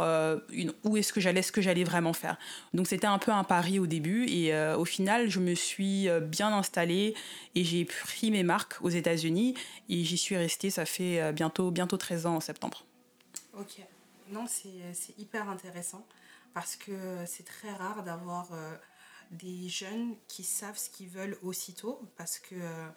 où 0.83 0.97
est-ce 0.97 1.13
que 1.13 1.21
j'allais, 1.21 1.41
ce 1.41 1.51
que 1.51 1.61
j'allais 1.61 1.83
vraiment 1.83 2.13
faire. 2.13 2.37
Donc 2.73 2.87
c'était 2.87 3.07
un 3.07 3.19
peu 3.19 3.31
un 3.31 3.43
pari 3.43 3.79
au 3.79 3.87
début 3.87 4.25
et 4.27 4.55
au 4.75 4.85
final 4.85 5.29
je 5.29 5.39
me 5.39 5.55
suis 5.55 6.07
bien 6.21 6.55
installée 6.55 7.13
et 7.55 7.63
j'ai 7.63 7.85
pris 7.85 8.31
mes 8.31 8.43
marques 8.43 8.75
aux 8.81 8.89
États-Unis 8.89 9.55
et 9.89 10.03
j'y 10.03 10.17
suis 10.17 10.37
restée, 10.37 10.69
ça 10.69 10.85
fait 10.85 11.31
bientôt, 11.33 11.71
bientôt 11.71 11.97
13 11.97 12.25
ans 12.25 12.35
en 12.35 12.41
septembre. 12.41 12.85
Ok, 13.57 13.81
non 14.31 14.45
c'est 14.47 15.17
hyper 15.17 15.49
intéressant 15.49 16.05
parce 16.53 16.75
que 16.75 16.91
c'est 17.25 17.45
très 17.45 17.71
rare 17.71 18.03
d'avoir 18.03 18.49
des 19.31 19.69
jeunes 19.69 20.15
qui 20.27 20.43
savent 20.43 20.77
ce 20.77 20.89
qu'ils 20.89 21.09
veulent 21.09 21.37
aussitôt 21.41 22.01
parce 22.17 22.39
que 22.39 22.55
euh, 22.55 22.87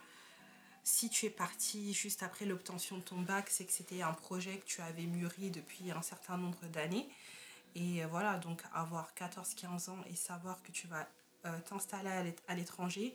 si 0.89 1.11
tu 1.11 1.27
es 1.27 1.31
parti 1.31 1.93
juste 1.93 2.23
après 2.23 2.47
l'obtention 2.47 2.97
de 2.97 3.03
ton 3.03 3.21
bac, 3.21 3.51
c'est 3.51 3.67
que 3.67 3.73
c'était 3.73 4.01
un 4.01 4.15
projet 4.15 4.57
que 4.57 4.65
tu 4.65 4.81
avais 4.81 5.05
mûri 5.05 5.51
depuis 5.51 5.91
un 5.91 6.01
certain 6.01 6.39
nombre 6.39 6.67
d'années. 6.69 7.07
Et 7.75 8.03
euh, 8.03 8.07
voilà, 8.07 8.39
donc 8.39 8.63
avoir 8.73 9.13
14-15 9.15 9.91
ans 9.91 9.99
et 10.11 10.17
savoir 10.17 10.63
que 10.63 10.73
tu 10.73 10.87
vas 10.87 11.07
euh, 11.45 11.61
t'installer 11.69 12.33
à 12.49 12.55
l'étranger, 12.55 13.13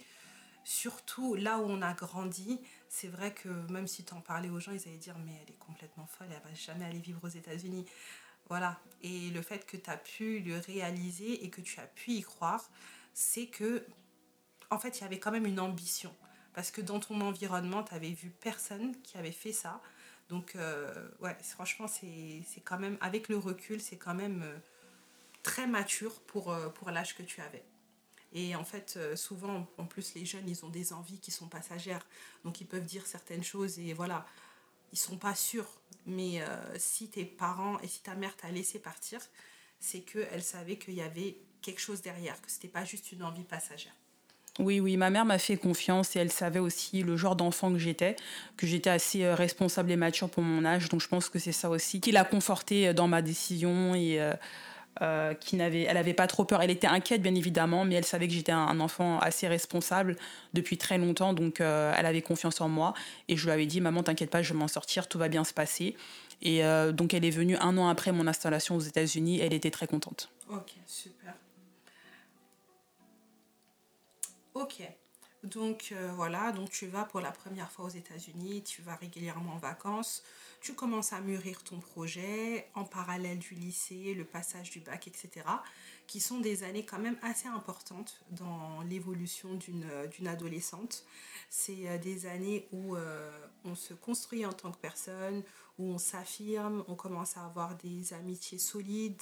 surtout 0.63 1.33
là 1.33 1.57
où 1.57 1.63
on 1.63 1.81
a 1.81 1.93
grandi, 1.93 2.61
c'est 2.89 3.07
vrai 3.07 3.33
que 3.33 3.49
même 3.71 3.87
si 3.87 4.05
tu 4.05 4.13
en 4.13 4.21
parlais 4.21 4.49
aux 4.49 4.59
gens, 4.59 4.71
ils 4.71 4.87
allaient 4.87 4.97
dire 4.97 5.17
mais 5.25 5.33
elle 5.41 5.49
est 5.49 5.57
complètement 5.57 6.05
folle, 6.05 6.27
elle 6.29 6.47
va 6.47 6.53
jamais 6.53 6.85
aller 6.85 6.99
vivre 6.99 7.21
aux 7.23 7.27
États-Unis. 7.27 7.85
Voilà, 8.49 8.79
et 9.01 9.31
le 9.31 9.41
fait 9.41 9.65
que 9.65 9.77
tu 9.77 9.89
as 9.89 9.97
pu 9.97 10.39
le 10.41 10.59
réaliser 10.59 11.43
et 11.43 11.49
que 11.49 11.61
tu 11.61 11.79
as 11.79 11.87
pu 11.87 12.11
y 12.11 12.21
croire, 12.21 12.69
c'est 13.15 13.47
que, 13.47 13.83
en 14.69 14.77
fait, 14.77 14.99
il 14.99 15.01
y 15.01 15.05
avait 15.05 15.19
quand 15.19 15.31
même 15.31 15.47
une 15.47 15.59
ambition. 15.59 16.13
Parce 16.53 16.71
que 16.71 16.81
dans 16.81 16.99
ton 16.99 17.19
environnement, 17.21 17.83
tu 17.83 17.93
avais 17.93 18.11
vu 18.11 18.29
personne 18.29 18.99
qui 19.01 19.17
avait 19.17 19.31
fait 19.31 19.53
ça. 19.53 19.81
Donc, 20.29 20.55
euh, 20.55 21.09
ouais, 21.19 21.35
franchement, 21.41 21.87
c'est 21.87 22.61
quand 22.63 22.79
même, 22.79 22.97
avec 23.01 23.27
le 23.29 23.37
recul, 23.37 23.81
c'est 23.81 23.97
quand 23.97 24.13
même 24.13 24.43
euh, 24.43 24.57
très 25.41 25.67
mature 25.67 26.21
pour, 26.21 26.51
euh, 26.51 26.69
pour 26.69 26.91
l'âge 26.91 27.15
que 27.15 27.23
tu 27.23 27.41
avais. 27.41 27.63
Et 28.31 28.55
en 28.55 28.63
fait, 28.63 28.97
souvent, 29.15 29.67
en 29.77 29.85
plus, 29.85 30.15
les 30.15 30.25
jeunes, 30.25 30.49
ils 30.49 30.65
ont 30.65 30.69
des 30.69 30.91
envies 30.91 31.19
qui 31.19 31.29
sont 31.29 31.47
passagères. 31.47 32.03
Donc, 32.43 32.61
ils 32.61 32.65
peuvent 32.65 32.85
dire 32.85 33.05
certaines 33.05 33.43
choses 33.43 33.77
et 33.77 33.93
voilà, 33.93 34.25
ils 34.91 34.97
sont 34.97 35.17
pas 35.17 35.35
sûrs. 35.35 35.69
Mais 36.07 36.43
si 36.77 37.09
tes 37.09 37.25
parents 37.25 37.79
et 37.81 37.87
si 37.87 38.01
ta 38.01 38.15
mère 38.15 38.35
t'a 38.35 38.49
laissé 38.49 38.79
partir, 38.79 39.21
c'est 39.79 40.01
qu'elle 40.01 40.41
savait 40.41 40.79
qu'il 40.79 40.95
y 40.95 41.03
avait 41.03 41.37
quelque 41.61 41.79
chose 41.79 42.01
derrière, 42.01 42.41
que 42.41 42.49
c'était 42.49 42.67
pas 42.67 42.85
juste 42.85 43.11
une 43.11 43.21
envie 43.21 43.43
passagère. 43.43 43.93
Oui, 44.59 44.79
oui, 44.79 44.97
ma 44.97 45.09
mère 45.09 45.25
m'a 45.25 45.39
fait 45.39 45.57
confiance 45.57 46.15
et 46.15 46.19
elle 46.19 46.31
savait 46.31 46.59
aussi 46.59 47.01
le 47.01 47.17
genre 47.17 47.35
d'enfant 47.35 47.71
que 47.71 47.79
j'étais, 47.79 48.15
que 48.55 48.67
j'étais 48.67 48.91
assez 48.91 49.23
euh, 49.23 49.33
responsable 49.33 49.89
et 49.91 49.95
mature 49.95 50.29
pour 50.29 50.43
mon 50.43 50.63
âge. 50.63 50.89
Donc 50.89 51.01
je 51.01 51.07
pense 51.07 51.27
que 51.27 51.39
c'est 51.39 51.51
ça 51.51 51.71
aussi 51.71 51.99
qui 51.99 52.11
l'a 52.11 52.23
conforté 52.23 52.89
euh, 52.89 52.93
dans 52.93 53.07
ma 53.07 53.23
décision 53.23 53.95
et 53.95 54.21
euh, 55.01 55.33
qui 55.33 55.55
n'avait, 55.55 55.81
elle 55.81 55.95
n'avait 55.95 56.13
pas 56.13 56.27
trop 56.27 56.45
peur. 56.45 56.61
Elle 56.61 56.69
était 56.69 56.85
inquiète 56.85 57.23
bien 57.23 57.33
évidemment, 57.33 57.83
mais 57.83 57.95
elle 57.95 58.05
savait 58.05 58.27
que 58.27 58.33
j'étais 58.33 58.51
un, 58.51 58.79
enfant 58.79 59.17
assez 59.17 59.47
responsable 59.47 60.17
depuis 60.53 60.77
très 60.77 60.99
longtemps, 60.99 61.33
donc 61.33 61.59
elle 61.59 62.05
avait 62.05 62.21
confiance 62.21 62.61
en 62.61 62.69
moi 62.69 62.93
et 63.27 63.35
je 63.35 63.45
lui 63.45 63.51
avais 63.51 63.65
dit 63.65 63.81
maman 63.81 64.03
t'inquiète 64.03 64.29
pas, 64.29 64.43
je 64.43 64.53
vais 64.53 64.59
m'en 64.59 64.67
sortir, 64.67 65.07
tout 65.07 65.17
va 65.17 65.29
bien 65.29 65.43
se 65.43 65.53
passer. 65.53 65.95
Et 66.43 66.61
donc 66.93 67.15
elle 67.15 67.25
est 67.25 67.31
venue 67.31 67.57
un 67.57 67.77
an 67.79 67.87
après 67.87 68.11
mon 68.11 68.27
installation 68.27 68.75
aux 68.75 68.81
États-Unis, 68.81 69.39
elle 69.41 69.53
était 69.53 69.71
très 69.71 69.87
contente. 69.87 70.29
Ok, 70.49 70.73
super. 70.85 71.33
Ok. 74.53 74.83
Donc 75.43 75.89
euh, 75.91 76.11
voilà, 76.15 76.53
donc 76.53 76.69
tu 76.69 76.87
vas 76.87 77.03
pour 77.03 77.19
la 77.19 77.31
première 77.31 77.69
fois 77.69 77.85
aux 77.85 77.89
États-Unis, 77.89 78.63
tu 78.63 78.81
vas 78.81 78.95
régulièrement 78.95 79.53
en 79.53 79.57
vacances, 79.57 80.23
tu 80.61 80.73
commences 80.73 81.11
à 81.11 81.19
mûrir 81.19 81.61
ton 81.63 81.81
projet 81.81 82.69
en 82.75 82.85
parallèle 82.85 83.39
du 83.39 83.53
lycée, 83.55 84.13
le 84.13 84.23
passage 84.23 84.69
du 84.69 84.79
bac, 84.79 85.05
etc. 85.05 85.45
qui 86.07 86.21
sont 86.21 86.39
des 86.39 86.63
années 86.63 86.85
quand 86.85 86.99
même 86.99 87.17
assez 87.21 87.49
importantes 87.49 88.23
dans 88.31 88.83
l'évolution 88.83 89.55
d'une 89.55 89.83
euh, 89.91 90.27
adolescente. 90.27 91.03
C'est 91.49 91.89
euh, 91.89 91.97
des 91.97 92.25
années 92.25 92.69
où 92.71 92.95
on 93.65 93.75
se 93.75 93.93
construit 93.93 94.45
en 94.45 94.53
tant 94.53 94.71
que 94.71 94.77
personne, 94.77 95.43
où 95.77 95.89
on 95.89 95.97
s'affirme, 95.97 96.85
on 96.87 96.95
commence 96.95 97.35
à 97.35 97.45
avoir 97.45 97.75
des 97.75 98.13
amitiés 98.13 98.59
solides, 98.59 99.21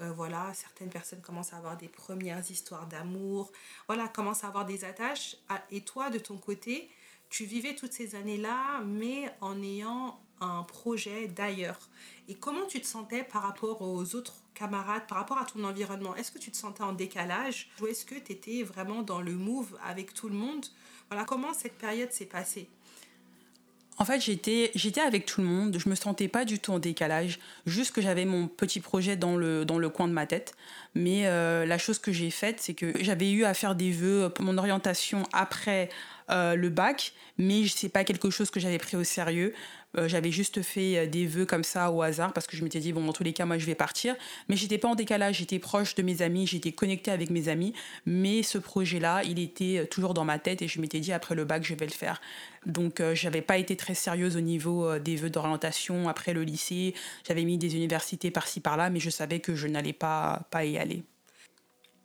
euh, 0.00 0.12
voilà, 0.12 0.52
certaines 0.54 0.90
personnes 0.90 1.20
commencent 1.20 1.52
à 1.52 1.56
avoir 1.56 1.76
des 1.76 1.88
premières 1.88 2.50
histoires 2.50 2.86
d'amour, 2.86 3.50
voilà, 3.86 4.08
commencent 4.08 4.44
à 4.44 4.48
avoir 4.48 4.64
des 4.64 4.84
attaches. 4.84 5.36
Ah, 5.48 5.62
et 5.70 5.82
toi, 5.82 6.10
de 6.10 6.18
ton 6.18 6.38
côté, 6.38 6.90
tu 7.30 7.44
vivais 7.44 7.74
toutes 7.74 7.92
ces 7.92 8.14
années-là, 8.14 8.80
mais 8.84 9.30
en 9.40 9.62
ayant 9.62 10.20
un 10.40 10.62
projet 10.62 11.28
d'ailleurs. 11.28 11.88
Et 12.28 12.34
comment 12.34 12.66
tu 12.66 12.80
te 12.80 12.86
sentais 12.86 13.24
par 13.24 13.42
rapport 13.42 13.82
aux 13.82 14.14
autres 14.14 14.36
camarades, 14.54 15.06
par 15.06 15.18
rapport 15.18 15.38
à 15.38 15.44
ton 15.44 15.64
environnement? 15.64 16.14
Est-ce 16.14 16.32
que 16.32 16.38
tu 16.38 16.50
te 16.50 16.56
sentais 16.56 16.82
en 16.82 16.92
décalage? 16.92 17.70
Ou 17.80 17.86
est-ce 17.86 18.04
que 18.04 18.14
tu 18.14 18.32
étais 18.32 18.62
vraiment 18.62 19.02
dans 19.02 19.20
le 19.20 19.34
move 19.34 19.76
avec 19.84 20.14
tout 20.14 20.28
le 20.28 20.36
monde? 20.36 20.64
Voilà, 21.10 21.24
comment 21.24 21.52
cette 21.52 21.76
période 21.78 22.12
s'est 22.12 22.26
passée? 22.26 22.68
En 23.98 24.04
fait, 24.04 24.20
j'étais, 24.20 25.00
avec 25.00 25.26
tout 25.26 25.40
le 25.40 25.46
monde, 25.46 25.76
je 25.78 25.88
me 25.88 25.96
sentais 25.96 26.28
pas 26.28 26.44
du 26.44 26.60
tout 26.60 26.72
en 26.72 26.78
décalage, 26.78 27.40
juste 27.66 27.92
que 27.92 28.00
j'avais 28.00 28.24
mon 28.24 28.46
petit 28.46 28.78
projet 28.80 29.16
dans 29.16 29.36
le, 29.36 29.64
dans 29.64 29.78
le 29.78 29.88
coin 29.88 30.06
de 30.06 30.12
ma 30.12 30.26
tête. 30.26 30.54
Mais 30.94 31.26
euh, 31.26 31.66
la 31.66 31.78
chose 31.78 31.98
que 31.98 32.12
j'ai 32.12 32.30
faite, 32.30 32.60
c'est 32.60 32.74
que 32.74 32.92
j'avais 33.00 33.30
eu 33.30 33.44
à 33.44 33.54
faire 33.54 33.74
des 33.74 33.90
vœux 33.90 34.30
pour 34.32 34.44
mon 34.44 34.56
orientation 34.56 35.24
après 35.32 35.88
euh, 36.30 36.54
le 36.54 36.68
bac, 36.68 37.12
mais 37.38 37.66
c'est 37.66 37.88
pas 37.88 38.04
quelque 38.04 38.30
chose 38.30 38.50
que 38.50 38.60
j'avais 38.60 38.78
pris 38.78 38.96
au 38.96 39.04
sérieux. 39.04 39.52
Euh, 39.96 40.06
j'avais 40.06 40.30
juste 40.30 40.62
fait 40.62 40.98
euh, 40.98 41.06
des 41.06 41.26
vœux 41.26 41.46
comme 41.46 41.64
ça 41.64 41.90
au 41.90 42.02
hasard 42.02 42.32
parce 42.32 42.46
que 42.46 42.56
je 42.56 42.62
m'étais 42.62 42.80
dit, 42.80 42.92
bon, 42.92 43.04
dans 43.04 43.12
tous 43.12 43.22
les 43.22 43.32
cas, 43.32 43.46
moi, 43.46 43.58
je 43.58 43.66
vais 43.66 43.74
partir. 43.74 44.16
Mais 44.48 44.56
j'étais 44.56 44.78
pas 44.78 44.88
en 44.88 44.94
décalage, 44.94 45.36
j'étais 45.36 45.58
proche 45.58 45.94
de 45.94 46.02
mes 46.02 46.22
amis, 46.22 46.46
j'étais 46.46 46.72
connectée 46.72 47.10
avec 47.10 47.30
mes 47.30 47.48
amis. 47.48 47.72
Mais 48.06 48.42
ce 48.42 48.58
projet-là, 48.58 49.22
il 49.24 49.38
était 49.38 49.86
toujours 49.90 50.14
dans 50.14 50.24
ma 50.24 50.38
tête 50.38 50.62
et 50.62 50.68
je 50.68 50.80
m'étais 50.80 51.00
dit, 51.00 51.12
après 51.12 51.34
le 51.34 51.44
bac, 51.44 51.64
je 51.64 51.74
vais 51.74 51.86
le 51.86 51.92
faire. 51.92 52.20
Donc, 52.66 53.02
j'avais 53.14 53.40
pas 53.42 53.56
été 53.56 53.76
très 53.76 53.94
sérieuse 53.94 54.36
au 54.36 54.40
niveau 54.40 54.98
des 54.98 55.16
vœux 55.16 55.30
d'orientation 55.30 56.08
après 56.08 56.34
le 56.34 56.42
lycée. 56.42 56.94
J'avais 57.26 57.44
mis 57.44 57.56
des 57.56 57.76
universités 57.76 58.30
par-ci 58.30 58.60
par-là, 58.60 58.90
mais 58.90 59.00
je 59.00 59.10
savais 59.10 59.40
que 59.40 59.54
je 59.54 59.68
n'allais 59.68 59.92
pas, 59.92 60.46
pas 60.50 60.64
y 60.64 60.76
aller. 60.76 61.04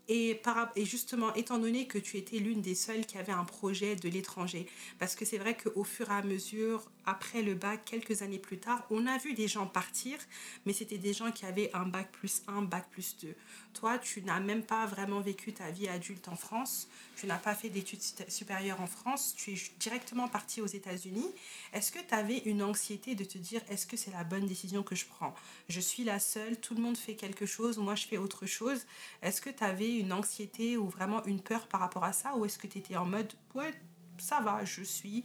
Et, 0.09 0.41
justement, 0.77 1.33
étant 1.33 1.57
donné 1.57 1.87
que 1.87 1.97
tu 1.97 2.17
étais 2.17 2.37
l'une 2.37 2.61
des 2.61 2.75
seules 2.75 3.05
qui 3.05 3.17
avait 3.17 3.31
un 3.31 3.45
projet 3.45 3.95
de 3.95 4.09
l'étranger, 4.09 4.67
parce 4.99 5.15
que 5.15 5.23
c'est 5.23 5.37
vrai 5.37 5.55
qu'au 5.55 5.83
fur 5.83 6.09
et 6.09 6.13
à 6.13 6.21
mesure, 6.23 6.91
après 7.05 7.41
le 7.41 7.55
bac, 7.55 7.85
quelques 7.85 8.21
années 8.21 8.39
plus 8.39 8.57
tard, 8.57 8.85
on 8.89 9.07
a 9.07 9.17
vu 9.17 9.33
des 9.33 9.47
gens 9.47 9.65
partir, 9.65 10.17
mais 10.65 10.73
c'était 10.73 10.97
des 10.97 11.13
gens 11.13 11.31
qui 11.31 11.45
avaient 11.45 11.71
un 11.73 11.85
bac 11.85 12.11
plus 12.11 12.43
1, 12.47 12.63
bac 12.63 12.87
plus 12.91 13.15
2. 13.21 13.33
Toi, 13.73 13.97
tu 13.97 14.21
n'as 14.21 14.39
même 14.39 14.63
pas 14.63 14.86
vraiment 14.86 15.19
vécu 15.19 15.53
ta 15.53 15.69
vie 15.71 15.88
adulte 15.88 16.27
en 16.27 16.36
France, 16.36 16.88
tu 17.15 17.25
n'as 17.25 17.38
pas 17.38 17.55
fait 17.55 17.69
d'études 17.69 18.01
supérieures 18.29 18.81
en 18.81 18.88
France, 18.88 19.33
tu 19.36 19.51
es 19.51 19.57
directement 19.79 20.27
parti 20.27 20.62
aux 20.62 20.67
États-Unis. 20.67 21.29
Est-ce 21.73 21.91
que 21.91 21.99
tu 21.99 22.13
avais 22.13 22.38
une 22.39 22.63
anxiété 22.63 23.15
de 23.15 23.23
te 23.23 23.38
dire, 23.38 23.62
est-ce 23.69 23.86
que 23.88 23.97
c'est 23.97 24.12
la 24.12 24.23
bonne 24.23 24.45
décision 24.45 24.83
que 24.83 24.95
je 24.95 25.05
prends? 25.05 25.33
Je 25.69 25.79
suis 25.79 26.03
la 26.03 26.19
seule, 26.19 26.57
tout 26.57 26.75
le 26.75 26.81
monde 26.81 26.97
fait 26.97 27.15
quelque 27.15 27.45
chose, 27.45 27.77
moi 27.77 27.95
je 27.95 28.05
fais 28.05 28.17
autre 28.17 28.45
chose. 28.45 28.86
Est-ce 29.21 29.41
que 29.41 29.49
tu 29.49 29.63
avais 29.63 29.97
une 29.97 30.13
anxiété 30.13 30.77
ou 30.77 30.88
vraiment 30.88 31.23
une 31.25 31.41
peur 31.41 31.67
par 31.67 31.79
rapport 31.81 32.03
à 32.03 32.13
ça, 32.13 32.36
ou 32.36 32.45
est-ce 32.45 32.57
que 32.57 32.67
tu 32.67 32.77
étais 32.77 32.95
en 32.95 33.05
mode, 33.05 33.33
ouais, 33.55 33.73
ça 34.17 34.39
va, 34.39 34.63
je 34.63 34.83
suis 34.83 35.23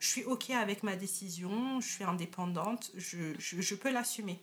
je 0.00 0.08
suis 0.08 0.24
OK 0.24 0.50
avec 0.50 0.82
ma 0.82 0.96
décision, 0.96 1.80
je 1.80 1.88
suis 1.88 2.04
indépendante, 2.04 2.90
je, 2.96 3.34
je, 3.38 3.74
peux 3.74 3.92
l'assumer? 3.92 4.40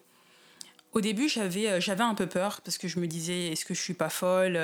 Au 0.94 1.02
début, 1.02 1.30
j'avais, 1.30 1.70
euh, 1.70 1.80
j'avais 1.80 2.04
un 2.04 2.16
peu 2.16 2.28
peur 2.28 2.62
parce 2.62 2.78
que 2.78 2.88
je 2.88 3.00
me 3.00 3.08
disais, 3.08 3.52
est-ce 3.52 3.66
que 3.66 3.74
je 3.74 3.82
suis 3.82 3.94
pas 3.94 4.10
folle 4.10 4.60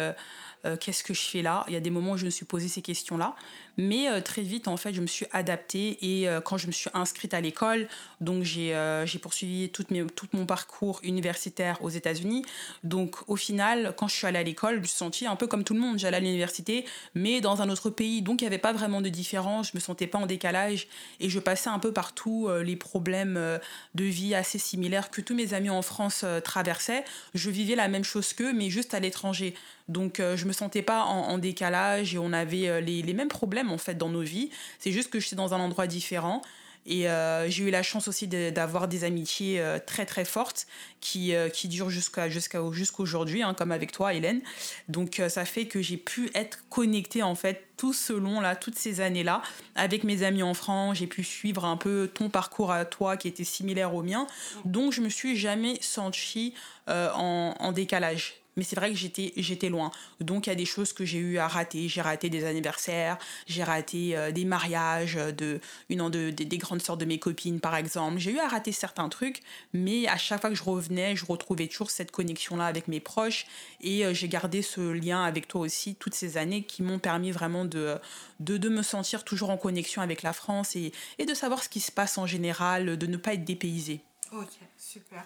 euh, 0.65 0.77
Qu'est-ce 0.77 1.03
que 1.03 1.13
je 1.13 1.21
fais 1.21 1.41
là? 1.41 1.65
Il 1.67 1.73
y 1.73 1.77
a 1.77 1.79
des 1.79 1.89
moments 1.89 2.11
où 2.11 2.17
je 2.17 2.25
me 2.25 2.29
suis 2.29 2.45
posé 2.45 2.67
ces 2.67 2.81
questions-là. 2.81 3.35
Mais 3.77 4.07
euh, 4.09 4.21
très 4.21 4.43
vite, 4.43 4.67
en 4.67 4.77
fait, 4.77 4.93
je 4.93 5.01
me 5.01 5.07
suis 5.07 5.25
adaptée 5.31 5.97
et 6.01 6.29
euh, 6.29 6.41
quand 6.41 6.57
je 6.57 6.67
me 6.67 6.71
suis 6.71 6.89
inscrite 6.93 7.33
à 7.33 7.41
l'école, 7.41 7.87
donc 8.21 8.43
j'ai 8.43 8.73
poursuivi 9.21 9.69
tout 9.69 9.85
mon 10.33 10.45
parcours 10.45 10.99
universitaire 11.03 11.81
aux 11.81 11.89
États-Unis. 11.89 12.45
Donc 12.83 13.17
au 13.27 13.35
final, 13.35 13.93
quand 13.97 14.07
je 14.07 14.15
suis 14.15 14.27
allée 14.27 14.39
à 14.39 14.43
l'école, 14.43 14.75
je 14.75 14.79
me 14.79 14.85
suis 14.85 14.97
sentie 14.97 15.25
un 15.25 15.35
peu 15.35 15.47
comme 15.47 15.63
tout 15.63 15.73
le 15.73 15.79
monde. 15.79 15.99
J'allais 15.99 16.17
à 16.17 16.19
l'université, 16.19 16.85
mais 17.15 17.41
dans 17.41 17.61
un 17.61 17.69
autre 17.69 17.89
pays. 17.89 18.21
Donc 18.21 18.41
il 18.41 18.45
n'y 18.45 18.47
avait 18.47 18.57
pas 18.57 18.73
vraiment 18.73 19.01
de 19.01 19.09
différence. 19.09 19.71
Je 19.71 19.77
me 19.77 19.79
sentais 19.79 20.07
pas 20.07 20.19
en 20.19 20.25
décalage 20.25 20.87
et 21.19 21.29
je 21.29 21.39
passais 21.39 21.69
un 21.69 21.79
peu 21.79 21.91
partout 21.91 22.49
les 22.63 22.75
problèmes 22.75 23.59
de 23.95 24.03
vie 24.03 24.35
assez 24.35 24.59
similaires 24.59 25.09
que 25.09 25.21
tous 25.21 25.35
mes 25.35 25.53
amis 25.53 25.69
en 25.69 25.81
France 25.81 26.25
traversaient. 26.43 27.03
Je 27.33 27.49
vivais 27.49 27.75
la 27.75 27.87
même 27.87 28.03
chose 28.03 28.33
qu'eux, 28.33 28.53
mais 28.53 28.69
juste 28.69 28.93
à 28.93 28.99
l'étranger. 28.99 29.55
Donc 29.89 30.19
je 30.19 30.45
me 30.45 30.53
sentais 30.53 30.81
pas 30.81 31.03
en, 31.03 31.37
décalage 31.37 32.15
et 32.15 32.17
on 32.17 32.31
avait 32.31 32.81
les, 32.81 33.01
les 33.01 33.13
mêmes 33.13 33.27
problèmes 33.27 33.71
en 33.71 33.77
fait 33.77 33.95
dans 33.95 34.09
nos 34.09 34.21
vies. 34.21 34.49
C'est 34.79 34.91
juste 34.91 35.09
que 35.09 35.19
j'étais 35.19 35.35
dans 35.35 35.53
un 35.53 35.59
endroit 35.59 35.87
différent. 35.87 36.41
Et 36.85 37.07
euh, 37.07 37.49
j'ai 37.49 37.63
eu 37.63 37.69
la 37.69 37.83
chance 37.83 38.07
aussi 38.07 38.27
d'avoir 38.27 38.87
des 38.87 39.03
amitiés 39.03 39.61
euh, 39.61 39.79
très 39.83 40.05
très 40.05 40.25
fortes 40.25 40.67
qui, 40.99 41.33
euh, 41.33 41.47
qui 41.49 41.67
durent 41.67 41.89
jusqu'à 41.89 42.29
jusqu'à 42.29 42.59
jusqu'aujourd'hui, 42.71 43.41
hein, 43.41 43.53
comme 43.53 43.71
avec 43.71 43.91
toi, 43.91 44.13
Hélène. 44.13 44.41
Donc 44.89 45.21
ça 45.29 45.45
fait 45.45 45.65
que 45.65 45.81
j'ai 45.81 45.97
pu 45.97 46.29
être 46.33 46.59
connectée 46.69 47.23
en 47.23 47.35
fait 47.35 47.67
tout 47.77 47.93
ce 47.93 48.13
long 48.13 48.41
là, 48.41 48.55
toutes 48.55 48.77
ces 48.77 49.01
années-là, 49.01 49.41
avec 49.75 50.03
mes 50.03 50.23
amis 50.23 50.43
en 50.43 50.53
France. 50.53 50.97
J'ai 50.97 51.07
pu 51.07 51.23
suivre 51.23 51.65
un 51.65 51.77
peu 51.77 52.09
ton 52.13 52.29
parcours 52.29 52.71
à 52.71 52.85
toi 52.85 53.17
qui 53.17 53.27
était 53.27 53.43
similaire 53.43 53.95
au 53.95 54.03
mien. 54.03 54.27
Donc 54.65 54.91
je 54.91 55.01
me 55.01 55.09
suis 55.09 55.37
jamais 55.37 55.77
sentie 55.81 56.53
en, 56.87 57.55
en 57.57 57.71
décalage 57.71 58.42
mais 58.55 58.63
c'est 58.63 58.75
vrai 58.75 58.89
que 58.91 58.97
j'étais 58.97 59.33
j'étais 59.37 59.69
loin. 59.69 59.91
Donc 60.19 60.47
il 60.47 60.49
y 60.49 60.53
a 60.53 60.55
des 60.55 60.65
choses 60.65 60.93
que 60.93 61.05
j'ai 61.05 61.19
eu 61.19 61.37
à 61.37 61.47
rater. 61.47 61.87
J'ai 61.87 62.01
raté 62.01 62.29
des 62.29 62.45
anniversaires, 62.45 63.17
j'ai 63.47 63.63
raté 63.63 64.15
euh, 64.15 64.31
des 64.31 64.45
mariages 64.45 65.15
de 65.15 65.59
une 65.89 66.09
de, 66.09 66.29
des 66.29 66.57
grandes 66.57 66.81
sœurs 66.81 66.97
de 66.97 67.05
mes 67.05 67.19
copines 67.19 67.59
par 67.59 67.75
exemple. 67.75 68.17
J'ai 68.19 68.31
eu 68.31 68.39
à 68.39 68.47
rater 68.47 68.71
certains 68.71 69.09
trucs, 69.09 69.41
mais 69.73 70.07
à 70.07 70.17
chaque 70.17 70.41
fois 70.41 70.49
que 70.49 70.55
je 70.55 70.63
revenais, 70.63 71.15
je 71.15 71.25
retrouvais 71.25 71.67
toujours 71.67 71.91
cette 71.91 72.11
connexion 72.11 72.55
là 72.55 72.65
avec 72.65 72.87
mes 72.87 72.99
proches 72.99 73.45
et 73.81 74.05
euh, 74.05 74.13
j'ai 74.13 74.27
gardé 74.27 74.61
ce 74.61 74.81
lien 74.81 75.23
avec 75.23 75.47
toi 75.47 75.61
aussi 75.61 75.95
toutes 75.95 76.15
ces 76.15 76.37
années 76.37 76.63
qui 76.63 76.83
m'ont 76.83 76.99
permis 76.99 77.31
vraiment 77.31 77.65
de, 77.65 77.97
de, 78.39 78.57
de 78.57 78.69
me 78.69 78.83
sentir 78.83 79.23
toujours 79.23 79.49
en 79.49 79.57
connexion 79.57 80.01
avec 80.01 80.23
la 80.23 80.33
France 80.33 80.75
et, 80.75 80.91
et 81.19 81.25
de 81.25 81.33
savoir 81.33 81.63
ce 81.63 81.69
qui 81.69 81.79
se 81.79 81.91
passe 81.91 82.17
en 82.17 82.27
général, 82.27 82.97
de 82.97 83.07
ne 83.07 83.17
pas 83.17 83.33
être 83.33 83.45
dépaysé. 83.45 84.01
Ok, 84.31 84.49
super. 84.77 85.25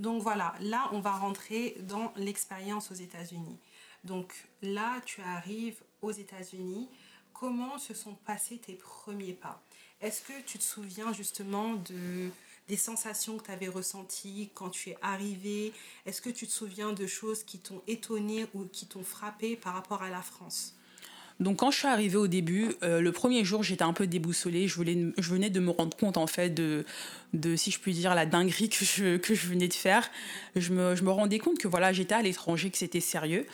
Donc 0.00 0.22
voilà, 0.22 0.54
là, 0.60 0.88
on 0.92 1.00
va 1.00 1.12
rentrer 1.12 1.76
dans 1.82 2.10
l'expérience 2.16 2.90
aux 2.90 2.94
États-Unis. 2.94 3.58
Donc 4.02 4.32
là, 4.62 4.98
tu 5.04 5.20
arrives 5.20 5.76
aux 6.00 6.10
États-Unis. 6.10 6.88
Comment 7.34 7.78
se 7.78 7.92
sont 7.92 8.14
passés 8.14 8.56
tes 8.56 8.72
premiers 8.72 9.34
pas? 9.34 9.62
Est-ce 10.00 10.22
que 10.22 10.32
tu 10.46 10.56
te 10.56 10.64
souviens 10.64 11.12
justement 11.12 11.74
de, 11.74 12.30
des 12.66 12.78
sensations 12.78 13.36
que 13.36 13.44
tu 13.44 13.50
avais 13.50 13.68
ressenties 13.68 14.48
quand 14.54 14.70
tu 14.70 14.88
es 14.88 14.96
arrivé 15.02 15.74
Est-ce 16.06 16.22
que 16.22 16.30
tu 16.30 16.46
te 16.46 16.52
souviens 16.52 16.94
de 16.94 17.06
choses 17.06 17.44
qui 17.44 17.58
t'ont 17.58 17.82
étonné 17.86 18.46
ou 18.54 18.64
qui 18.64 18.86
t'ont 18.86 19.04
frappé 19.04 19.54
par 19.54 19.74
rapport 19.74 20.02
à 20.02 20.08
la 20.08 20.22
France? 20.22 20.74
Donc 21.40 21.58
quand 21.58 21.70
je 21.70 21.78
suis 21.78 21.88
arrivée 21.88 22.18
au 22.18 22.26
début, 22.26 22.74
euh, 22.82 23.00
le 23.00 23.12
premier 23.12 23.44
jour 23.44 23.62
j'étais 23.62 23.82
un 23.82 23.94
peu 23.94 24.06
déboussolée. 24.06 24.68
Je, 24.68 24.76
voulais, 24.76 25.12
je 25.16 25.30
venais 25.30 25.48
de 25.48 25.60
me 25.60 25.70
rendre 25.70 25.96
compte 25.96 26.18
en 26.18 26.26
fait 26.26 26.50
de, 26.50 26.84
de, 27.32 27.56
si 27.56 27.70
je 27.70 27.78
puis 27.78 27.92
dire, 27.92 28.14
la 28.14 28.26
dinguerie 28.26 28.68
que 28.68 28.84
je, 28.84 29.16
que 29.16 29.34
je 29.34 29.46
venais 29.46 29.68
de 29.68 29.74
faire. 29.74 30.10
Je 30.56 30.72
me, 30.72 30.96
je 30.96 31.04
me 31.04 31.10
rendais 31.10 31.38
compte 31.38 31.58
que 31.58 31.68
voilà, 31.68 31.92
j'étais 31.92 32.14
à 32.14 32.22
l'étranger, 32.22 32.70
que 32.70 32.78
c'était 32.78 33.00
sérieux. 33.00 33.46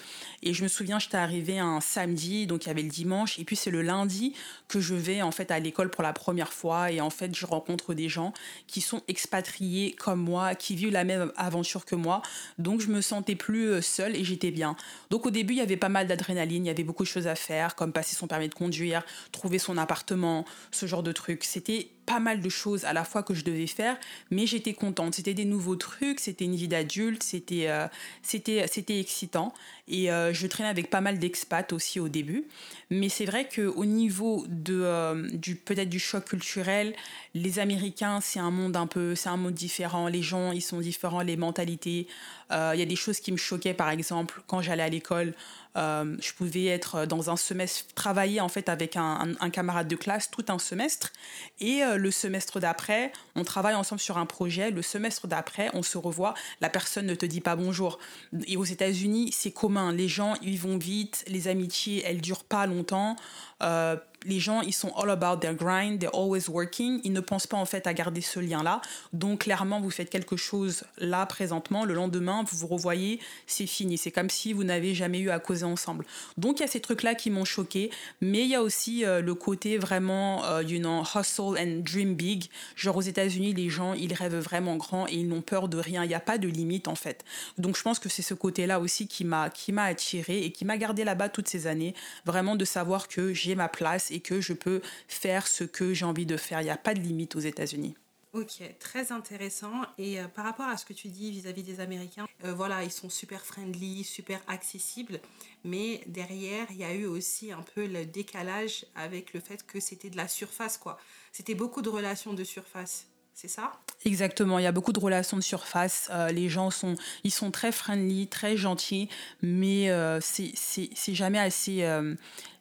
Et 0.43 0.55
je 0.55 0.63
me 0.63 0.69
souviens, 0.69 0.99
j'étais 0.99 1.17
arrivée 1.17 1.59
un 1.59 1.81
samedi, 1.81 2.47
donc 2.47 2.65
il 2.65 2.69
y 2.69 2.71
avait 2.71 2.83
le 2.83 2.89
dimanche, 2.89 3.39
et 3.39 3.45
puis 3.45 3.57
c'est 3.57 3.71
le 3.71 3.83
lundi 3.83 4.35
que 4.69 4.81
je 4.81 4.95
vais 4.95 5.23
en 5.23 5.31
fait 5.31 5.51
à 5.51 5.59
l'école 5.59 5.91
pour 5.91 6.03
la 6.03 6.13
première 6.13 6.53
fois. 6.53 6.91
Et 6.93 7.01
en 7.01 7.11
fait, 7.11 7.35
je 7.35 7.47
rencontre 7.47 7.95
des 7.95 8.09
gens 8.09 8.33
qui 8.67 8.81
sont 8.81 9.03
expatriés 9.09 9.93
comme 9.99 10.21
moi, 10.21 10.55
qui 10.55 10.75
vivent 10.77 10.93
la 10.93 11.05
même 11.05 11.33
aventure 11.37 11.85
que 11.85 11.95
moi. 11.95 12.23
Donc 12.59 12.81
je 12.81 12.89
me 12.89 13.01
sentais 13.01 13.35
plus 13.35 13.69
euh, 13.69 13.81
seule 13.81 14.17
et 14.17 14.25
j'étais 14.25 14.51
bien. 14.51 14.77
Donc 15.11 15.27
au 15.27 15.31
début, 15.31 15.55
il 15.55 15.59
y 15.59 15.63
avait 15.63 15.77
pas 15.77 15.89
mal 15.89 16.07
d'adrénaline, 16.07 16.65
il 16.65 16.69
y 16.69 16.71
avait 16.71 16.85
beaucoup 16.85 17.03
de 17.03 17.09
choses 17.09 17.27
à 17.27 17.35
faire, 17.35 17.75
comme 17.75 17.93
passer 17.93 18.15
son 18.15 18.27
permis 18.27 18.49
de 18.49 18.55
conduire, 18.55 19.05
trouver 19.33 19.59
son 19.59 19.77
appartement, 19.77 20.45
ce 20.71 20.87
genre 20.87 21.03
de 21.03 21.13
trucs. 21.13 21.45
C'était 21.45 21.91
pas 22.07 22.21
mal 22.21 22.41
de 22.41 22.49
choses 22.49 22.85
à 22.85 22.93
la 22.93 23.05
fois 23.05 23.23
que 23.23 23.35
je 23.35 23.45
devais 23.45 23.67
faire, 23.67 23.99
mais 24.31 24.47
j'étais 24.47 24.73
contente. 24.73 25.17
C'était 25.17 25.35
des 25.35 25.45
nouveaux 25.45 25.77
trucs, 25.77 26.21
c'était 26.21 26.45
une 26.45 26.55
vie 26.55 26.69
d'adulte, 26.69 27.23
c'était 27.23 27.69
euh, 27.69 27.87
c'était 28.23 28.67
c'était 28.69 29.01
excitant. 29.01 29.53
Et 29.89 30.11
euh, 30.11 30.33
je 30.33 30.47
traînais 30.47 30.69
avec 30.69 30.89
pas 30.89 31.01
mal 31.01 31.19
d'expats 31.19 31.73
aussi 31.73 32.01
au 32.01 32.09
début. 32.09 32.45
Mais 32.91 33.09
c'est 33.09 33.25
vrai 33.25 33.49
qu'au 33.49 33.85
niveau 33.85 34.45
de, 34.49 34.81
euh, 34.83 35.29
du 35.33 35.57
peut-être 35.57 35.89
du 35.89 35.99
choc 35.99 36.25
culturel, 36.25 36.95
les 37.35 37.59
Américains, 37.59 38.21
c'est 38.21 38.41
un 38.41 38.51
monde 38.51 38.77
un 38.77 38.87
peu, 38.87 39.15
c'est 39.15 39.29
un 39.29 39.37
monde 39.37 39.55
différent. 39.55 40.09
Les 40.09 40.23
gens, 40.23 40.53
ils 40.53 40.63
sont 40.63 40.81
différents, 40.81 41.21
les 41.23 41.37
mentalités. 41.37 42.07
Il 42.53 42.79
y 42.79 42.83
a 42.83 42.87
des 42.87 42.97
choses 42.97 43.19
qui 43.19 43.33
me 43.33 43.37
choquaient, 43.37 43.75
par 43.75 43.91
exemple, 43.91 44.41
quand 44.47 44.63
j'allais 44.63 44.85
à 44.85 44.89
l'école. 44.89 45.35
Euh, 45.77 46.17
je 46.21 46.33
pouvais 46.33 46.67
être 46.67 47.07
dans 47.07 47.31
un 47.31 47.37
semestre, 47.37 47.87
travailler 47.95 48.41
en 48.41 48.49
fait 48.49 48.69
avec 48.69 48.97
un, 48.97 49.35
camarade 49.53 49.89
de 49.89 49.97
classe 49.97 50.31
tout 50.31 50.45
un 50.49 50.59
semestre. 50.59 51.13
Et 51.61 51.83
euh, 51.83 51.97
le 51.97 52.11
semestre 52.11 52.61
d'après, 52.61 53.13
on 53.35 53.45
travaille 53.45 53.75
ensemble 53.75 54.01
sur 54.01 54.19
un 54.19 54.27
projet. 54.27 54.71
Le 54.71 54.83
semestre 54.83 55.27
d'après, 55.27 55.71
on 55.75 55.83
se 55.83 55.99
revoit. 55.99 56.35
La 56.61 56.71
personne 56.71 57.07
ne 57.07 57.15
te 57.15 57.27
dit 57.27 57.41
pas 57.41 57.57
bonjour. 57.57 57.99
Et 58.47 58.57
aux 58.57 58.65
États-Unis, 58.65 59.31
c'est 59.33 59.53
commun. 59.53 59.93
Les 59.93 60.09
gens, 60.09 60.35
ils 60.43 60.59
vont 60.59 60.79
vite. 60.79 61.25
Les 61.29 61.49
amitiés, 61.49 62.03
elles 62.05 62.21
durent 62.21 62.45
pas 62.45 62.67
longtemps. 62.67 63.17
Euh, 63.63 63.97
les 64.27 64.41
gens, 64.41 64.61
ils 64.61 64.73
sont 64.73 64.93
all 64.97 65.11
about 65.11 65.41
their 65.41 65.55
grind, 65.55 66.01
they're 66.01 66.15
always 66.15 66.49
working. 66.49 67.01
Ils 67.05 67.13
ne 67.13 67.21
pensent 67.21 67.47
pas 67.47 67.57
en 67.57 67.65
fait 67.65 67.87
à 67.87 67.95
garder 67.95 68.21
ce 68.21 68.41
lien-là. 68.41 68.81
Donc 69.13 69.41
clairement, 69.41 69.81
vous 69.81 69.91
faites 69.91 70.11
quelque 70.11 70.37
chose 70.37 70.85
là 70.99 71.25
présentement, 71.27 71.85
le 71.85 71.95
lendemain, 71.95 72.45
vous 72.49 72.57
vous 72.59 72.67
revoyez, 72.67 73.21
c'est 73.47 73.67
fini. 73.67 73.99
C'est 73.99 74.11
comme 74.11 74.31
si 74.31 74.53
vous 74.53 74.65
n'avez 74.65 74.95
jamais 74.95 75.21
eu 75.21 75.31
à 75.31 75.39
causer 75.39 75.65
ensemble. 75.65 76.05
Donc 76.37 76.59
il 76.59 76.63
y 76.63 76.65
a 76.65 76.69
ces 76.69 76.81
trucs-là 76.81 77.15
qui 77.15 77.31
m'ont 77.31 77.45
choqué, 77.45 77.91
mais 78.21 78.43
il 78.43 78.49
y 78.49 78.55
a 78.55 78.63
aussi 78.63 79.05
euh, 79.05 79.21
le 79.21 79.35
côté 79.35 79.79
vraiment, 79.79 80.45
euh, 80.45 80.63
you 80.63 80.79
know, 80.79 81.03
hustle 81.03 81.59
and 81.59 81.83
dream 81.83 82.15
big. 82.15 82.47
Genre 82.75 82.97
aux 82.97 83.03
États-Unis, 83.03 83.55
les 83.55 83.71
gens, 83.71 83.95
ils 83.95 84.13
rêvent 84.13 84.39
vraiment 84.39 84.77
grand 84.77 85.07
et 85.07 85.15
ils 85.15 85.29
n'ont 85.29 85.43
peur 85.43 85.69
de 85.69 85.79
rien. 85.79 86.05
Il 86.05 86.09
n'y 86.09 86.15
a 86.15 86.21
pas 86.21 86.39
de 86.39 86.49
limite 86.49 86.89
en 86.89 86.95
fait. 86.95 87.25
Donc 87.59 87.77
je 87.77 87.83
pense 87.83 87.99
que 87.99 88.09
c'est 88.09 88.23
ce 88.23 88.35
côté-là 88.35 88.81
aussi 88.81 89.07
qui 89.07 89.25
m'a 89.25 89.51
attiré 89.85 90.43
et 90.43 90.53
qui 90.53 90.65
m'a 90.65 90.77
gardé 90.77 91.05
là-bas 91.05 91.29
toutes 91.29 91.49
ces 91.49 91.67
années. 91.67 91.95
Vraiment 92.25 92.57
de 92.57 92.65
savoir 92.65 93.09
que 93.09 93.33
j'ai 93.33 93.55
ma 93.55 93.69
place 93.69 94.11
que 94.21 94.41
je 94.41 94.53
peux 94.53 94.81
faire 95.09 95.47
ce 95.47 95.65
que 95.65 95.95
j'ai 95.95 96.05
envie 96.05 96.27
de 96.27 96.37
faire. 96.37 96.61
Il 96.61 96.65
n'y 96.65 96.71
a 96.71 96.77
pas 96.77 96.95
de 96.95 97.01
limite 97.01 97.37
aux 97.37 97.41
États-Unis. 97.41 97.95
Ok, 98.37 98.61
très 98.79 99.13
intéressant. 99.13 99.81
Et 99.97 100.21
euh, 100.21 100.29
par 100.29 100.45
rapport 100.45 100.67
à 100.67 100.77
ce 100.77 100.85
que 100.85 100.93
tu 100.93 101.09
dis 101.09 101.31
vis-à-vis 101.31 101.63
des 101.63 101.81
Américains, 101.81 102.27
euh, 102.45 102.53
voilà, 102.53 102.85
ils 102.85 102.91
sont 102.91 103.09
super 103.09 103.41
friendly, 103.41 104.05
super 104.05 104.43
accessibles, 104.47 105.21
mais 105.65 106.03
derrière, 106.07 106.67
il 106.69 106.77
y 106.77 106.85
a 106.85 106.93
eu 106.93 107.07
aussi 107.07 107.51
un 107.51 107.63
peu 107.75 107.87
le 107.87 108.05
décalage 108.05 108.85
avec 108.95 109.33
le 109.33 109.41
fait 109.41 109.65
que 109.67 109.81
c'était 109.81 110.11
de 110.11 110.19
la 110.19 110.29
surface, 110.29 110.77
quoi. 110.77 110.99
C'était 111.33 111.55
beaucoup 111.55 111.81
de 111.81 111.89
relations 111.89 112.35
de 112.35 112.45
surface. 112.45 113.07
C'est 113.33 113.49
ça? 113.49 113.73
Exactement, 114.05 114.59
il 114.59 114.65
y 114.65 114.67
a 114.67 114.73
beaucoup 114.73 114.93
de 114.93 115.01
relations 115.01 115.39
de 115.39 115.43
surface. 115.43 116.11
Euh, 116.11 116.31
les 116.31 116.51
gens 116.51 116.71
sont, 116.71 116.95
ils 117.25 117.31
sont 117.31 117.51
très 117.51 117.73
friendly, 117.73 118.27
très 118.27 118.59
gentils, 118.59 119.09
mais 119.41 119.91
c'est 120.21 121.15
jamais 121.15 121.39
assez 121.39 121.83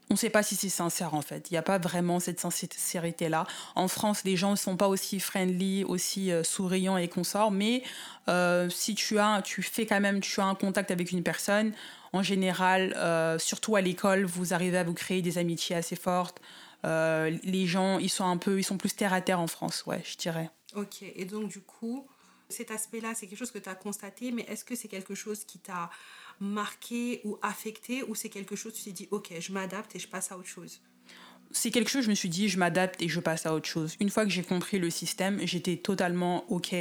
on 0.09 0.13
ne 0.13 0.17
sait 0.17 0.29
pas 0.29 0.43
si 0.43 0.55
c'est 0.55 0.69
sincère 0.69 1.13
en 1.13 1.21
fait. 1.21 1.49
Il 1.49 1.53
n'y 1.53 1.57
a 1.57 1.63
pas 1.63 1.77
vraiment 1.77 2.19
cette 2.19 2.39
sincérité-là. 2.39 3.47
En 3.75 3.87
France, 3.87 4.23
les 4.23 4.35
gens 4.35 4.51
ne 4.51 4.55
sont 4.55 4.77
pas 4.77 4.87
aussi 4.87 5.19
friendly, 5.19 5.83
aussi 5.83 6.31
euh, 6.31 6.43
souriants 6.43 6.97
et 6.97 7.07
consorts, 7.07 7.51
mais 7.51 7.83
euh, 8.29 8.69
si 8.69 8.93
tu 8.95 9.17
as, 9.17 9.41
tu 9.41 9.63
fais 9.63 9.85
quand 9.85 9.99
même, 9.99 10.21
tu 10.21 10.39
as 10.41 10.45
un 10.45 10.55
contact 10.55 10.91
avec 10.91 11.11
une 11.11 11.23
personne, 11.23 11.73
en 12.13 12.21
général, 12.21 12.93
euh, 12.97 13.39
surtout 13.39 13.75
à 13.75 13.81
l'école, 13.81 14.25
vous 14.25 14.53
arrivez 14.53 14.77
à 14.77 14.83
vous 14.83 14.93
créer 14.93 15.21
des 15.21 15.37
amitiés 15.37 15.75
assez 15.75 15.95
fortes. 15.95 16.39
les 16.83 17.65
gens, 17.65 17.97
ils 17.97 18.09
sont 18.09 18.25
un 18.25 18.37
peu, 18.37 18.59
ils 18.59 18.63
sont 18.63 18.77
plus 18.77 18.95
terre 18.95 19.13
à 19.13 19.21
terre 19.21 19.39
en 19.39 19.47
France, 19.47 19.85
ouais, 19.87 20.01
je 20.05 20.17
dirais. 20.17 20.49
Ok, 20.75 21.01
et 21.01 21.25
donc 21.25 21.47
du 21.47 21.61
coup, 21.61 22.07
cet 22.49 22.71
aspect-là, 22.71 23.13
c'est 23.15 23.27
quelque 23.27 23.39
chose 23.39 23.51
que 23.51 23.59
tu 23.59 23.69
as 23.69 23.75
constaté, 23.75 24.31
mais 24.31 24.43
est-ce 24.43 24.65
que 24.65 24.75
c'est 24.75 24.87
quelque 24.87 25.15
chose 25.15 25.45
qui 25.45 25.59
t'a 25.59 25.89
marqué 26.39 27.21
ou 27.23 27.37
affecté 27.41 28.03
ou 28.03 28.15
c'est 28.15 28.29
quelque 28.29 28.55
chose, 28.55 28.73
tu 28.73 28.83
t'es 28.83 28.91
dit, 28.91 29.07
ok, 29.11 29.33
je 29.39 29.51
m'adapte 29.51 29.95
et 29.95 29.99
je 29.99 30.07
passe 30.07 30.31
à 30.31 30.37
autre 30.37 30.47
chose? 30.47 30.81
C'est 31.51 31.71
quelque 31.71 31.89
chose, 31.89 32.03
je 32.03 32.09
me 32.09 32.15
suis 32.15 32.29
dit, 32.29 32.49
je 32.49 32.57
m'adapte 32.57 33.01
et 33.01 33.07
je 33.07 33.19
passe 33.19 33.45
à 33.45 33.53
autre 33.53 33.67
chose. 33.67 33.95
Une 33.99 34.09
fois 34.09 34.25
que 34.25 34.31
j'ai 34.31 34.43
compris 34.43 34.79
le 34.79 34.89
système, 34.89 35.39
j'étais 35.45 35.77
totalement 35.77 36.49
OK 36.51 36.75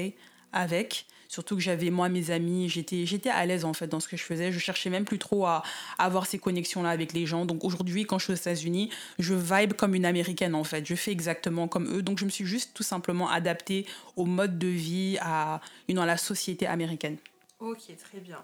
avec. 0.54 1.06
Surtout 1.28 1.56
que 1.56 1.62
j'avais 1.62 1.90
moi 1.90 2.08
mes 2.08 2.30
amis, 2.30 2.68
j'étais 2.68 3.06
j'étais 3.06 3.28
à 3.28 3.44
l'aise 3.44 3.64
en 3.64 3.72
fait 3.72 3.88
dans 3.88 3.98
ce 3.98 4.06
que 4.06 4.16
je 4.16 4.22
faisais. 4.22 4.52
Je 4.52 4.58
cherchais 4.60 4.88
même 4.88 5.04
plus 5.04 5.18
trop 5.18 5.46
à, 5.46 5.64
avoir 5.98 6.26
ces 6.26 6.38
connexions 6.38 6.82
là 6.82 6.90
avec 6.90 7.12
les 7.12 7.26
gens. 7.26 7.44
Donc 7.44 7.64
aujourd'hui, 7.64 8.04
quand 8.04 8.18
je 8.18 8.24
suis 8.24 8.32
aux 8.34 8.36
États-Unis, 8.36 8.90
je 9.18 9.34
vibe 9.34 9.72
comme 9.72 9.96
une 9.96 10.06
américaine 10.06 10.54
en 10.54 10.62
fait. 10.62 10.86
Je 10.86 10.94
fais 10.94 11.10
exactement 11.10 11.66
comme 11.66 11.92
eux. 11.92 12.02
Donc 12.02 12.20
je 12.20 12.24
me 12.24 12.30
suis 12.30 12.46
juste 12.46 12.70
tout 12.72 12.84
simplement 12.84 13.28
adaptée 13.28 13.84
au 14.14 14.26
mode 14.26 14.58
de 14.58 14.68
vie, 14.68 15.18
à 15.20 15.60
la 15.88 16.16
société 16.16 16.66
américaine. 16.66 17.16
Ok, 17.58 17.96
très 17.98 18.20
bien. 18.20 18.38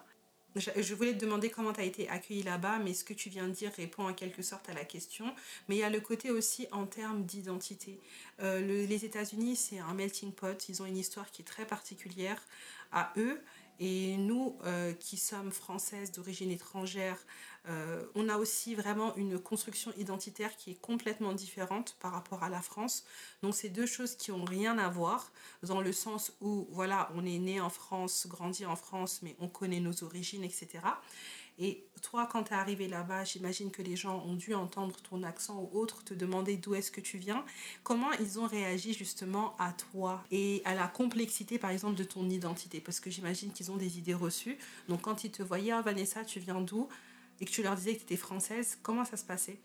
Je 0.56 0.94
voulais 0.94 1.12
te 1.12 1.24
demander 1.24 1.48
comment 1.48 1.72
tu 1.72 1.80
as 1.80 1.84
été 1.84 2.08
accueilli 2.08 2.42
là-bas, 2.42 2.78
mais 2.78 2.92
ce 2.92 3.04
que 3.04 3.14
tu 3.14 3.28
viens 3.28 3.46
de 3.46 3.52
dire 3.52 3.70
répond 3.76 4.08
en 4.08 4.14
quelque 4.14 4.42
sorte 4.42 4.68
à 4.68 4.74
la 4.74 4.84
question. 4.84 5.26
Mais 5.68 5.76
il 5.76 5.78
y 5.78 5.84
a 5.84 5.90
le 5.90 6.00
côté 6.00 6.30
aussi 6.30 6.66
en 6.72 6.86
termes 6.86 7.24
d'identité. 7.24 8.00
Euh, 8.40 8.60
les 8.60 9.04
États-Unis, 9.04 9.54
c'est 9.54 9.78
un 9.78 9.94
melting 9.94 10.32
pot. 10.32 10.68
Ils 10.68 10.82
ont 10.82 10.86
une 10.86 10.96
histoire 10.96 11.30
qui 11.30 11.42
est 11.42 11.44
très 11.44 11.66
particulière 11.66 12.42
à 12.90 13.12
eux. 13.16 13.40
Et 13.82 14.18
nous, 14.18 14.58
euh, 14.64 14.92
qui 14.92 15.16
sommes 15.16 15.52
françaises 15.52 16.12
d'origine 16.12 16.50
étrangère, 16.50 17.16
euh, 17.68 18.04
on 18.14 18.28
a 18.28 18.38
aussi 18.38 18.74
vraiment 18.74 19.14
une 19.16 19.38
construction 19.38 19.92
identitaire 19.98 20.56
qui 20.56 20.72
est 20.72 20.80
complètement 20.80 21.32
différente 21.32 21.96
par 22.00 22.12
rapport 22.12 22.42
à 22.42 22.48
la 22.48 22.62
France. 22.62 23.04
Donc 23.42 23.54
c'est 23.54 23.68
deux 23.68 23.86
choses 23.86 24.16
qui 24.16 24.32
ont 24.32 24.44
rien 24.44 24.78
à 24.78 24.88
voir 24.88 25.30
dans 25.62 25.80
le 25.80 25.92
sens 25.92 26.32
où 26.40 26.66
voilà, 26.70 27.10
on 27.14 27.24
est 27.26 27.38
né 27.38 27.60
en 27.60 27.70
France, 27.70 28.26
grandi 28.28 28.64
en 28.64 28.76
France, 28.76 29.20
mais 29.22 29.36
on 29.40 29.48
connaît 29.48 29.80
nos 29.80 30.04
origines, 30.04 30.42
etc. 30.44 30.80
Et 31.62 31.84
toi, 32.00 32.26
quand 32.26 32.44
tu 32.44 32.52
es 32.52 32.56
arrivé 32.56 32.88
là-bas, 32.88 33.24
j'imagine 33.24 33.70
que 33.70 33.82
les 33.82 33.94
gens 33.94 34.24
ont 34.24 34.34
dû 34.34 34.54
entendre 34.54 34.96
ton 35.02 35.22
accent 35.22 35.60
ou 35.60 35.78
autre, 35.78 36.02
te 36.02 36.14
demander 36.14 36.56
d'où 36.56 36.74
est-ce 36.74 36.90
que 36.90 37.02
tu 37.02 37.18
viens. 37.18 37.44
Comment 37.82 38.10
ils 38.12 38.40
ont 38.40 38.46
réagi 38.46 38.94
justement 38.94 39.54
à 39.58 39.74
toi 39.74 40.24
et 40.30 40.62
à 40.64 40.74
la 40.74 40.88
complexité, 40.88 41.58
par 41.58 41.70
exemple, 41.70 41.96
de 41.96 42.04
ton 42.04 42.30
identité? 42.30 42.80
Parce 42.80 42.98
que 42.98 43.10
j'imagine 43.10 43.52
qu'ils 43.52 43.70
ont 43.70 43.76
des 43.76 43.98
idées 43.98 44.14
reçues. 44.14 44.56
Donc 44.88 45.02
quand 45.02 45.22
ils 45.24 45.30
te 45.30 45.42
voyaient, 45.42 45.72
ah, 45.72 45.82
Vanessa, 45.82 46.24
tu 46.24 46.40
viens 46.40 46.62
d'où? 46.62 46.88
Et 47.40 47.46
que 47.46 47.50
tu 47.50 47.62
leur 47.62 47.74
disais 47.74 47.94
que 47.94 47.98
tu 47.98 48.04
étais 48.04 48.16
française, 48.16 48.78
comment 48.82 49.04
ça 49.04 49.16
se 49.16 49.24
passait? 49.24 49.58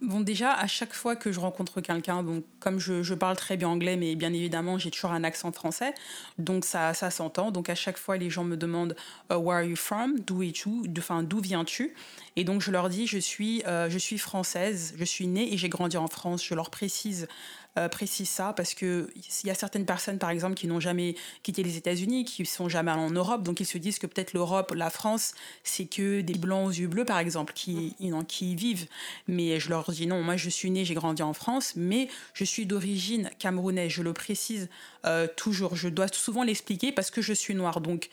Bon, 0.00 0.20
déjà, 0.20 0.52
à 0.52 0.66
chaque 0.66 0.94
fois 0.94 1.14
que 1.14 1.30
je 1.30 1.38
rencontre 1.38 1.82
quelqu'un, 1.82 2.22
bon, 2.22 2.42
comme 2.58 2.78
je, 2.78 3.12
parle 3.12 3.36
très 3.36 3.58
bien 3.58 3.68
anglais, 3.68 3.98
mais 3.98 4.14
bien 4.14 4.32
évidemment, 4.32 4.78
j'ai 4.78 4.90
toujours 4.90 5.12
un 5.12 5.24
accent 5.24 5.52
français, 5.52 5.92
donc 6.38 6.64
ça, 6.64 6.94
ça 6.94 7.10
s'entend. 7.10 7.50
Donc 7.50 7.68
à 7.68 7.74
chaque 7.74 7.98
fois, 7.98 8.16
les 8.16 8.30
gens 8.30 8.44
me 8.44 8.56
demandent 8.56 8.96
uh, 9.30 9.34
Where 9.34 9.58
are 9.58 9.62
you 9.62 9.76
from? 9.76 10.18
D'où 10.20 10.42
es-tu? 10.42 10.70
Enfin, 10.96 11.22
d'où 11.22 11.40
viens-tu? 11.40 11.92
Et 12.36 12.44
donc 12.44 12.62
je 12.62 12.70
leur 12.70 12.88
dis 12.88 13.06
Je 13.06 13.18
suis, 13.18 13.62
euh, 13.66 13.90
je 13.90 13.98
suis 13.98 14.16
française, 14.16 14.94
je 14.96 15.04
suis 15.04 15.26
née 15.26 15.52
et 15.52 15.58
j'ai 15.58 15.68
grandi 15.68 15.98
en 15.98 16.08
France. 16.08 16.42
Je 16.42 16.54
leur 16.54 16.70
précise 16.70 17.28
euh, 17.78 17.88
précise 17.88 18.28
ça 18.28 18.52
parce 18.52 18.74
que 18.74 19.10
il 19.16 19.46
y 19.46 19.50
a 19.50 19.54
certaines 19.54 19.86
personnes, 19.86 20.18
par 20.18 20.30
exemple, 20.30 20.54
qui 20.54 20.66
n'ont 20.66 20.80
jamais 20.80 21.14
quitté 21.42 21.62
les 21.62 21.76
États-Unis, 21.76 22.24
qui 22.24 22.44
sont 22.44 22.68
jamais 22.68 22.90
allées 22.90 23.00
en 23.00 23.10
Europe, 23.10 23.42
donc 23.42 23.60
ils 23.60 23.66
se 23.66 23.78
disent 23.78 23.98
que 23.98 24.06
peut-être 24.06 24.32
l'Europe, 24.32 24.72
la 24.74 24.90
France, 24.90 25.34
c'est 25.62 25.86
que 25.86 26.20
des 26.20 26.34
blancs 26.34 26.66
aux 26.66 26.72
yeux 26.72 26.88
bleus, 26.88 27.04
par 27.04 27.18
exemple, 27.18 27.52
qui, 27.52 27.94
qui 28.28 28.52
y 28.52 28.54
vivent. 28.56 28.86
Mais 29.28 29.60
je 29.60 29.68
leur 29.68 29.90
dis 29.90 30.06
non, 30.06 30.22
moi 30.22 30.36
je 30.36 30.50
suis 30.50 30.70
née, 30.70 30.84
j'ai 30.84 30.94
grandi 30.94 31.22
en 31.22 31.32
France, 31.32 31.74
mais 31.76 32.08
je 32.34 32.44
suis 32.44 32.66
d'origine 32.66 33.30
camerounaise. 33.38 33.90
Je 33.90 34.02
le 34.02 34.12
précise 34.12 34.68
euh, 35.06 35.26
toujours. 35.36 35.76
Je 35.76 35.88
dois 35.88 36.08
souvent 36.08 36.42
l'expliquer 36.42 36.92
parce 36.92 37.10
que 37.10 37.22
je 37.22 37.32
suis 37.32 37.54
noire. 37.54 37.80
Donc 37.80 38.10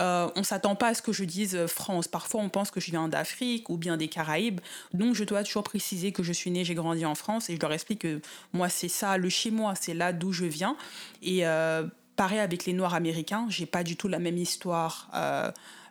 euh, 0.00 0.28
on 0.36 0.42
s'attend 0.42 0.74
pas 0.74 0.88
à 0.88 0.94
ce 0.94 1.02
que 1.02 1.12
je 1.12 1.24
dise 1.24 1.54
euh, 1.54 1.66
France. 1.66 2.08
Parfois, 2.08 2.40
on 2.40 2.48
pense 2.48 2.70
que 2.70 2.80
je 2.80 2.90
viens 2.90 3.08
d'Afrique 3.08 3.70
ou 3.70 3.76
bien 3.76 3.96
des 3.96 4.08
Caraïbes. 4.08 4.60
Donc, 4.92 5.14
je 5.14 5.24
dois 5.24 5.42
toujours 5.42 5.62
préciser 5.62 6.12
que 6.12 6.22
je 6.22 6.32
suis 6.32 6.50
née, 6.50 6.64
j'ai 6.64 6.74
grandi 6.74 7.04
en 7.06 7.14
France 7.14 7.50
et 7.50 7.56
je 7.56 7.60
leur 7.60 7.72
explique 7.72 8.00
que 8.00 8.20
moi, 8.52 8.68
c'est 8.68 8.88
ça, 8.88 9.16
le 9.16 9.28
chez 9.28 9.50
moi, 9.50 9.74
c'est 9.74 9.94
là 9.94 10.12
d'où 10.12 10.32
je 10.32 10.44
viens. 10.44 10.76
Et 11.22 11.46
euh, 11.46 11.86
pareil 12.16 12.38
avec 12.38 12.66
les 12.66 12.72
Noirs 12.72 12.94
américains, 12.94 13.46
j'ai 13.48 13.66
pas 13.66 13.84
du 13.84 13.96
tout 13.96 14.08
la 14.08 14.18
même 14.18 14.38
histoire. 14.38 15.10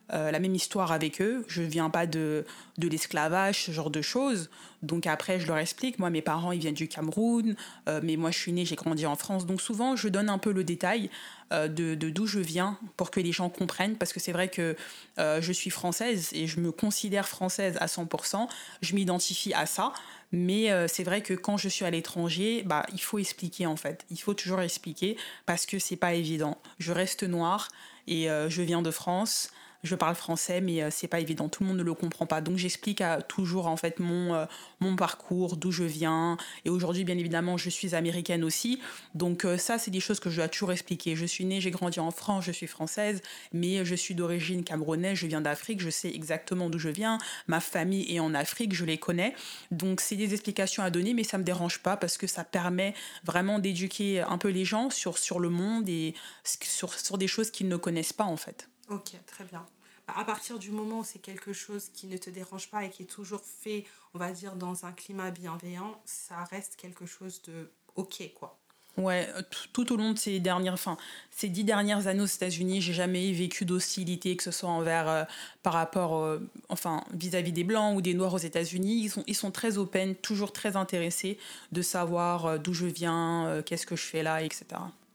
La 0.10 0.39
même 0.39 0.56
histoire 0.56 0.91
avec 0.91 1.22
eux. 1.22 1.44
Je 1.48 1.62
viens 1.62 1.89
pas 1.89 2.06
de, 2.06 2.46
de 2.78 2.88
l'esclavage, 2.88 3.65
ce 3.65 3.72
genre 3.72 3.89
de 3.89 4.02
choses. 4.02 4.50
Donc 4.84 5.08
après, 5.08 5.39
je 5.39 5.48
leur 5.48 5.58
explique, 5.58 5.98
moi, 5.98 6.10
mes 6.10 6.22
parents, 6.22 6.52
ils 6.52 6.60
viennent 6.60 6.76
du 6.76 6.88
Cameroun, 6.88 7.56
mais 8.04 8.15
moi, 8.15 8.32
je 8.32 8.38
suis 8.38 8.52
née, 8.52 8.65
j'ai 8.65 8.76
grandi 8.76 9.06
en 9.06 9.15
France. 9.15 9.46
Donc 9.46 9.62
souvent, 9.62 9.96
je 9.96 10.08
donne 10.08 10.30
un 10.30 10.38
peu 10.38 10.52
le 10.52 10.63
détail 10.63 11.10
euh, 11.54 11.68
de 11.68 11.94
d'où 11.94 12.26
je 12.26 12.39
viens 12.39 12.80
pour 12.98 13.12
que 13.12 13.20
les 13.20 13.32
gens 13.32 13.50
comprennent 13.50 13.98
parce 13.98 14.13
que 14.13 14.20
c'est 14.20 14.32
vrai 14.32 14.48
que 14.48 14.76
euh, 15.20 15.41
je 15.44 15.52
suis 15.52 15.70
française 15.70 16.30
et 16.34 16.48
je 16.48 16.60
me 16.60 16.72
considère 16.72 17.28
française 17.28 17.78
à 17.80 17.86
100%, 17.86 18.48
je 18.82 18.96
m'identifie 18.96 19.54
à 19.54 19.68
ça, 19.68 19.94
mais 20.32 20.72
euh, 20.72 20.88
c'est 20.88 21.04
vrai 21.04 21.22
que 21.22 21.36
quand 21.36 21.58
je 21.58 21.70
suis 21.70 21.86
à 21.86 21.91
l'étranger, 21.91 22.63
bah, 22.65 22.84
il 22.94 23.02
faut 23.02 23.20
expliquer 23.20 23.68
en 23.68 23.76
fait, 23.76 24.06
il 24.10 24.20
faut 24.20 24.34
toujours 24.34 24.62
expliquer 24.62 25.18
parce 25.46 25.68
que 25.68 25.78
c'est 25.78 25.98
pas 25.98 26.15
évident. 26.15 26.58
Je 26.80 26.91
reste 26.91 27.22
noire 27.22 27.68
et 28.08 28.28
je 28.28 28.62
viens 28.62 28.84
de 28.84 28.91
France 28.91 29.50
je 29.86 29.95
parle 29.95 30.15
français, 30.15 30.62
mais 30.62 30.84
euh, 30.84 30.89
c'est 30.91 31.08
pas 31.08 31.19
évident. 31.19 31.50
Tout 31.50 31.63
le 31.63 31.69
monde 31.69 31.78
ne 31.78 31.84
le 31.84 31.93
comprend 31.93 32.26
pas. 32.26 32.41
Donc 32.41 32.58
j'explique 32.58 33.04
toujours 33.28 33.67
en 33.67 33.78
fait 33.78 34.00
mon, 34.00 34.34
euh, 34.34 34.45
mon 34.80 34.95
parcours, 34.95 35.58
d'où 35.58 35.71
je 35.71 35.84
viens. 35.84 36.38
Et 36.65 36.69
aujourd'hui, 36.69 37.04
bien 37.04 37.17
évidemment, 37.17 37.58
je 37.58 37.69
suis 37.69 37.95
américaine 37.95 38.43
aussi. 38.43 38.80
Donc 39.13 39.45
euh, 39.45 39.58
ça, 39.58 39.78
c'est 39.78 39.91
des 39.91 40.00
choses 40.00 40.19
que 40.19 40.30
je 40.30 40.38
dois 40.38 40.48
toujours 40.48 40.71
expliquer. 40.71 41.15
Je 41.15 41.26
suis 41.26 41.45
née, 41.45 41.62
j'ai 41.62 41.71
grandi 41.71 42.00
en 42.00 42.12
France, 42.12 42.45
je 42.45 42.52
suis 42.52 42.67
française, 42.67 43.21
mais 43.54 43.86
je 43.86 43.95
suis 43.95 44.15
d'origine 44.15 44.63
camerounaise, 44.63 45.17
je 45.17 45.28
viens 45.28 45.41
d'Afrique, 45.41 45.80
je 45.80 45.89
sais 45.89 46.10
exactement 46.10 46.69
d'où 46.69 46.80
je 46.80 46.89
viens. 46.89 47.19
Ma 47.48 47.60
famille 47.60 48.13
est 48.13 48.19
en 48.19 48.34
Afrique, 48.34 48.74
je 48.74 48.86
les 48.86 48.98
connais. 48.98 49.36
Donc 49.71 50.02
c'est 50.02 50.15
des 50.15 50.34
explications 50.34 50.84
à 50.84 50.89
donner, 50.89 51.13
mais 51.13 51.24
ça 51.24 51.38
me 51.38 51.43
dérange 51.43 51.80
pas 51.80 51.98
parce 51.98 52.17
que 52.17 52.28
ça 52.28 52.43
permet 52.43 52.93
vraiment 53.24 53.60
d'éduquer 53.60 54.21
un 54.21 54.38
peu 54.38 54.50
les 54.50 54.65
gens 54.65 54.89
sur, 54.89 55.17
sur 55.17 55.39
le 55.39 55.50
monde 55.50 55.88
et 55.88 56.15
sur, 56.43 56.93
sur 56.93 57.17
des 57.17 57.28
choses 57.28 57.52
qu'ils 57.52 57.67
ne 57.67 57.78
connaissent 57.78 58.13
pas 58.13 58.24
en 58.24 58.38
fait. 58.38 58.69
Ok, 58.89 59.12
très 59.26 59.43
bien 59.45 59.65
à 60.08 60.24
partir 60.24 60.60
du 60.60 60.72
moment 60.72 61.00
où 61.00 61.04
c'est 61.04 61.20
quelque 61.20 61.54
chose 61.54 61.89
qui 61.94 62.08
ne 62.08 62.18
te 62.18 62.30
dérange 62.30 62.70
pas 62.70 62.84
et 62.86 62.89
qui 62.89 63.04
est 63.04 63.08
toujours 63.08 63.41
fait, 63.41 63.86
on 64.13 64.20
va 64.20 64.32
dire, 64.32 64.56
dans 64.56 64.86
un 64.86 64.91
climat 64.91 65.32
bienveillant, 65.32 66.00
ça 66.06 66.44
reste 66.46 66.76
quelque 66.76 67.06
chose 67.06 67.41
de 67.44 67.70
OK, 67.96 68.32
quoi. 68.36 68.60
Ouais, 68.98 69.28
tout 69.74 69.91
au 69.91 69.98
long 69.98 70.13
de 70.13 70.18
ces 70.18 70.39
dernières, 70.39 70.74
enfin, 70.74 70.96
ces 71.30 71.50
dix 71.50 71.65
dernières 71.65 72.08
années 72.08 72.22
aux 72.22 72.26
États-Unis, 72.26 72.80
j'ai 72.80 72.94
jamais 72.94 73.34
vécu 73.34 73.65
d'hostilité, 73.65 74.38
que 74.38 74.44
ce 74.44 74.52
soit 74.52 74.70
envers, 74.70 75.10
euh, 75.10 75.24
par 75.63 75.74
rapport, 75.74 76.18
euh, 76.18 76.39
enfin, 76.70 77.04
vis-à-vis 77.12 77.52
des 77.52 77.65
blancs 77.65 77.98
ou 77.98 78.02
des 78.02 78.13
noirs 78.13 78.34
aux 78.34 78.38
États-Unis. 78.38 79.02
Ils 79.04 79.10
sont, 79.10 79.24
ils 79.28 79.36
sont 79.36 79.52
très 79.52 79.78
open, 79.78 80.15
toujours 80.15 80.54
très 80.54 80.78
intéressés 80.78 81.38
de 81.74 81.82
savoir 81.82 82.46
euh, 82.46 82.58
d'où 82.58 82.74
je 82.74 82.86
viens, 82.86 83.62
qu'est-ce 83.65 83.86
que 83.86 83.98
je 83.98 84.04
fais 84.04 84.24
là, 84.24 84.41
etc. 84.41 84.65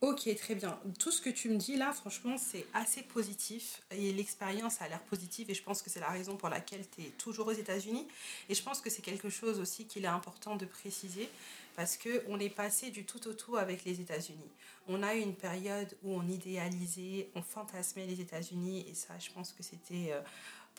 Ok, 0.03 0.35
très 0.37 0.55
bien. 0.55 0.79
Tout 0.99 1.11
ce 1.11 1.21
que 1.21 1.29
tu 1.29 1.51
me 1.51 1.57
dis 1.57 1.77
là, 1.77 1.93
franchement, 1.93 2.39
c'est 2.39 2.65
assez 2.73 3.03
positif 3.03 3.83
et 3.91 4.15
l'expérience 4.15 4.81
a 4.81 4.89
l'air 4.89 5.03
positive 5.03 5.51
et 5.51 5.55
je 5.55 5.63
pense 5.63 5.83
que 5.83 5.91
c'est 5.91 6.01
la 6.01 6.09
raison 6.09 6.37
pour 6.37 6.49
laquelle 6.49 6.89
tu 6.89 7.03
es 7.03 7.11
toujours 7.11 7.49
aux 7.49 7.53
États-Unis. 7.53 8.09
Et 8.49 8.55
je 8.55 8.63
pense 8.63 8.81
que 8.81 8.89
c'est 8.89 9.03
quelque 9.03 9.29
chose 9.29 9.61
aussi 9.61 9.85
qu'il 9.85 10.05
est 10.05 10.09
important 10.09 10.57
de 10.57 10.65
préciser 10.65 11.29
parce 11.77 11.99
qu'on 11.99 12.41
est 12.41 12.49
passé 12.49 12.91
du 12.91 13.05
tout 13.05 13.29
au 13.29 13.35
tout 13.35 13.59
avec 13.59 13.85
les 13.85 14.01
États-Unis. 14.01 14.51
On 14.89 15.03
a 15.03 15.15
eu 15.15 15.21
une 15.21 15.35
période 15.35 15.95
où 16.03 16.15
on 16.15 16.27
idéalisait, 16.27 17.29
on 17.35 17.43
fantasmait 17.43 18.07
les 18.07 18.23
États-Unis 18.23 18.87
et 18.91 18.95
ça, 18.95 19.19
je 19.19 19.31
pense 19.31 19.53
que 19.53 19.63
c'était 19.63 20.13
euh, 20.13 20.23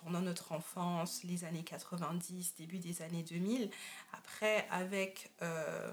pendant 0.03 0.21
notre 0.21 0.51
enfance, 0.51 1.23
les 1.25 1.43
années 1.43 1.63
90, 1.63 2.55
début 2.57 2.79
des 2.79 3.03
années 3.03 3.23
2000. 3.29 3.69
Après, 4.13 4.67
avec... 4.71 5.29
Euh, 5.43 5.91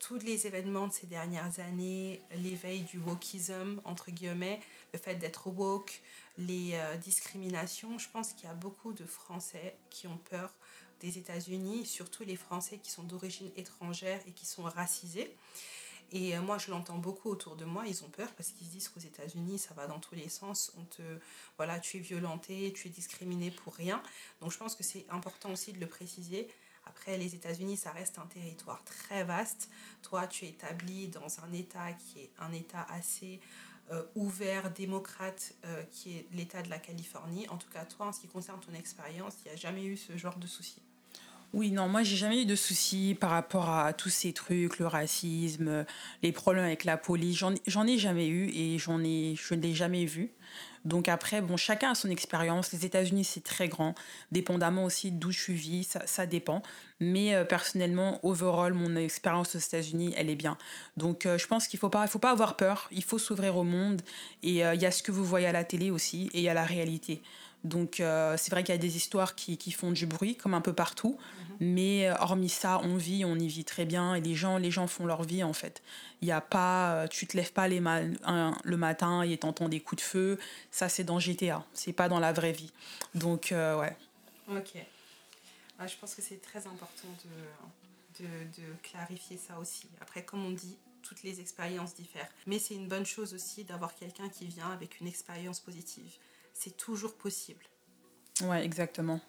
tous 0.00 0.18
les 0.18 0.46
événements 0.46 0.88
de 0.88 0.92
ces 0.92 1.06
dernières 1.06 1.60
années, 1.60 2.22
l'éveil 2.34 2.80
du 2.82 2.98
wokism, 2.98 3.80
entre 3.84 4.10
guillemets, 4.10 4.58
le 4.92 4.98
fait 4.98 5.14
d'être 5.14 5.46
woke, 5.48 6.02
les 6.38 6.70
euh, 6.72 6.96
discriminations, 6.96 7.98
je 7.98 8.08
pense 8.08 8.32
qu'il 8.32 8.48
y 8.48 8.50
a 8.50 8.54
beaucoup 8.54 8.92
de 8.92 9.04
Français 9.04 9.76
qui 9.90 10.08
ont 10.08 10.18
peur 10.30 10.52
des 11.00 11.18
États-Unis, 11.18 11.86
surtout 11.86 12.24
les 12.24 12.36
Français 12.36 12.78
qui 12.78 12.90
sont 12.90 13.02
d'origine 13.02 13.50
étrangère 13.56 14.20
et 14.26 14.32
qui 14.32 14.46
sont 14.46 14.62
racisés. 14.62 15.36
Et 16.12 16.36
euh, 16.36 16.40
moi, 16.40 16.58
je 16.58 16.70
l'entends 16.70 16.98
beaucoup 16.98 17.28
autour 17.28 17.54
de 17.56 17.64
moi, 17.64 17.84
ils 17.86 18.02
ont 18.02 18.08
peur 18.08 18.32
parce 18.36 18.50
qu'ils 18.50 18.66
se 18.66 18.72
disent 18.72 18.88
qu'aux 18.88 19.00
États-Unis, 19.00 19.58
ça 19.58 19.74
va 19.74 19.86
dans 19.86 20.00
tous 20.00 20.14
les 20.14 20.28
sens. 20.28 20.72
On 20.78 20.84
te, 20.84 21.02
voilà, 21.56 21.78
tu 21.78 21.98
es 21.98 22.00
violenté, 22.00 22.72
tu 22.72 22.88
es 22.88 22.90
discriminé 22.90 23.50
pour 23.50 23.74
rien. 23.74 24.02
Donc, 24.40 24.50
je 24.50 24.58
pense 24.58 24.74
que 24.74 24.82
c'est 24.82 25.04
important 25.10 25.52
aussi 25.52 25.72
de 25.72 25.78
le 25.78 25.86
préciser. 25.86 26.48
Après, 26.90 27.16
les 27.16 27.36
États-Unis, 27.36 27.76
ça 27.76 27.92
reste 27.92 28.18
un 28.18 28.26
territoire 28.26 28.82
très 28.84 29.22
vaste. 29.22 29.70
Toi, 30.02 30.26
tu 30.26 30.44
es 30.44 30.48
établi 30.48 31.06
dans 31.06 31.28
un 31.44 31.52
État 31.52 31.92
qui 31.92 32.18
est 32.18 32.30
un 32.40 32.52
État 32.52 32.84
assez 32.90 33.40
euh, 33.92 34.02
ouvert, 34.16 34.72
démocrate, 34.72 35.54
euh, 35.64 35.84
qui 35.92 36.16
est 36.16 36.26
l'État 36.32 36.62
de 36.62 36.68
la 36.68 36.80
Californie. 36.80 37.48
En 37.48 37.58
tout 37.58 37.68
cas, 37.72 37.84
toi, 37.84 38.06
en 38.06 38.12
ce 38.12 38.20
qui 38.20 38.26
concerne 38.26 38.58
ton 38.58 38.74
expérience, 38.74 39.34
il 39.44 39.48
n'y 39.48 39.54
a 39.54 39.56
jamais 39.56 39.84
eu 39.84 39.96
ce 39.96 40.16
genre 40.16 40.36
de 40.36 40.48
souci. 40.48 40.82
Oui, 41.52 41.70
non, 41.70 41.88
moi 41.88 42.04
j'ai 42.04 42.16
jamais 42.16 42.42
eu 42.42 42.46
de 42.46 42.54
soucis 42.54 43.16
par 43.18 43.30
rapport 43.30 43.70
à 43.70 43.92
tous 43.92 44.08
ces 44.08 44.32
trucs, 44.32 44.78
le 44.78 44.86
racisme, 44.86 45.84
les 46.22 46.30
problèmes 46.30 46.64
avec 46.64 46.84
la 46.84 46.96
police. 46.96 47.36
J'en 47.66 47.86
ai 47.86 47.98
jamais 47.98 48.28
eu 48.28 48.50
et 48.50 48.78
j'en 48.78 49.02
ai, 49.02 49.34
je 49.36 49.54
ne 49.54 49.60
l'ai 49.60 49.74
jamais 49.74 50.04
vu. 50.04 50.30
Donc 50.84 51.08
après, 51.08 51.42
bon, 51.42 51.56
chacun 51.56 51.90
a 51.90 51.94
son 51.94 52.08
expérience. 52.08 52.72
Les 52.72 52.86
États-Unis, 52.86 53.24
c'est 53.24 53.42
très 53.42 53.68
grand, 53.68 53.94
dépendamment 54.32 54.84
aussi 54.84 55.10
d'où 55.10 55.30
je 55.30 55.52
vis, 55.52 55.84
ça, 55.84 56.06
ça 56.06 56.26
dépend. 56.26 56.62
Mais 57.00 57.34
euh, 57.34 57.44
personnellement, 57.44 58.18
overall, 58.22 58.72
mon 58.72 58.96
expérience 58.96 59.54
aux 59.54 59.58
États-Unis, 59.58 60.14
elle 60.16 60.30
est 60.30 60.36
bien. 60.36 60.56
Donc 60.96 61.26
euh, 61.26 61.38
je 61.38 61.46
pense 61.46 61.66
qu'il 61.66 61.78
ne 61.78 61.80
faut 61.80 61.90
pas, 61.90 62.06
faut 62.06 62.18
pas 62.18 62.30
avoir 62.30 62.56
peur, 62.56 62.88
il 62.92 63.04
faut 63.04 63.18
s'ouvrir 63.18 63.56
au 63.56 63.64
monde. 63.64 64.02
Et 64.42 64.64
euh, 64.64 64.74
il 64.74 64.82
y 64.82 64.86
a 64.86 64.90
ce 64.90 65.02
que 65.02 65.12
vous 65.12 65.24
voyez 65.24 65.46
à 65.46 65.52
la 65.52 65.64
télé 65.64 65.90
aussi, 65.90 66.30
et 66.32 66.38
il 66.38 66.42
y 66.42 66.48
a 66.48 66.54
la 66.54 66.64
réalité. 66.64 67.22
Donc 67.64 68.00
euh, 68.00 68.36
c'est 68.38 68.50
vrai 68.50 68.62
qu'il 68.62 68.74
y 68.74 68.78
a 68.78 68.80
des 68.80 68.96
histoires 68.96 69.34
qui, 69.34 69.58
qui, 69.58 69.70
font 69.70 69.90
du 69.90 70.06
bruit, 70.06 70.36
comme 70.36 70.54
un 70.54 70.60
peu 70.60 70.72
partout. 70.72 71.18
Mhm. 71.18 71.56
Mais 71.60 72.08
euh, 72.08 72.14
hormis 72.20 72.48
ça, 72.48 72.80
on 72.82 72.96
vit, 72.96 73.24
on 73.24 73.36
y 73.36 73.48
vit 73.48 73.64
très 73.64 73.84
bien. 73.84 74.14
Et 74.14 74.20
les 74.20 74.34
gens, 74.34 74.56
les 74.56 74.70
gens 74.70 74.86
font 74.86 75.04
leur 75.04 75.22
vie 75.24 75.44
en 75.44 75.52
fait. 75.52 75.82
Il 76.22 76.28
y 76.28 76.32
a 76.32 76.40
pas, 76.40 76.94
euh, 76.94 77.06
tu 77.06 77.26
te 77.26 77.36
lèves 77.36 77.52
pas 77.52 77.68
les 77.68 77.80
le 77.80 78.76
matin 78.76 79.22
et 79.22 79.36
t'entends 79.36 79.68
des 79.68 79.80
coups 79.80 80.02
de 80.02 80.06
feu. 80.06 80.38
Ça 80.70 80.88
c'est 80.88 81.04
dans 81.04 81.18
GTA, 81.18 81.64
c'est 81.74 81.92
pas 81.92 82.08
dans 82.08 82.20
la 82.20 82.32
vraie 82.32 82.52
vie. 82.52 82.72
Donc 83.14 83.48
ouais. 83.52 83.96
Ok. 84.48 84.72
Ah, 85.78 85.86
je 85.86 85.96
pense 85.96 86.14
que 86.14 86.20
c'est 86.20 86.42
très 86.42 86.66
important 86.66 87.08
de, 87.24 88.24
de, 88.24 88.28
de 88.28 88.74
clarifier 88.82 89.38
ça 89.38 89.58
aussi. 89.58 89.86
Après, 90.02 90.22
comme 90.22 90.44
on 90.44 90.50
dit, 90.50 90.76
toutes 91.02 91.22
les 91.22 91.40
expériences 91.40 91.94
diffèrent. 91.94 92.28
Mais 92.46 92.58
c'est 92.58 92.74
une 92.74 92.86
bonne 92.86 93.06
chose 93.06 93.32
aussi 93.32 93.64
d'avoir 93.64 93.94
quelqu'un 93.94 94.28
qui 94.28 94.44
vient 94.46 94.70
avec 94.70 95.00
une 95.00 95.06
expérience 95.06 95.58
positive 95.58 96.12
c'est 96.62 96.76
toujours 96.76 97.14
possible. 97.14 97.64
Ouais, 98.42 98.64
exactement. 98.64 99.20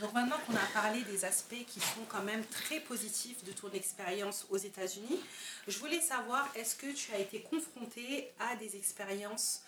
Donc 0.00 0.12
maintenant 0.12 0.36
qu'on 0.46 0.54
a 0.54 0.66
parlé 0.74 1.02
des 1.04 1.24
aspects 1.24 1.64
qui 1.66 1.80
sont 1.80 2.04
quand 2.08 2.22
même 2.22 2.44
très 2.46 2.80
positifs 2.80 3.44
de 3.44 3.52
ton 3.52 3.70
expérience 3.72 4.46
aux 4.50 4.56
États-Unis, 4.56 5.20
je 5.66 5.78
voulais 5.78 6.00
savoir 6.00 6.48
est-ce 6.54 6.76
que 6.76 6.92
tu 6.92 7.12
as 7.12 7.18
été 7.18 7.42
confronté 7.42 8.30
à 8.38 8.56
des 8.56 8.76
expériences 8.76 9.62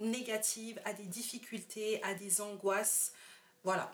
négatives, 0.00 0.80
à 0.84 0.92
des 0.92 1.04
difficultés, 1.04 2.02
à 2.02 2.14
des 2.14 2.40
angoisses? 2.40 3.12
Voilà. 3.64 3.92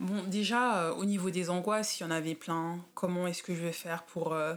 Bon, 0.00 0.24
déjà, 0.24 0.82
euh, 0.82 0.94
au 0.94 1.04
niveau 1.04 1.30
des 1.30 1.50
angoisses, 1.50 1.98
il 1.98 2.02
y 2.02 2.06
en 2.06 2.10
avait 2.10 2.34
plein. 2.34 2.84
Comment 2.94 3.26
est-ce 3.26 3.42
que 3.42 3.54
je 3.54 3.60
vais 3.60 3.72
faire 3.72 4.04
pour, 4.04 4.32
euh, 4.32 4.54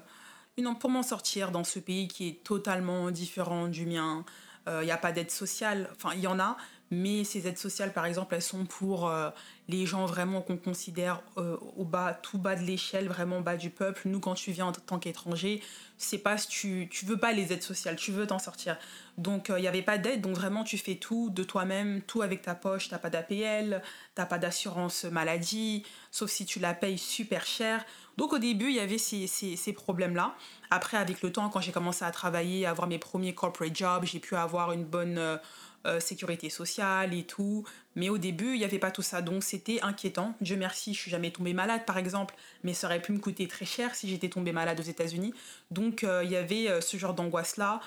pour 0.80 0.90
m'en 0.90 1.04
sortir 1.04 1.52
dans 1.52 1.64
ce 1.64 1.80
pays 1.80 2.08
qui 2.08 2.30
est 2.30 2.44
totalement 2.44 3.12
différent 3.12 3.68
du 3.68 3.86
mien? 3.86 4.26
Il 4.68 4.86
n'y 4.86 4.92
a 4.92 4.98
pas 4.98 5.12
d'aide 5.12 5.32
sociale. 5.32 5.90
Enfin, 5.96 6.12
il 6.14 6.22
y 6.22 6.28
en 6.28 6.40
a, 6.40 6.58
mais 6.90 7.24
ces 7.26 7.48
aides 7.48 7.58
sociales, 7.58 7.92
par 7.92 8.06
exemple, 8.06 8.34
elles 8.36 8.42
sont 8.42 8.66
pour 8.66 9.10
euh, 9.10 9.30
les 9.68 9.86
gens 9.86 10.06
vraiment 10.06 10.42
qu'on 10.42 10.56
considère 10.56 11.22
euh, 11.38 11.58
au 11.76 11.84
bas, 11.84 12.14
tout 12.14 12.38
bas 12.38 12.56
de 12.56 12.64
l'échelle, 12.64 13.10
vraiment 13.10 13.42
bas 13.42 13.58
du 13.58 13.70
peuple. 13.70 14.04
Nous, 14.06 14.22
quand 14.22 14.36
tu 14.36 14.52
viens 14.52 14.68
en 14.68 14.72
tant 14.72 14.98
qu'étranger, 14.98 15.62
c'est 15.98 16.18
pas 16.18 16.38
tu, 16.38 16.88
tu 16.90 17.06
veux 17.06 17.18
pas 17.18 17.34
les 17.34 17.52
aides 17.52 17.64
sociales, 17.64 17.98
tu 17.98 18.12
veux 18.12 18.26
t'en 18.26 18.40
sortir. 18.40 18.78
Donc, 19.18 19.50
euh, 19.50 19.60
il 19.60 19.64
n'y 19.64 19.68
avait 19.68 19.82
pas 19.82 19.98
d'aide, 19.98 20.22
donc 20.22 20.36
vraiment, 20.36 20.64
tu 20.64 20.78
fais 20.78 20.96
tout 20.96 21.30
de 21.30 21.44
toi-même, 21.44 22.02
tout 22.04 22.22
avec 22.22 22.42
ta 22.42 22.56
poche. 22.56 22.88
T'as 22.88 23.00
pas 23.00 23.10
d'APL, 23.10 23.82
t'as 24.16 24.26
pas 24.26 24.38
d'assurance 24.38 25.04
maladie, 25.04 25.84
sauf 26.12 26.30
si 26.30 26.46
tu 26.46 26.60
la 26.60 26.74
payes 26.74 26.98
super 26.98 27.46
cher. 27.46 27.84
Donc, 28.18 28.34
au 28.34 28.40
début, 28.40 28.70
il 28.70 28.76
y 28.76 28.80
avait 28.80 28.98
ces, 28.98 29.74
problèmes-là. 29.74 30.36
Après, 30.72 30.98
avec 30.98 31.22
le 31.22 31.32
temps, 31.32 31.50
quand 31.50 31.62
j'ai 31.62 31.72
commencé 31.72 32.04
à 32.04 32.12
travailler, 32.12 32.66
à 32.66 32.72
avoir 32.72 32.88
mes 32.88 32.98
premiers 32.98 33.34
corporate 33.34 33.76
jobs, 33.76 34.04
j'ai 34.06 34.20
pu 34.20 34.36
avoir 34.36 34.72
une 34.72 34.84
bonne 34.84 35.40
euh, 35.88 36.02
sécurité 36.02 36.50
sociale 36.50 37.14
et 37.14 37.24
tout. 37.24 37.64
Mais 37.96 38.10
au 38.10 38.18
début, 38.18 38.54
il 38.54 38.60
n'y 38.60 38.66
avait 38.66 38.80
pas 38.80 38.92
tout 38.92 39.04
ça. 39.04 39.22
Donc 39.22 39.44
c'était 39.44 39.80
inquiétant. 39.82 40.34
Dieu 40.42 40.58
merci, 40.58 40.94
je 40.94 41.00
suis 41.00 41.12
jamais 41.12 41.32
tombée 41.32 41.54
malade, 41.54 41.86
par 41.86 41.98
exemple. 41.98 42.36
Mais 42.64 42.74
ça 42.74 42.88
aurait 42.88 43.02
pu 43.02 43.14
me 43.14 43.20
coûter 43.20 43.48
très 43.48 43.66
cher 43.66 43.96
si 43.96 44.10
j'étais 44.10 44.28
tombée 44.28 44.52
malade 44.52 44.80
aux 44.80 44.84
États-Unis. 44.84 45.34
Donc 45.72 46.04
euh, 46.04 46.24
il 46.26 46.32
y 46.32 46.36
avait 46.36 46.68
euh, 46.68 46.82
ce 46.82 46.98
genre 46.98 47.14
d'angoisse-là. 47.14 47.80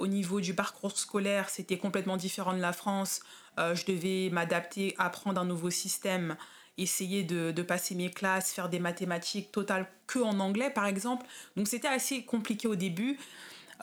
au 0.00 0.06
niveau 0.06 0.40
du 0.40 0.54
parcours 0.54 0.98
scolaire, 0.98 1.48
c'était 1.48 1.76
complètement 1.78 2.16
différent 2.16 2.54
de 2.54 2.60
la 2.60 2.72
France. 2.72 3.20
je 3.58 3.84
devais 3.84 4.30
m'adapter, 4.32 4.94
apprendre 4.98 5.38
un 5.40 5.44
nouveau 5.44 5.70
système 5.70 6.36
essayer 6.78 7.24
de, 7.24 7.62
passer 7.62 7.94
mes 7.94 8.10
classes, 8.10 8.52
faire 8.52 8.68
des 8.68 8.78
mathématiques 8.78 9.52
totales 9.52 9.86
que 10.06 10.20
en 10.20 10.40
anglais 10.40 10.70
par 10.70 10.86
exemple. 10.86 11.26
Donc 11.56 11.68
c'était 11.68 11.88
assez 11.88 12.22
compliqué 12.22 12.68
au 12.68 12.76
début. 12.76 13.18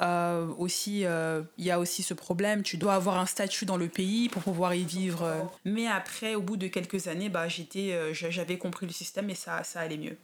Euh, 0.01 0.47
aussi, 0.58 1.05
euh, 1.05 1.41
il 1.58 1.65
y 1.65 1.71
a 1.71 1.79
aussi 1.79 2.03
ce 2.03 2.13
problème, 2.13 2.63
tu 2.63 2.75
dois 2.77 2.95
avoir 2.95 3.17
un 3.17 3.25
statut 3.25 3.65
dans 3.65 3.77
le 3.77 3.88
pays 3.88 4.27
pour 4.27 4.43
pouvoir 4.43 4.73
y 4.75 4.84
vivre. 4.84 5.49
Mais 5.63 5.88
après, 5.88 6.36
au 6.36 6.41
bout 6.41 6.58
de 6.58 6.67
quelques 6.67 7.08
années, 7.08 7.29
bah, 7.29 7.47
j'étais, 7.47 7.93
euh, 7.93 8.13
j'avais 8.13 8.58
compris 8.58 8.86
le 8.86 8.91
système 8.91 9.29
et 9.29 9.36
ça, 9.36 9.63
ça 9.63 9.79
allait 9.79 9.97
mieux. 9.97 10.17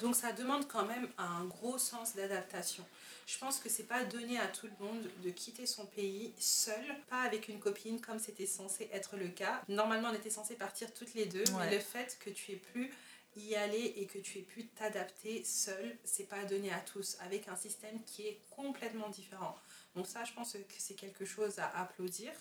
Donc 0.00 0.14
ça 0.14 0.32
demande 0.32 0.66
quand 0.68 0.86
même 0.86 1.08
un 1.18 1.44
gros 1.44 1.78
sens 1.78 2.14
d'adaptation. 2.14 2.84
Je 3.26 3.38
pense 3.38 3.58
que 3.58 3.68
c'est 3.68 3.84
pas 3.84 4.04
donné 4.04 4.38
à 4.38 4.46
tout 4.46 4.66
le 4.66 4.84
monde 4.84 5.08
de 5.22 5.30
quitter 5.30 5.66
son 5.66 5.86
pays 5.86 6.34
seul, 6.38 6.84
pas 7.08 7.22
avec 7.22 7.48
une 7.48 7.58
copine 7.58 8.00
comme 8.00 8.18
c'était 8.18 8.46
censé 8.46 8.88
être 8.92 9.16
le 9.16 9.28
cas. 9.28 9.62
Normalement, 9.68 10.10
on 10.10 10.14
était 10.14 10.30
censé 10.30 10.54
partir 10.54 10.92
toutes 10.92 11.14
les 11.14 11.26
deux, 11.26 11.44
mais 11.58 11.70
le 11.70 11.80
fait 11.80 12.18
que 12.20 12.30
tu 12.30 12.52
aies 12.52 12.56
plus 12.56 12.90
y 13.36 13.54
aller 13.54 13.94
et 13.96 14.06
que 14.06 14.18
tu 14.18 14.38
aies 14.38 14.42
pu 14.42 14.66
t'adapter 14.66 15.42
seul, 15.44 15.96
c'est 16.04 16.28
pas 16.28 16.44
donné 16.44 16.72
à 16.72 16.80
tous, 16.80 17.16
avec 17.20 17.48
un 17.48 17.56
système 17.56 18.02
qui 18.04 18.22
est 18.26 18.40
complètement 18.50 19.08
différent. 19.08 19.56
Donc 19.96 20.06
ça, 20.06 20.24
je 20.24 20.32
pense 20.32 20.52
que 20.52 20.58
c'est 20.78 20.94
quelque 20.94 21.24
chose 21.24 21.58
à 21.58 21.68
applaudir. 21.80 22.32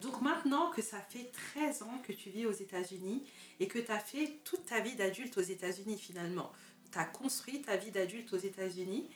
Donc 0.00 0.22
maintenant 0.22 0.70
que 0.70 0.82
ça 0.82 1.00
fait 1.00 1.30
13 1.54 1.82
ans 1.82 1.98
que 2.06 2.12
tu 2.12 2.30
vis 2.30 2.46
aux 2.46 2.52
États-Unis 2.52 3.22
et 3.58 3.68
que 3.68 3.78
tu 3.78 3.90
as 3.90 3.98
fait 3.98 4.38
toute 4.44 4.64
ta 4.64 4.80
vie 4.80 4.94
d'adulte 4.94 5.36
aux 5.36 5.42
États-Unis 5.42 5.98
finalement, 5.98 6.50
tu 6.92 6.98
as 6.98 7.04
construit 7.04 7.62
ta 7.62 7.76
vie 7.76 7.90
d'adulte 7.90 8.32
aux 8.32 8.38
États-Unis, 8.38 9.08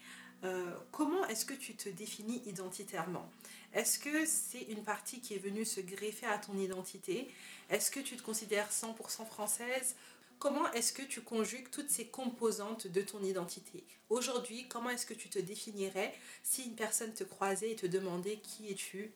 euh, 0.45 0.71
comment 0.93 1.25
est-ce 1.27 1.45
que 1.45 1.55
tu 1.55 1.75
te 1.75 1.89
définis 1.89 2.43
identitairement? 2.47 3.29
Est-ce 3.73 3.99
que 3.99 4.27
c'est 4.27 4.63
une 4.63 4.85
partie 4.85 5.21
qui 5.21 5.35
est 5.35 5.39
venue 5.39 5.65
se 5.65 5.81
greffer 5.81 6.27
à 6.27 6.39
ton 6.39 6.57
identité? 6.59 7.31
Est-ce 7.71 7.91
que 7.91 8.01
tu 8.01 8.17
te 8.17 8.23
considères 8.23 8.71
100% 8.71 9.27
française? 9.27 9.97
Comment 10.39 10.71
est-ce 10.73 10.93
que 10.93 11.03
tu 11.03 11.23
conjugues 11.23 11.71
toutes 11.71 11.91
ces 11.91 12.07
composantes 12.07 12.87
de 12.87 13.01
ton 13.01 13.23
identité? 13.23 13.85
Aujourd'hui, 14.11 14.69
comment 14.69 14.91
est-ce 14.91 15.07
que 15.07 15.15
tu 15.15 15.29
te 15.29 15.39
définirais 15.39 16.15
si 16.43 16.65
une 16.65 16.75
personne 16.75 17.15
te 17.15 17.25
croisait 17.25 17.71
et 17.71 17.77
te 17.77 17.87
demandait 17.87 18.37
qui 18.37 18.71
es-tu? 18.71 19.13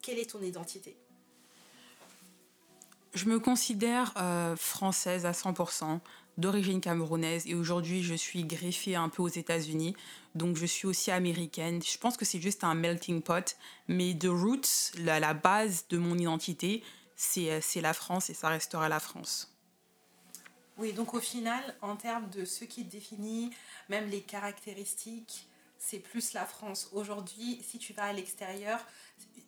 Quelle 0.00 0.18
est 0.18 0.30
ton 0.30 0.42
identité? 0.42 0.96
Je 3.14 3.26
me 3.26 3.40
considère 3.40 4.12
euh, 4.16 4.54
française 4.56 5.26
à 5.26 5.32
100%, 5.32 6.00
d'origine 6.38 6.80
camerounaise 6.80 7.46
et 7.46 7.54
aujourd'hui 7.54 8.02
je 8.02 8.14
suis 8.14 8.44
greffée 8.44 8.96
un 8.96 9.08
peu 9.08 9.22
aux 9.22 9.28
États-Unis, 9.28 9.94
donc 10.34 10.56
je 10.56 10.66
suis 10.66 10.86
aussi 10.86 11.10
américaine. 11.10 11.80
Je 11.82 11.98
pense 11.98 12.16
que 12.16 12.24
c'est 12.24 12.40
juste 12.40 12.64
un 12.64 12.74
melting 12.74 13.22
pot, 13.22 13.56
mais 13.88 14.14
de 14.14 14.28
roots, 14.28 14.92
la, 14.98 15.20
la 15.20 15.34
base 15.34 15.86
de 15.88 15.98
mon 15.98 16.18
identité, 16.18 16.82
c'est 17.16 17.80
la 17.80 17.92
France 17.92 18.30
et 18.30 18.34
ça 18.34 18.48
restera 18.48 18.88
la 18.88 19.00
France. 19.00 19.50
Oui, 20.76 20.92
donc 20.92 21.14
au 21.14 21.20
final, 21.20 21.62
en 21.82 21.94
termes 21.94 22.28
de 22.30 22.44
ce 22.44 22.64
qui 22.64 22.84
te 22.84 22.90
définit, 22.90 23.50
même 23.88 24.08
les 24.10 24.20
caractéristiques, 24.20 25.46
c'est 25.78 26.00
plus 26.00 26.32
la 26.32 26.46
France. 26.46 26.88
Aujourd'hui, 26.92 27.60
si 27.62 27.78
tu 27.78 27.92
vas 27.92 28.04
à 28.04 28.12
l'extérieur, 28.12 28.80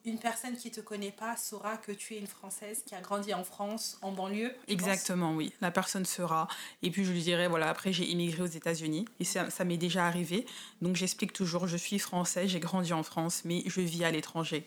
une 0.06 0.18
personne 0.20 0.56
qui 0.56 0.70
ne 0.70 0.74
te 0.74 0.80
connaît 0.80 1.10
pas 1.10 1.36
saura 1.36 1.76
que 1.76 1.90
tu 1.90 2.14
es 2.14 2.18
une 2.18 2.28
Française 2.28 2.84
qui 2.86 2.94
a 2.94 3.00
grandi 3.00 3.34
en 3.34 3.42
France, 3.42 3.98
en 4.02 4.12
banlieue. 4.12 4.54
Exactement, 4.68 5.34
oui. 5.34 5.52
La 5.60 5.72
personne 5.72 6.06
sera. 6.06 6.46
Et 6.82 6.92
puis 6.92 7.04
je 7.04 7.12
lui 7.12 7.22
dirai, 7.22 7.48
voilà, 7.48 7.68
après 7.68 7.92
j'ai 7.92 8.04
immigré 8.04 8.42
aux 8.42 8.46
États-Unis 8.46 9.04
et 9.18 9.24
ça, 9.24 9.50
ça 9.50 9.64
m'est 9.64 9.76
déjà 9.76 10.06
arrivé. 10.06 10.46
Donc 10.80 10.94
j'explique 10.94 11.32
toujours, 11.32 11.66
je 11.66 11.76
suis 11.76 11.98
française, 11.98 12.48
j'ai 12.48 12.60
grandi 12.60 12.92
en 12.92 13.02
France, 13.02 13.42
mais 13.44 13.64
je 13.66 13.80
vis 13.80 14.04
à 14.04 14.12
l'étranger. 14.12 14.64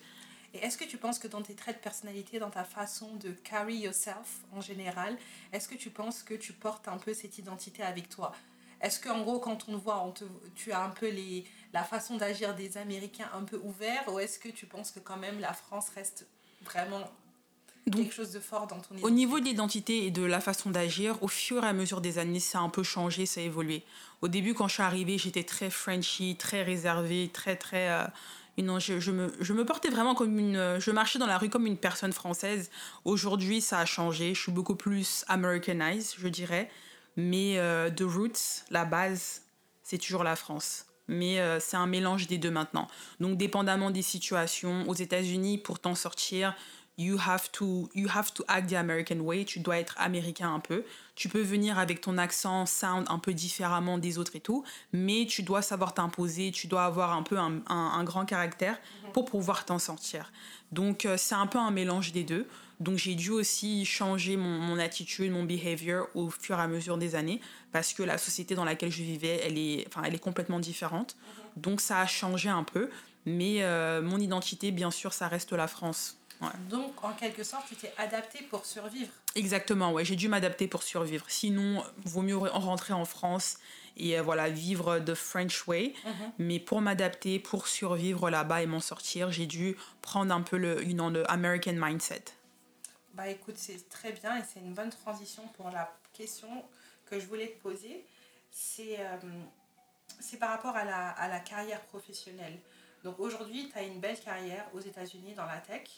Et 0.52 0.58
est-ce 0.58 0.76
que 0.76 0.84
tu 0.84 0.98
penses 0.98 1.18
que 1.18 1.28
dans 1.28 1.42
tes 1.42 1.54
traits 1.54 1.78
de 1.78 1.82
personnalité, 1.82 2.38
dans 2.38 2.50
ta 2.50 2.64
façon 2.64 3.14
de 3.16 3.30
carry 3.30 3.76
yourself 3.76 4.42
en 4.52 4.60
général, 4.60 5.16
est-ce 5.52 5.68
que 5.68 5.76
tu 5.76 5.88
penses 5.88 6.22
que 6.22 6.34
tu 6.34 6.52
portes 6.52 6.86
un 6.88 6.98
peu 6.98 7.14
cette 7.14 7.38
identité 7.38 7.82
avec 7.82 8.10
toi? 8.10 8.32
Est-ce 8.80 9.00
qu'en 9.00 9.20
gros, 9.22 9.38
quand 9.38 9.68
on 9.68 9.72
te 9.72 9.82
voit, 9.82 10.02
on 10.02 10.12
te, 10.12 10.24
tu 10.54 10.72
as 10.72 10.82
un 10.82 10.90
peu 10.90 11.08
les, 11.08 11.44
la 11.72 11.84
façon 11.84 12.16
d'agir 12.16 12.54
des 12.54 12.78
Américains 12.78 13.28
un 13.34 13.44
peu 13.44 13.60
ouvert 13.62 14.04
ou 14.08 14.18
est-ce 14.18 14.38
que 14.38 14.48
tu 14.48 14.66
penses 14.66 14.90
que 14.90 15.00
quand 15.00 15.16
même 15.18 15.38
la 15.40 15.52
France 15.52 15.90
reste 15.94 16.26
vraiment 16.62 17.10
quelque 17.90 18.12
chose 18.12 18.30
de 18.30 18.40
fort 18.40 18.66
dans 18.66 18.76
ton 18.76 18.94
identité 18.94 19.06
Au 19.06 19.10
niveau 19.10 19.40
de 19.40 19.44
l'identité 19.44 20.06
et 20.06 20.10
de 20.10 20.22
la 20.22 20.40
façon 20.40 20.70
d'agir, 20.70 21.22
au 21.22 21.28
fur 21.28 21.64
et 21.64 21.68
à 21.68 21.72
mesure 21.72 22.00
des 22.00 22.18
années, 22.18 22.40
ça 22.40 22.58
a 22.58 22.62
un 22.62 22.68
peu 22.68 22.82
changé, 22.82 23.26
ça 23.26 23.40
a 23.40 23.44
évolué. 23.44 23.84
Au 24.22 24.28
début, 24.28 24.54
quand 24.54 24.68
je 24.68 24.74
suis 24.74 24.82
arrivée, 24.82 25.18
j'étais 25.18 25.44
très 25.44 25.70
Frenchy, 25.70 26.36
très 26.36 26.62
réservée, 26.62 27.30
très, 27.32 27.56
très... 27.56 27.90
Euh, 27.90 28.04
non, 28.58 28.78
je, 28.78 29.00
je, 29.00 29.10
me, 29.10 29.32
je 29.40 29.52
me 29.52 29.64
portais 29.64 29.88
vraiment 29.88 30.14
comme 30.14 30.38
une. 30.38 30.78
Je 30.78 30.90
marchais 30.90 31.18
dans 31.18 31.26
la 31.26 31.38
rue 31.38 31.48
comme 31.48 31.66
une 31.66 31.78
personne 31.78 32.12
française. 32.12 32.70
Aujourd'hui, 33.04 33.60
ça 33.60 33.78
a 33.78 33.86
changé. 33.86 34.34
Je 34.34 34.42
suis 34.42 34.52
beaucoup 34.52 34.74
plus 34.74 35.24
Americanized, 35.28 36.16
je 36.18 36.28
dirais. 36.28 36.70
Mais 37.16 37.58
euh, 37.58 37.90
The 37.90 38.02
Roots, 38.02 38.64
la 38.70 38.84
base, 38.84 39.42
c'est 39.82 39.98
toujours 39.98 40.24
la 40.24 40.36
France. 40.36 40.86
Mais 41.08 41.40
euh, 41.40 41.58
c'est 41.58 41.76
un 41.76 41.86
mélange 41.86 42.28
des 42.28 42.38
deux 42.38 42.50
maintenant. 42.50 42.86
Donc, 43.18 43.36
dépendamment 43.36 43.90
des 43.90 44.02
situations, 44.02 44.88
aux 44.88 44.94
États-Unis, 44.94 45.58
pour 45.58 45.80
t'en 45.80 45.94
sortir, 45.94 46.54
you 47.00 47.16
have 47.18 47.50
to 47.52 47.88
you 47.94 48.08
have 48.14 48.32
to 48.34 48.44
act 48.46 48.68
the 48.68 48.74
American 48.74 49.20
way. 49.20 49.44
Tu 49.44 49.60
dois 49.60 49.78
être 49.78 49.94
américain 49.98 50.54
un 50.54 50.60
peu. 50.60 50.84
Tu 51.14 51.28
peux 51.28 51.40
venir 51.40 51.78
avec 51.78 52.02
ton 52.02 52.18
accent 52.18 52.66
sound 52.66 53.06
un 53.08 53.18
peu 53.18 53.32
différemment 53.32 53.98
des 53.98 54.18
autres 54.18 54.36
et 54.36 54.40
tout, 54.40 54.64
mais 54.92 55.26
tu 55.26 55.42
dois 55.42 55.62
savoir 55.62 55.94
t'imposer. 55.94 56.50
Tu 56.52 56.66
dois 56.66 56.84
avoir 56.84 57.12
un 57.12 57.22
peu 57.22 57.38
un, 57.38 58.04
grand 58.04 58.24
caractère 58.24 58.78
pour 59.14 59.24
pouvoir 59.24 59.64
t'en 59.64 59.78
sortir. 59.78 60.30
Donc 60.72 61.04
euh, 61.04 61.16
c'est 61.16 61.34
un 61.34 61.46
peu 61.46 61.58
un 61.58 61.70
mélange 61.70 62.12
des 62.12 62.22
deux. 62.22 62.46
Donc 62.80 62.96
j'ai 62.96 63.14
dû 63.14 63.30
aussi 63.30 63.84
changer 63.84 64.36
mon, 64.36 64.58
mon, 64.58 64.78
attitude, 64.78 65.30
mon 65.32 65.44
behavior 65.44 66.08
au 66.14 66.30
fur 66.30 66.58
et 66.58 66.62
à 66.62 66.68
mesure 66.68 66.96
des 66.96 67.14
années 67.14 67.40
parce 67.72 67.92
que 67.92 68.02
la 68.02 68.16
société 68.16 68.54
dans 68.54 68.64
laquelle 68.64 68.90
je 68.90 69.02
vivais, 69.02 69.40
elle 69.44 69.58
est, 69.58 69.86
enfin, 69.88 70.02
elle 70.04 70.14
est 70.14 70.20
complètement 70.20 70.60
différente. 70.60 71.16
Donc 71.56 71.80
ça 71.80 72.00
a 72.00 72.06
changé 72.06 72.48
un 72.48 72.64
peu. 72.64 72.88
Mais 73.26 73.62
euh, 73.62 74.00
mon 74.00 74.18
identité, 74.18 74.70
bien 74.70 74.90
sûr, 74.90 75.12
ça 75.12 75.28
reste 75.28 75.52
la 75.52 75.68
France. 75.68 76.19
Donc, 76.70 77.04
en 77.04 77.12
quelque 77.12 77.44
sorte, 77.44 77.66
tu 77.68 77.76
t'es 77.76 77.92
adapté 77.98 78.42
pour 78.44 78.64
survivre. 78.64 79.12
Exactement, 79.34 79.92
ouais, 79.92 80.04
j'ai 80.04 80.16
dû 80.16 80.28
m'adapter 80.28 80.68
pour 80.68 80.82
survivre. 80.82 81.24
Sinon, 81.28 81.84
vaut 82.04 82.22
mieux 82.22 82.36
rentrer 82.36 82.94
en 82.94 83.04
France 83.04 83.58
et 83.96 84.18
euh, 84.18 84.22
voilà, 84.22 84.48
vivre 84.48 84.98
the 84.98 85.14
French 85.14 85.66
way. 85.68 85.94
Mhm. 86.04 86.32
Mais 86.38 86.58
pour 86.58 86.80
m'adapter, 86.80 87.38
pour 87.38 87.68
survivre 87.68 88.30
là-bas 88.30 88.62
et 88.62 88.66
m'en 88.66 88.80
sortir, 88.80 89.30
j'ai 89.30 89.46
dû 89.46 89.76
prendre 90.00 90.34
un 90.34 90.40
peu 90.40 90.56
le, 90.56 90.82
you 90.82 90.94
know, 90.94 91.12
American 91.28 91.74
mindset. 91.74 92.24
Bah 93.14 93.28
écoute, 93.28 93.56
c'est 93.58 93.88
très 93.88 94.12
bien 94.12 94.38
et 94.38 94.42
c'est 94.50 94.60
une 94.60 94.72
bonne 94.72 94.90
transition 94.90 95.42
pour 95.56 95.70
la 95.70 95.94
question 96.14 96.64
que 97.04 97.20
je 97.20 97.26
voulais 97.26 97.48
te 97.48 97.62
poser. 97.62 98.06
C'est 98.50 98.98
euh, 99.00 100.36
par 100.38 100.50
rapport 100.50 100.76
à 100.76 100.84
la, 100.84 101.10
à 101.10 101.28
la 101.28 101.40
carrière 101.40 101.82
professionnelle. 101.82 102.58
Donc 103.04 103.18
aujourd'hui, 103.18 103.70
tu 103.72 103.78
as 103.78 103.82
une 103.82 104.00
belle 104.00 104.18
carrière 104.18 104.66
aux 104.74 104.80
États-Unis 104.80 105.34
dans 105.34 105.46
la 105.46 105.58
tech. 105.58 105.88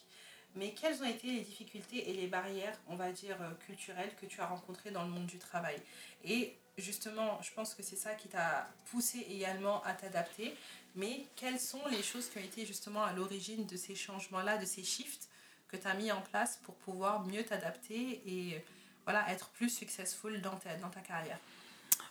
Mais 0.54 0.72
quelles 0.72 1.02
ont 1.02 1.06
été 1.06 1.28
les 1.28 1.40
difficultés 1.40 2.10
et 2.10 2.12
les 2.12 2.26
barrières, 2.26 2.78
on 2.88 2.96
va 2.96 3.10
dire, 3.10 3.36
euh, 3.40 3.50
culturelles 3.66 4.14
que 4.20 4.26
tu 4.26 4.40
as 4.40 4.46
rencontrées 4.46 4.90
dans 4.90 5.02
le 5.02 5.10
monde 5.10 5.26
du 5.26 5.38
travail? 5.38 5.80
Et 6.24 6.54
justement, 6.76 7.40
je 7.42 7.50
pense 7.52 7.74
que 7.74 7.82
c'est 7.82 7.96
ça 7.96 8.14
qui 8.14 8.28
t'a 8.28 8.68
poussé 8.90 9.26
également 9.30 9.82
à 9.84 9.94
t'adapter. 9.94 10.54
Mais 10.94 11.24
quelles 11.36 11.60
sont 11.60 11.86
les 11.90 12.02
choses 12.02 12.28
qui 12.28 12.38
ont 12.38 12.42
été 12.42 12.66
justement 12.66 13.02
à 13.02 13.12
l'origine 13.12 13.66
de 13.66 13.76
ces 13.76 13.94
changements-là, 13.94 14.58
de 14.58 14.66
ces 14.66 14.84
shifts 14.84 15.28
que 15.68 15.76
tu 15.78 15.86
as 15.86 15.94
mis 15.94 16.12
en 16.12 16.20
place 16.20 16.60
pour 16.64 16.74
pouvoir 16.74 17.24
mieux 17.24 17.44
t'adapter 17.44 18.22
et 18.26 18.62
voilà, 19.04 19.30
être 19.30 19.48
plus 19.50 19.70
successful 19.70 20.40
dans 20.42 20.56
ta, 20.56 20.76
dans 20.76 20.90
ta 20.90 21.00
carrière? 21.00 21.38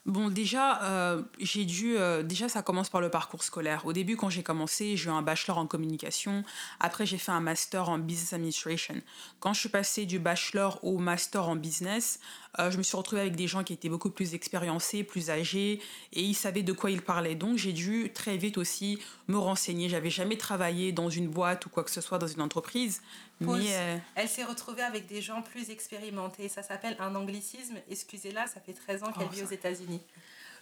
Bon, 0.08 0.30
déjà, 0.30 0.82
euh, 0.84 1.22
j'ai 1.40 1.64
dû. 1.64 1.96
Euh, 1.96 2.24
déjà, 2.24 2.50
ça 2.50 2.64
commence 2.64 2.90
par 2.90 3.02
le 3.02 3.10
parcours 3.10 3.44
scolaire. 3.44 3.86
Au 3.86 3.94
début, 3.94 4.18
quand 4.18 4.32
j'ai 4.32 4.42
commencé, 4.42 4.98
j'ai 4.98 5.10
eu 5.10 5.14
un 5.14 5.22
bachelor 5.22 5.60
en 5.60 5.68
communication. 5.68 6.44
Après, 6.80 7.06
j'ai 7.06 7.20
fait 7.20 7.32
un 7.32 7.40
master 7.40 7.88
en 7.88 8.00
business 8.00 8.34
administration. 8.34 8.96
Quand 9.40 9.54
je 9.54 9.60
suis 9.60 9.70
passée 9.70 10.08
du 10.08 10.18
bachelor 10.18 10.84
au 10.84 10.98
master 10.98 11.48
en 11.48 11.56
business, 11.56 12.20
je 12.60 12.78
me 12.78 12.84
suis 12.84 12.98
retrouvée 12.98 13.22
avec 13.22 13.36
des 13.36 13.48
gens 13.48 13.64
qui 13.64 13.74
étaient 13.74 13.90
beaucoup 13.90 14.10
plus 14.10 14.34
expériencés, 14.34 15.04
plus 15.04 15.30
âgés, 15.30 15.82
et 16.14 16.22
ils 16.22 16.34
savaient 16.34 16.64
de 16.64 16.74
quoi 16.74 16.92
ils 16.92 17.02
parlaient. 17.02 17.36
Donc, 17.36 17.58
j'ai 17.58 17.74
dû 17.74 18.12
très 18.14 18.38
vite 18.38 18.58
aussi 18.58 19.00
me 19.28 19.38
renseigner. 19.38 19.90
J'avais 19.90 20.10
jamais 20.10 20.38
travaillé 20.38 20.92
dans 20.92 21.10
une 21.10 21.28
boîte 21.28 21.66
ou 21.66 21.70
quoi 21.70 21.84
que 21.84 21.92
ce 21.92 22.02
soit 22.02 22.18
dans 22.18 22.28
une 22.28 22.42
entreprise. 22.42 23.02
Mais, 23.40 24.02
Elle 24.16 24.30
s'est 24.30 24.44
retrouvée 24.44 24.84
avec 24.84 25.08
des 25.08 25.22
gens 25.22 25.42
plus 25.42 25.70
expérimentés. 25.70 26.50
Ça 26.50 26.64
s'appelle 26.64 26.96
un 27.00 27.16
anglicisme. 27.16 27.76
Excusez-la, 27.90 28.48
ça 28.48 28.60
fait 28.60 28.74
13 28.74 29.04
ans 29.04 29.12
qu'elle 29.12 29.28
oh, 29.30 29.34
vit 29.34 29.44
aux 29.44 29.52
États-Unis. 29.52 30.02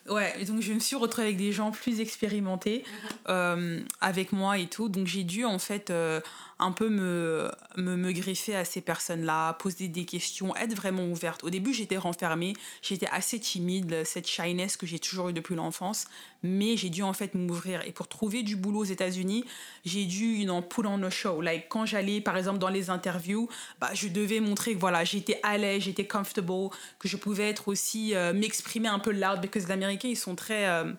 Ouais, 0.07 0.43
donc 0.45 0.61
je 0.61 0.73
me 0.73 0.79
suis 0.79 0.95
retrouvée 0.95 1.27
avec 1.27 1.37
des 1.37 1.51
gens 1.51 1.71
plus 1.71 1.99
expérimentés 1.99 2.83
mhm. 2.85 3.09
euh, 3.29 3.79
avec 4.01 4.31
moi 4.31 4.57
et 4.57 4.67
tout. 4.67 4.89
Donc 4.89 5.07
j'ai 5.07 5.23
dû 5.23 5.45
en 5.45 5.59
fait 5.59 5.89
euh, 5.89 6.21
un 6.59 6.71
peu 6.73 6.89
me, 6.89 7.49
me, 7.77 7.95
me 7.95 8.11
greffer 8.11 8.55
à 8.55 8.65
ces 8.65 8.81
personnes-là, 8.81 9.53
poser 9.53 9.87
des 9.87 10.05
questions, 10.05 10.55
être 10.57 10.75
vraiment 10.75 11.05
ouverte. 11.05 11.43
Au 11.43 11.49
début, 11.49 11.73
j'étais 11.73 11.97
renfermée, 11.97 12.53
j'étais 12.81 13.07
assez 13.07 13.39
timide, 13.39 14.03
cette 14.03 14.27
shyness 14.27 14.75
que 14.75 14.85
j'ai 14.85 14.99
toujours 14.99 15.29
eu 15.29 15.33
depuis 15.33 15.55
l'enfance, 15.55 16.07
mais 16.43 16.75
j'ai 16.75 16.89
dû 16.89 17.01
en 17.01 17.13
fait 17.13 17.33
m'ouvrir. 17.33 17.81
Et 17.87 17.91
pour 17.91 18.07
trouver 18.09 18.43
du 18.43 18.57
boulot 18.57 18.79
aux 18.79 18.83
États-Unis, 18.85 19.45
j'ai 19.85 20.05
dû 20.05 20.35
une 20.35 20.49
know, 20.49 20.61
put 20.61 20.85
on 20.85 21.01
a 21.03 21.09
show. 21.09 21.41
Like, 21.41 21.69
quand 21.69 21.85
j'allais, 21.85 22.19
par 22.19 22.35
exemple, 22.35 22.59
dans 22.59 22.69
les 22.69 22.89
interviews, 22.89 23.47
bah, 23.79 23.91
je 23.93 24.07
devais 24.09 24.41
montrer 24.41 24.73
que 24.73 24.79
voilà, 24.79 25.03
j'étais 25.03 25.39
à 25.43 25.57
l'aise, 25.57 25.83
j'étais 25.83 26.05
comfortable, 26.05 26.69
que 26.99 27.07
je 27.07 27.17
pouvais 27.17 27.49
être 27.49 27.67
aussi, 27.69 28.13
euh, 28.15 28.33
m'exprimer 28.33 28.89
un 28.89 28.99
peu 28.99 29.11
loud, 29.11 29.39
parce 29.41 29.49
que 29.49 29.59
les 29.59 29.71
Américains, 29.71 30.09
ils 30.09 30.17
sont 30.17 30.35
très... 30.35 30.67
Euh, 30.67 30.91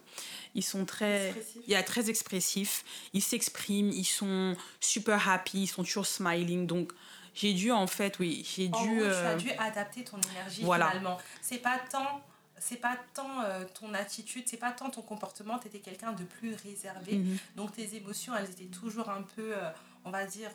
ils 0.55 0.65
sont 0.65 0.85
très, 0.85 1.35
il 1.67 1.71
y 1.71 1.75
a 1.75 1.83
très 1.83 2.11
expressifs. 2.11 2.85
Ils 3.13 3.23
s'expriment, 3.23 3.91
ils 3.91 4.05
sont 4.05 4.57
super 4.81 5.29
happy, 5.29 5.63
ils 5.63 5.67
sont 5.67 5.85
toujours 5.85 6.07
smiling. 6.07 6.67
Donc, 6.67 6.93
j'ai 7.35 7.55
dû 7.55 7.71
en 7.71 7.87
fait, 7.87 8.19
oui, 8.19 8.47
j'ai 8.57 8.69
dû. 8.69 8.73
tu 8.73 9.05
as 9.05 9.31
euh, 9.31 9.37
dû 9.37 9.51
adapter 9.53 10.05
ton 10.05 10.19
énergie 10.33 10.63
voilà. 10.63 10.89
finalement. 10.89 11.19
C'est 11.41 11.59
pas 11.59 11.79
tant 11.91 12.23
c'est 12.59 12.77
pas 12.77 12.99
tant 13.15 13.43
euh, 13.43 13.65
ton 13.81 13.95
attitude, 13.95 14.43
c'est 14.47 14.59
pas 14.59 14.71
tant 14.71 14.91
ton 14.91 15.01
comportement, 15.01 15.59
tu 15.59 15.69
étais 15.69 15.79
quelqu'un 15.79 16.13
de 16.13 16.25
plus 16.25 16.55
réservé. 16.55 17.17
Mhm. 17.17 17.39
Donc 17.57 17.73
tes 17.73 17.97
émotions, 17.97 18.37
elles 18.37 18.51
étaient 18.51 18.65
toujours 18.65 19.09
un 19.09 19.23
peu, 19.23 19.57
euh, 19.57 19.71
on 20.05 20.11
va 20.11 20.27
dire, 20.27 20.51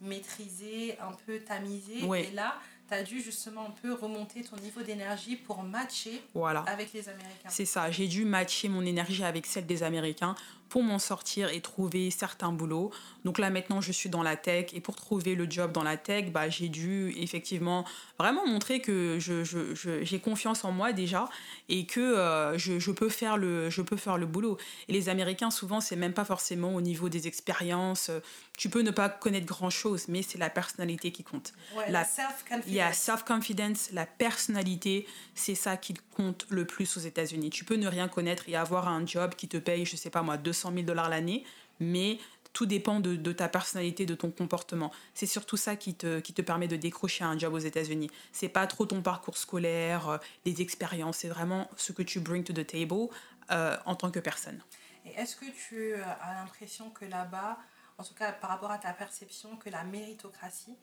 maîtrisées, 0.00 0.98
un 0.98 1.12
peu 1.26 1.38
tamisées. 1.38 2.04
Et 2.04 2.30
là, 2.32 2.56
tu 2.90 2.96
as 2.96 3.02
dû 3.02 3.20
justement 3.20 3.66
un 3.66 3.70
peu 3.70 3.92
remonter 3.94 4.42
ton 4.42 4.56
niveau 4.56 4.82
d'énergie 4.82 5.36
pour 5.36 5.62
matcher 5.62 6.22
avec 6.66 6.92
les 6.92 7.08
Américains. 7.08 7.48
C'est 7.48 7.64
ça, 7.64 7.90
j'ai 7.90 8.08
dû 8.08 8.24
matcher 8.24 8.68
mon 8.68 8.84
énergie 8.84 9.24
avec 9.24 9.46
celle 9.46 9.66
des 9.66 9.82
Américains 9.82 10.34
pour 10.70 10.82
m'en 10.82 10.98
sortir 10.98 11.50
et 11.50 11.60
trouver 11.60 12.10
certains 12.10 12.52
boulots. 12.52 12.90
Donc 13.24 13.38
là 13.38 13.50
maintenant 13.50 13.80
je 13.82 13.92
suis 13.92 14.08
dans 14.08 14.22
la 14.22 14.36
tech 14.36 14.66
et 14.72 14.80
pour 14.80 14.96
trouver 14.96 15.34
le 15.34 15.50
job 15.50 15.72
dans 15.72 15.82
la 15.82 15.98
tech, 15.98 16.30
bah, 16.30 16.48
j'ai 16.48 16.68
dû 16.68 17.12
effectivement 17.18 17.84
vraiment 18.18 18.46
montrer 18.46 18.80
que 18.80 19.18
j'ai 19.18 19.44
je, 19.44 19.74
je, 19.74 20.16
confiance 20.16 20.64
en 20.64 20.72
moi 20.72 20.92
déjà 20.92 21.28
et 21.68 21.86
que 21.86 22.00
euh, 22.00 22.56
je, 22.56 22.78
je, 22.78 22.90
peux 22.90 23.08
faire 23.08 23.36
le, 23.36 23.68
je 23.68 23.82
peux 23.82 23.96
faire 23.96 24.16
le 24.16 24.26
boulot. 24.26 24.58
Et 24.88 24.92
les 24.92 25.08
Américains 25.08 25.50
souvent 25.50 25.80
c'est 25.80 25.96
même 25.96 26.14
pas 26.14 26.24
forcément 26.24 26.74
au 26.74 26.80
niveau 26.80 27.08
des 27.08 27.26
expériences. 27.26 28.10
Tu 28.56 28.68
peux 28.68 28.82
ne 28.82 28.90
pas 28.90 29.08
connaître 29.08 29.46
grand 29.46 29.70
chose, 29.70 30.06
mais 30.08 30.22
c'est 30.22 30.38
la 30.38 30.50
personnalité 30.50 31.10
qui 31.10 31.24
compte. 31.24 31.54
la 31.88 32.04
self-confidence. 32.04 32.94
Self-confidence, 32.94 33.88
la 33.92 34.04
personnalité, 34.04 35.06
c'est 35.34 35.54
ça 35.54 35.78
qui 35.78 35.94
compte 36.14 36.46
le 36.50 36.66
plus 36.66 36.96
aux 36.98 37.00
États-Unis. 37.00 37.48
Tu 37.48 37.64
peux 37.64 37.76
ne 37.76 37.88
rien 37.88 38.06
connaître 38.06 38.44
et 38.48 38.56
avoir 38.56 38.88
un 38.88 39.06
job 39.06 39.34
qui 39.34 39.48
te 39.48 39.56
paye, 39.56 39.86
je 39.86 39.96
sais 39.96 40.10
pas 40.10 40.20
moi, 40.20 40.36
200 40.36 40.59
100 40.60 40.72
000 40.72 40.82
dollars 40.84 41.08
l'année, 41.08 41.44
mais 41.80 42.18
tout 42.52 42.66
dépend 42.66 43.00
de, 43.00 43.32
ta 43.32 43.48
personnalité, 43.48 44.06
de 44.06 44.14
ton 44.14 44.30
comportement. 44.30 44.90
C'est 45.14 45.26
surtout 45.26 45.56
ça 45.56 45.76
qui 45.76 45.94
te, 45.94 46.20
qui 46.20 46.32
te 46.32 46.42
permet 46.42 46.68
de 46.68 46.76
décrocher 46.76 47.24
un 47.24 47.38
job 47.38 47.54
aux 47.54 47.58
États-Unis. 47.58 48.10
C'est 48.32 48.48
pas 48.48 48.66
trop 48.66 48.86
ton 48.86 49.02
parcours 49.02 49.36
scolaire, 49.36 50.08
euh, 50.08 50.18
les 50.44 50.60
expériences, 50.60 51.18
c'est 51.18 51.28
vraiment 51.28 51.68
ce 51.76 51.92
que 51.92 52.02
tu 52.02 52.20
bring 52.20 52.44
to 52.44 52.52
the 52.52 52.66
table 52.66 53.08
euh, 53.50 53.76
en 53.86 53.94
tant 53.94 54.10
que 54.10 54.18
personne. 54.18 54.60
Et 55.04 55.10
est-ce 55.10 55.36
que 55.36 55.46
tu 55.46 55.94
as 55.94 56.34
l'impression 56.34 56.90
que 56.90 57.04
là-bas, 57.04 57.58
en 57.98 58.04
tout 58.04 58.14
cas 58.14 58.32
par 58.32 58.50
rapport 58.50 58.70
à 58.70 58.78
ta 58.78 58.92
perception, 58.92 59.56
que 59.56 59.70
la 59.70 59.84
méritocratie, 59.84 60.76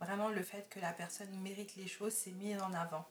vraiment 0.00 0.28
le 0.28 0.42
fait 0.42 0.68
que 0.68 0.78
la 0.80 0.92
personne 0.92 1.30
mérite 1.40 1.74
les 1.76 1.88
choses, 1.88 2.12
c'est 2.12 2.32
mis 2.32 2.56
en 2.56 2.72
avant? 2.74 3.08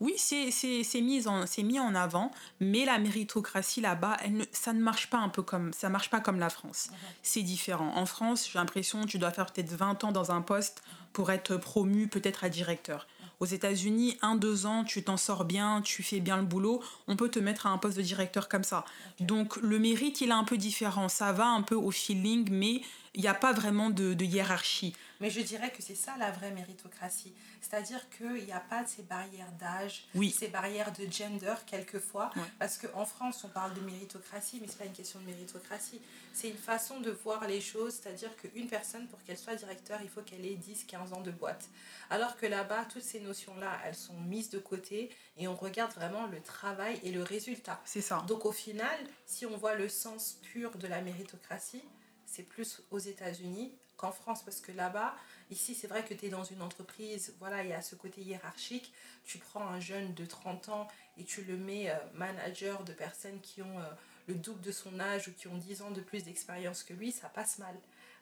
Oui, 0.00 0.14
c'est 0.16 1.00
mis, 1.00 1.26
en, 1.26 1.44
mis 1.58 1.80
en 1.80 1.94
avant, 1.94 2.30
mais 2.60 2.84
la 2.84 2.98
méritocratie 2.98 3.80
là-bas, 3.80 4.16
ça 4.52 4.72
ne 4.72 4.80
marche 4.80 5.08
pas 5.10 5.18
un 5.18 5.28
peu 5.28 5.42
comme 5.42 5.72
ça 5.72 5.88
marche 5.88 6.10
pas 6.10 6.20
comme 6.20 6.38
la 6.38 6.50
France. 6.50 6.90
C'est 7.22 7.42
différent. 7.42 7.92
En 7.96 8.06
France, 8.06 8.48
j'ai 8.50 8.58
l'impression 8.58 9.06
tu 9.06 9.18
dois 9.18 9.30
faire 9.30 9.46
peut-être 9.46 9.72
20 9.72 10.04
ans 10.04 10.12
dans 10.12 10.30
un 10.30 10.42
poste 10.42 10.82
pour 11.12 11.30
être 11.30 11.56
promu 11.56 12.08
peut-être 12.08 12.44
à 12.44 12.48
directeur. 12.48 13.06
Aux 13.40 13.46
États-Unis, 13.46 14.16
un, 14.22 14.36
deux 14.36 14.66
ans, 14.66 14.84
tu 14.84 15.02
t'en 15.02 15.16
sors 15.16 15.44
bien, 15.44 15.82
tu 15.82 16.02
fais 16.02 16.20
bien 16.20 16.36
le 16.36 16.44
boulot, 16.44 16.80
on 17.08 17.16
peut 17.16 17.28
te 17.28 17.40
mettre 17.40 17.66
à 17.66 17.70
un 17.70 17.78
poste 17.78 17.96
de 17.96 18.02
directeur 18.02 18.48
comme 18.48 18.62
ça. 18.62 18.84
Donc 19.18 19.56
le 19.56 19.78
mérite, 19.78 20.20
il 20.20 20.28
est 20.28 20.32
un 20.32 20.44
peu 20.44 20.56
différent. 20.56 21.08
Ça 21.08 21.32
va 21.32 21.46
un 21.48 21.62
peu 21.62 21.74
au 21.74 21.90
feeling, 21.90 22.48
mais 22.50 22.82
il 23.14 23.20
n'y 23.20 23.28
a 23.28 23.34
pas 23.34 23.52
vraiment 23.52 23.90
de, 23.90 24.14
de 24.14 24.24
hiérarchie. 24.24 24.94
Mais 25.20 25.30
je 25.30 25.40
dirais 25.40 25.70
que 25.70 25.82
c'est 25.82 25.94
ça 25.94 26.16
la 26.18 26.30
vraie 26.30 26.50
méritocratie. 26.50 27.32
C'est-à-dire 27.60 28.08
qu'il 28.10 28.44
n'y 28.44 28.52
a 28.52 28.60
pas 28.60 28.82
de 28.82 28.88
ces 28.88 29.02
barrières 29.02 29.52
d'âge, 29.52 30.08
ces 30.32 30.48
barrières 30.48 30.92
de 30.92 31.06
gender 31.10 31.54
quelquefois. 31.66 32.30
Parce 32.58 32.78
qu'en 32.78 33.04
France, 33.04 33.44
on 33.44 33.48
parle 33.48 33.74
de 33.74 33.80
méritocratie, 33.82 34.58
mais 34.60 34.66
ce 34.66 34.72
n'est 34.72 34.78
pas 34.78 34.84
une 34.86 34.92
question 34.92 35.20
de 35.20 35.26
méritocratie. 35.26 36.00
C'est 36.32 36.48
une 36.48 36.56
façon 36.56 37.00
de 37.00 37.10
voir 37.10 37.46
les 37.46 37.60
choses. 37.60 38.00
C'est-à-dire 38.02 38.34
qu'une 38.36 38.66
personne, 38.66 39.06
pour 39.06 39.22
qu'elle 39.22 39.38
soit 39.38 39.54
directeur, 39.54 40.00
il 40.02 40.08
faut 40.08 40.22
qu'elle 40.22 40.44
ait 40.44 40.56
10, 40.56 40.84
15 40.84 41.12
ans 41.12 41.20
de 41.20 41.30
boîte. 41.30 41.68
Alors 42.10 42.36
que 42.36 42.46
là-bas, 42.46 42.86
toutes 42.86 43.02
ces 43.02 43.20
notions-là, 43.20 43.78
elles 43.84 43.94
sont 43.94 44.18
mises 44.20 44.50
de 44.50 44.58
côté 44.58 45.10
et 45.36 45.46
on 45.46 45.54
regarde 45.54 45.92
vraiment 45.92 46.26
le 46.26 46.40
travail 46.40 46.98
et 47.04 47.12
le 47.12 47.22
résultat. 47.22 47.80
C'est 47.84 48.00
ça. 48.00 48.24
Donc 48.26 48.44
au 48.44 48.52
final, 48.52 48.98
si 49.26 49.46
on 49.46 49.56
voit 49.56 49.74
le 49.74 49.88
sens 49.88 50.38
pur 50.42 50.76
de 50.78 50.86
la 50.88 51.00
méritocratie, 51.00 51.82
c'est 52.32 52.42
plus 52.42 52.82
aux 52.90 52.98
États-Unis 52.98 53.72
qu'en 53.96 54.10
France, 54.10 54.42
parce 54.42 54.60
que 54.60 54.72
là-bas, 54.72 55.14
ici, 55.50 55.74
c'est 55.74 55.86
vrai 55.86 56.02
que 56.04 56.14
tu 56.14 56.26
es 56.26 56.28
dans 56.30 56.44
une 56.44 56.62
entreprise, 56.62 57.34
voilà, 57.38 57.62
il 57.62 57.68
y 57.68 57.72
a 57.74 57.82
ce 57.82 57.94
côté 57.94 58.22
hiérarchique. 58.22 58.92
Tu 59.24 59.38
prends 59.38 59.66
un 59.66 59.80
jeune 59.80 60.14
de 60.14 60.24
30 60.24 60.70
ans 60.70 60.88
et 61.18 61.24
tu 61.24 61.44
le 61.44 61.56
mets 61.56 61.90
euh, 61.90 61.94
manager 62.14 62.84
de 62.84 62.92
personnes 62.92 63.40
qui 63.40 63.60
ont 63.60 63.78
euh, 63.78 63.84
le 64.28 64.34
double 64.34 64.62
de 64.62 64.72
son 64.72 64.98
âge 64.98 65.28
ou 65.28 65.32
qui 65.32 65.46
ont 65.46 65.56
10 65.56 65.82
ans 65.82 65.90
de 65.90 66.00
plus 66.00 66.24
d'expérience 66.24 66.82
que 66.82 66.94
lui, 66.94 67.12
ça 67.12 67.28
passe 67.28 67.58
mal. 67.58 67.74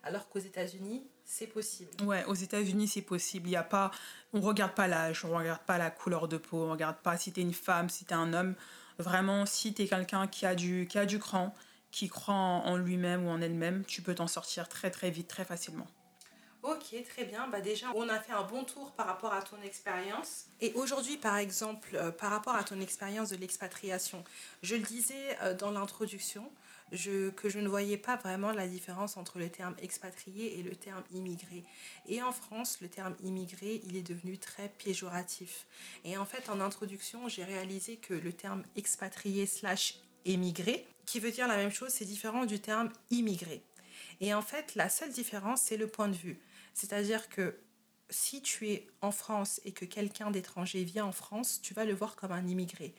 Alors 0.02 0.28
qu'aux 0.28 0.40
États-Unis, 0.40 1.06
c'est 1.24 1.46
possible. 1.46 1.90
Ouais, 2.02 2.24
aux 2.24 2.34
États-Unis, 2.34 2.88
c'est 2.88 3.02
possible. 3.02 3.48
Il 3.48 3.52
y 3.52 3.56
a 3.56 3.62
pas, 3.62 3.90
on 4.32 4.40
regarde 4.40 4.74
pas 4.74 4.88
l'âge, 4.88 5.24
on 5.24 5.36
regarde 5.36 5.62
pas 5.62 5.78
la 5.78 5.90
couleur 5.90 6.26
de 6.26 6.36
peau, 6.36 6.64
on 6.64 6.72
regarde 6.72 6.96
pas 6.96 7.16
si 7.16 7.32
tu 7.32 7.40
es 7.40 7.42
une 7.42 7.54
femme, 7.54 7.88
si 7.88 8.04
tu 8.04 8.10
es 8.10 8.16
un 8.16 8.32
homme. 8.32 8.54
Vraiment, 8.98 9.46
si 9.46 9.72
tu 9.72 9.82
es 9.82 9.86
quelqu'un 9.86 10.26
qui 10.26 10.46
a 10.46 10.54
du, 10.54 10.86
qui 10.88 10.98
a 10.98 11.06
du 11.06 11.18
cran, 11.18 11.54
qui 11.90 12.08
croit 12.08 12.34
en 12.34 12.76
lui-même 12.76 13.26
ou 13.26 13.30
en 13.30 13.40
elle-même, 13.40 13.84
tu 13.84 14.02
peux 14.02 14.14
t'en 14.14 14.28
sortir 14.28 14.68
très 14.68 14.90
très 14.90 15.10
vite, 15.10 15.28
très 15.28 15.44
facilement. 15.44 15.86
Ok, 16.62 16.94
très 17.08 17.24
bien. 17.24 17.48
Bah 17.48 17.62
déjà, 17.62 17.86
on 17.94 18.08
a 18.10 18.20
fait 18.20 18.32
un 18.32 18.42
bon 18.42 18.64
tour 18.64 18.92
par 18.92 19.06
rapport 19.06 19.32
à 19.32 19.40
ton 19.40 19.60
expérience. 19.62 20.44
Et 20.60 20.72
aujourd'hui, 20.74 21.16
par 21.16 21.38
exemple, 21.38 21.88
euh, 21.94 22.10
par 22.10 22.30
rapport 22.30 22.54
à 22.54 22.64
ton 22.64 22.80
expérience 22.80 23.30
de 23.30 23.36
l'expatriation, 23.36 24.22
je 24.62 24.76
le 24.76 24.82
disais 24.82 25.38
euh, 25.42 25.54
dans 25.54 25.70
l'introduction, 25.70 26.50
que 26.90 27.48
je 27.48 27.58
ne 27.60 27.68
voyais 27.68 27.96
pas 27.96 28.16
vraiment 28.16 28.50
la 28.50 28.66
différence 28.66 29.16
entre 29.16 29.38
le 29.38 29.48
terme 29.48 29.76
expatrié 29.80 30.58
et 30.58 30.62
le 30.62 30.74
terme 30.74 31.04
immigré. 31.12 31.62
Et 32.08 32.20
en 32.20 32.32
France, 32.32 32.78
le 32.80 32.88
terme 32.88 33.14
immigré, 33.22 33.80
il 33.84 33.96
est 33.96 34.02
devenu 34.02 34.38
très 34.38 34.68
péjoratif. 34.84 35.66
Et 36.04 36.18
en 36.18 36.24
fait, 36.24 36.48
en 36.50 36.60
introduction, 36.60 37.28
j'ai 37.28 37.44
réalisé 37.44 37.96
que 37.96 38.14
le 38.14 38.32
terme 38.32 38.64
expatrié 38.74 39.46
slash 39.46 40.00
émigré, 40.24 40.86
qui 41.10 41.18
veut 41.18 41.32
dire 41.32 41.48
la 41.48 41.56
même 41.56 41.72
chose, 41.72 41.90
c'est 41.90 42.04
différent 42.04 42.44
du 42.44 42.60
terme 42.60 42.88
immigré. 43.10 43.64
Et 44.20 44.32
en 44.32 44.42
fait, 44.42 44.76
la 44.76 44.88
seule 44.88 45.10
différence, 45.10 45.60
c'est 45.60 45.76
le 45.76 45.88
point 45.88 46.06
de 46.06 46.14
vue. 46.14 46.38
C'est-à-dire 46.72 47.28
que 47.28 47.56
si 48.10 48.42
tu 48.42 48.68
es 48.68 48.86
en 49.00 49.10
France 49.10 49.60
et 49.64 49.72
que 49.72 49.84
quelqu'un 49.84 50.30
d'étranger 50.30 50.84
vient 50.84 51.04
en 51.04 51.12
France, 51.12 51.60
tu 51.62 51.74
vas 51.74 51.84
le 51.84 51.94
voir 51.94 52.14
comme 52.14 52.30
un 52.30 52.46
immigré. 52.46 52.94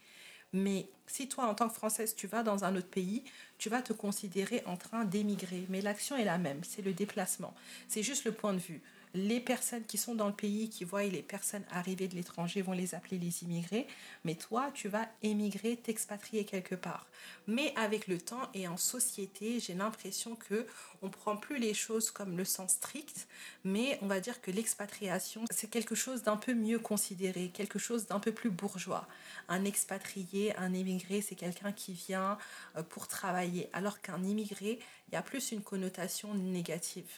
Mais 0.51 0.89
si 1.07 1.29
toi, 1.29 1.45
en 1.45 1.55
tant 1.55 1.69
que 1.69 1.73
Française, 1.73 2.13
tu 2.13 2.27
vas 2.27 2.43
dans 2.43 2.65
un 2.65 2.75
autre 2.75 2.89
pays, 2.89 3.23
tu 3.57 3.69
vas 3.69 3.81
te 3.81 3.93
considérer 3.93 4.61
en 4.65 4.75
train 4.75 5.05
d'émigrer. 5.05 5.65
Mais 5.69 5.79
l'action 5.79 6.17
est 6.17 6.25
la 6.25 6.37
même, 6.37 6.65
c'est 6.65 6.81
le 6.81 6.91
déplacement. 6.91 7.53
C'est 7.87 8.03
juste 8.03 8.25
le 8.25 8.33
point 8.33 8.53
de 8.53 8.59
vue. 8.59 8.81
Les 9.13 9.39
personnes 9.39 9.83
qui 9.83 9.97
sont 9.97 10.15
dans 10.15 10.27
le 10.27 10.33
pays, 10.33 10.69
qui 10.69 10.83
voient 10.83 11.03
les 11.03 11.21
personnes 11.21 11.63
arriver 11.71 12.07
de 12.07 12.15
l'étranger, 12.15 12.61
vont 12.61 12.71
les 12.71 12.95
appeler 12.95 13.17
les 13.17 13.43
immigrés. 13.43 13.87
Mais 14.23 14.35
toi, 14.35 14.71
tu 14.73 14.87
vas 14.87 15.07
émigrer, 15.21 15.75
t'expatrier 15.75 16.45
quelque 16.45 16.75
part. 16.75 17.07
Mais 17.47 17.73
avec 17.75 18.07
le 18.07 18.19
temps 18.19 18.49
et 18.53 18.67
en 18.67 18.77
société, 18.77 19.59
j'ai 19.59 19.73
l'impression 19.73 20.35
que 20.35 20.65
on 21.01 21.09
prend 21.09 21.35
plus 21.35 21.57
les 21.57 21.73
choses 21.73 22.11
comme 22.11 22.37
le 22.37 22.45
sens 22.45 22.73
strict, 22.73 23.27
mais 23.63 23.97
on 24.01 24.07
va 24.07 24.19
dire 24.19 24.41
que 24.41 24.51
l'expatriation, 24.51 25.45
c'est 25.49 25.69
quelque 25.69 25.95
chose 25.95 26.23
d'un 26.23 26.37
peu 26.37 26.53
mieux 26.53 26.79
considéré, 26.79 27.49
quelque 27.49 27.79
chose 27.79 28.05
d'un 28.05 28.19
peu 28.19 28.31
plus 28.31 28.49
bourgeois. 28.49 29.07
Un 29.49 29.65
expatrié, 29.65 30.55
un 30.57 30.73
immigré, 30.73 31.21
c'est 31.21 31.35
quelqu'un 31.35 31.71
qui 31.71 31.93
vient 31.93 32.37
euh, 32.77 32.83
pour 32.83 33.07
travailler, 33.07 33.69
alors 33.73 34.01
qu'un 34.01 34.23
immigré, 34.23 34.79
il 35.07 35.13
y 35.13 35.17
a 35.17 35.21
plus 35.21 35.51
une 35.51 35.61
connotation 35.61 36.33
négative. 36.35 37.09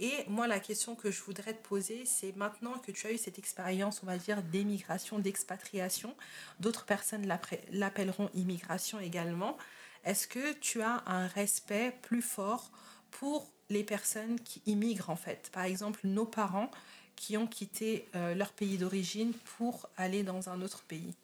Et 0.00 0.24
moi, 0.28 0.46
la 0.46 0.60
question 0.60 0.94
que 0.94 1.10
je 1.10 1.20
voudrais 1.22 1.54
te 1.54 1.66
poser, 1.66 2.04
c'est 2.06 2.36
maintenant 2.36 2.78
que 2.78 2.92
tu 2.92 3.06
as 3.08 3.12
eu 3.12 3.18
cette 3.18 3.38
expérience, 3.38 4.00
on 4.02 4.06
va 4.06 4.16
dire, 4.16 4.42
d'émigration, 4.42 5.18
d'expatriation, 5.18 6.14
d'autres 6.60 6.84
personnes 6.84 7.26
l'appelleront 7.72 8.30
immigration 8.34 9.00
également, 9.00 9.58
est-ce 10.04 10.28
que 10.28 10.52
tu 10.54 10.82
as 10.82 11.02
un 11.06 11.26
respect 11.26 11.96
plus 12.02 12.22
fort 12.22 12.70
pour 13.10 13.50
les 13.70 13.82
personnes 13.82 14.38
qui 14.40 14.62
immigrent 14.66 15.10
en 15.10 15.16
fait? 15.16 15.50
Par 15.52 15.64
exemple, 15.64 16.00
nos 16.04 16.26
parents 16.26 16.70
qui 17.16 17.36
ont 17.36 17.48
quitté 17.48 18.08
euh, 18.14 18.36
leur 18.36 18.52
pays 18.52 18.78
d'origine 18.78 19.32
pour 19.56 19.88
aller 19.96 20.22
dans 20.22 20.48
un 20.48 20.62
autre 20.62 20.82
pays. 20.84 21.14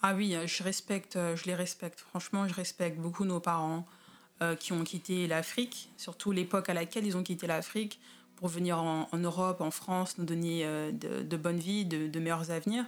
Ah 0.00 0.14
oui, 0.14 0.34
je 0.46 0.62
respecte, 0.62 1.18
je 1.34 1.44
les 1.44 1.54
respecte. 1.54 2.00
Franchement, 2.00 2.48
je 2.48 2.54
respecte 2.54 2.98
beaucoup 2.98 3.26
nos 3.26 3.40
parents. 3.40 3.84
Euh, 4.42 4.56
qui 4.56 4.72
ont 4.72 4.84
quitté 4.84 5.26
l'Afrique, 5.26 5.90
surtout 5.98 6.32
l'époque 6.32 6.70
à 6.70 6.72
laquelle 6.72 7.04
ils 7.04 7.14
ont 7.14 7.22
quitté 7.22 7.46
l'Afrique 7.46 8.00
pour 8.36 8.48
venir 8.48 8.78
en, 8.78 9.06
Europe, 9.18 9.60
en 9.60 9.70
France, 9.70 10.16
nous 10.16 10.24
donner 10.24 10.62
euh, 10.64 10.92
de, 10.92 11.36
bonnes 11.36 11.58
vies, 11.58 11.84
de, 11.84 12.18
meilleurs 12.18 12.50
avenirs. 12.50 12.86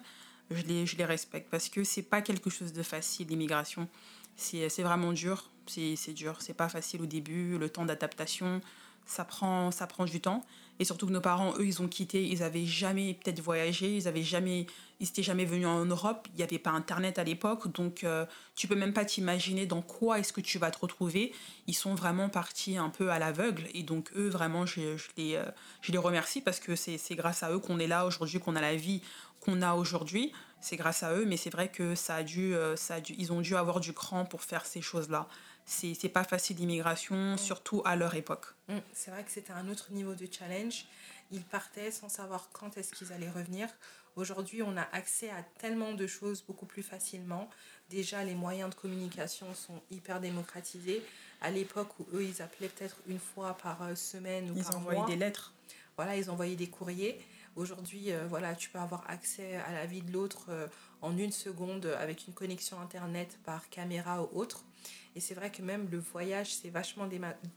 Je 0.50 0.62
les, 0.62 0.86
je 0.86 0.96
les 0.96 1.04
respecte 1.04 1.50
parce 1.50 1.68
que 1.68 1.84
c'est 1.84 2.04
pas 2.04 2.22
quelque 2.22 2.48
chose 2.48 2.72
de 2.72 2.82
facile, 2.82 3.28
l'immigration. 3.28 3.86
C'est 4.34 4.66
vraiment 4.82 5.12
dur, 5.12 5.50
c'est 5.66 6.14
dur, 6.14 6.40
c'est 6.40 6.54
pas 6.54 6.70
facile 6.70 7.02
au 7.02 7.06
début, 7.06 7.58
le 7.58 7.68
temps 7.68 7.84
d'adaptation, 7.84 8.62
ça 9.04 9.26
prend, 9.26 9.70
ça 9.70 9.86
prend 9.86 10.06
du 10.06 10.22
temps. 10.22 10.46
Et 10.78 10.84
surtout 10.84 11.06
que 11.06 11.12
nos 11.12 11.20
parents, 11.20 11.54
eux, 11.58 11.66
ils 11.66 11.80
ont 11.82 11.88
quitté, 11.88 12.26
ils 12.26 12.42
avaient 12.42 12.64
jamais 12.64 13.14
peut-être 13.14 13.40
voyagé, 13.40 13.94
ils 13.94 14.08
avaient 14.08 14.22
jamais, 14.22 14.66
ils 15.00 15.08
étaient 15.08 15.22
jamais 15.22 15.44
venus 15.44 15.66
en 15.66 15.84
Europe, 15.84 16.26
il 16.32 16.38
n'y 16.38 16.42
avait 16.42 16.58
pas 16.58 16.70
Internet 16.70 17.18
à 17.18 17.24
l'époque, 17.24 17.70
donc 17.72 18.04
euh, 18.04 18.26
tu 18.56 18.66
peux 18.66 18.74
même 18.74 18.92
pas 18.92 19.04
t'imaginer 19.04 19.66
dans 19.66 19.82
quoi 19.82 20.18
est-ce 20.18 20.32
que 20.32 20.40
tu 20.40 20.58
vas 20.58 20.70
te 20.70 20.78
retrouver. 20.78 21.32
Ils 21.66 21.74
sont 21.74 21.94
vraiment 21.94 22.28
partis 22.28 22.76
un 22.78 22.88
peu 22.88 23.10
à 23.10 23.18
l'aveugle, 23.18 23.64
et 23.74 23.82
donc 23.82 24.10
eux, 24.16 24.28
vraiment, 24.28 24.66
je, 24.66 24.80
les, 25.16 25.36
euh, 25.36 25.44
je 25.82 25.92
les 25.92 25.98
remercie 25.98 26.40
parce 26.40 26.58
que 26.58 26.74
c'est 26.74 26.98
grâce 27.14 27.42
à 27.42 27.52
eux 27.52 27.58
qu'on 27.58 27.78
est 27.78 27.86
là 27.86 28.06
aujourd'hui, 28.06 28.40
qu'on 28.40 28.56
a 28.56 28.60
la 28.60 28.74
vie 28.74 29.02
qu'on 29.42 29.62
a 29.62 29.74
aujourd'hui. 29.74 30.32
C'est 30.60 30.76
grâce 30.76 31.02
à 31.02 31.12
eux, 31.14 31.24
mais 31.26 31.36
c'est 31.36 31.50
vrai 31.50 31.68
que 31.68 31.96
ça 31.96 32.16
a 32.16 32.22
dû, 32.22 32.54
euh, 32.54 32.76
ça 32.76 32.94
a 32.94 33.00
dû, 33.00 33.14
ils 33.18 33.32
ont 33.32 33.40
dû 33.40 33.56
avoir 33.56 33.80
du 33.80 33.92
cran 33.92 34.24
pour 34.24 34.42
faire 34.42 34.64
ces 34.64 34.80
choses-là 34.80 35.26
c'est 35.66 36.08
pas 36.08 36.24
facile 36.24 36.56
d'immigration, 36.56 37.34
mm. 37.34 37.38
surtout 37.38 37.82
à 37.84 37.96
leur 37.96 38.14
époque. 38.14 38.46
Mm. 38.68 38.78
C'est 38.92 39.10
vrai 39.10 39.24
que 39.24 39.30
c'était 39.30 39.52
un 39.52 39.68
autre 39.68 39.92
niveau 39.92 40.14
de 40.14 40.26
challenge. 40.30 40.86
Ils 41.30 41.44
partaient 41.44 41.90
sans 41.90 42.08
savoir 42.08 42.48
quand 42.52 42.76
est-ce 42.76 42.92
qu'ils 42.92 43.12
allaient 43.12 43.30
revenir. 43.30 43.68
Aujourd'hui, 44.14 44.62
on 44.62 44.76
a 44.76 44.86
accès 44.92 45.30
à 45.30 45.42
tellement 45.58 45.94
de 45.94 46.06
choses 46.06 46.42
beaucoup 46.42 46.66
plus 46.66 46.82
facilement. 46.82 47.48
Déjà, 47.88 48.22
les 48.24 48.34
moyens 48.34 48.68
de 48.68 48.74
communication 48.74 49.54
sont 49.54 49.80
hyper 49.90 50.20
démocratisés. 50.20 51.02
À 51.40 51.50
l'époque 51.50 51.98
où 51.98 52.06
eux, 52.12 52.22
ils 52.22 52.42
appelaient 52.42 52.68
peut-être 52.68 52.96
une 53.06 53.18
fois 53.18 53.56
par 53.56 53.82
euh, 53.82 53.94
semaine 53.94 54.50
ou 54.50 54.54
ils 54.56 54.64
par 54.64 54.80
mois. 54.80 54.92
Ils 54.92 54.98
envoyaient 54.98 55.14
des 55.14 55.24
lettres. 55.24 55.54
Voilà, 55.96 56.16
ils 56.16 56.30
envoyaient 56.30 56.56
des 56.56 56.68
courriers. 56.68 57.18
Aujourd'hui, 57.56 58.12
euh, 58.12 58.26
voilà, 58.28 58.54
tu 58.54 58.68
peux 58.68 58.78
avoir 58.78 59.08
accès 59.10 59.56
à 59.56 59.72
la 59.72 59.86
vie 59.86 60.02
de 60.02 60.12
l'autre 60.12 60.46
euh, 60.50 60.66
en 61.00 61.16
une 61.16 61.32
seconde 61.32 61.86
avec 61.98 62.26
une 62.26 62.34
connexion 62.34 62.80
Internet 62.80 63.38
par 63.44 63.70
caméra 63.70 64.22
ou 64.22 64.28
autre. 64.38 64.64
Et 65.14 65.20
c'est 65.20 65.34
vrai 65.34 65.50
que 65.50 65.62
même 65.62 65.88
le 65.90 65.98
voyage 65.98 66.54
s'est 66.54 66.70
vachement 66.70 67.08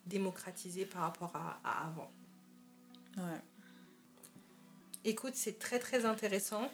démocratisé 0.05 0.86
par 0.86 1.01
rapport 1.03 1.36
à, 1.36 1.88
avant. 1.88 2.11
Ouais. 3.17 3.41
Écoute, 5.05 5.36
c'est 5.36 5.59
très 5.59 5.80
très 5.80 6.05
intéressant. 6.05 6.69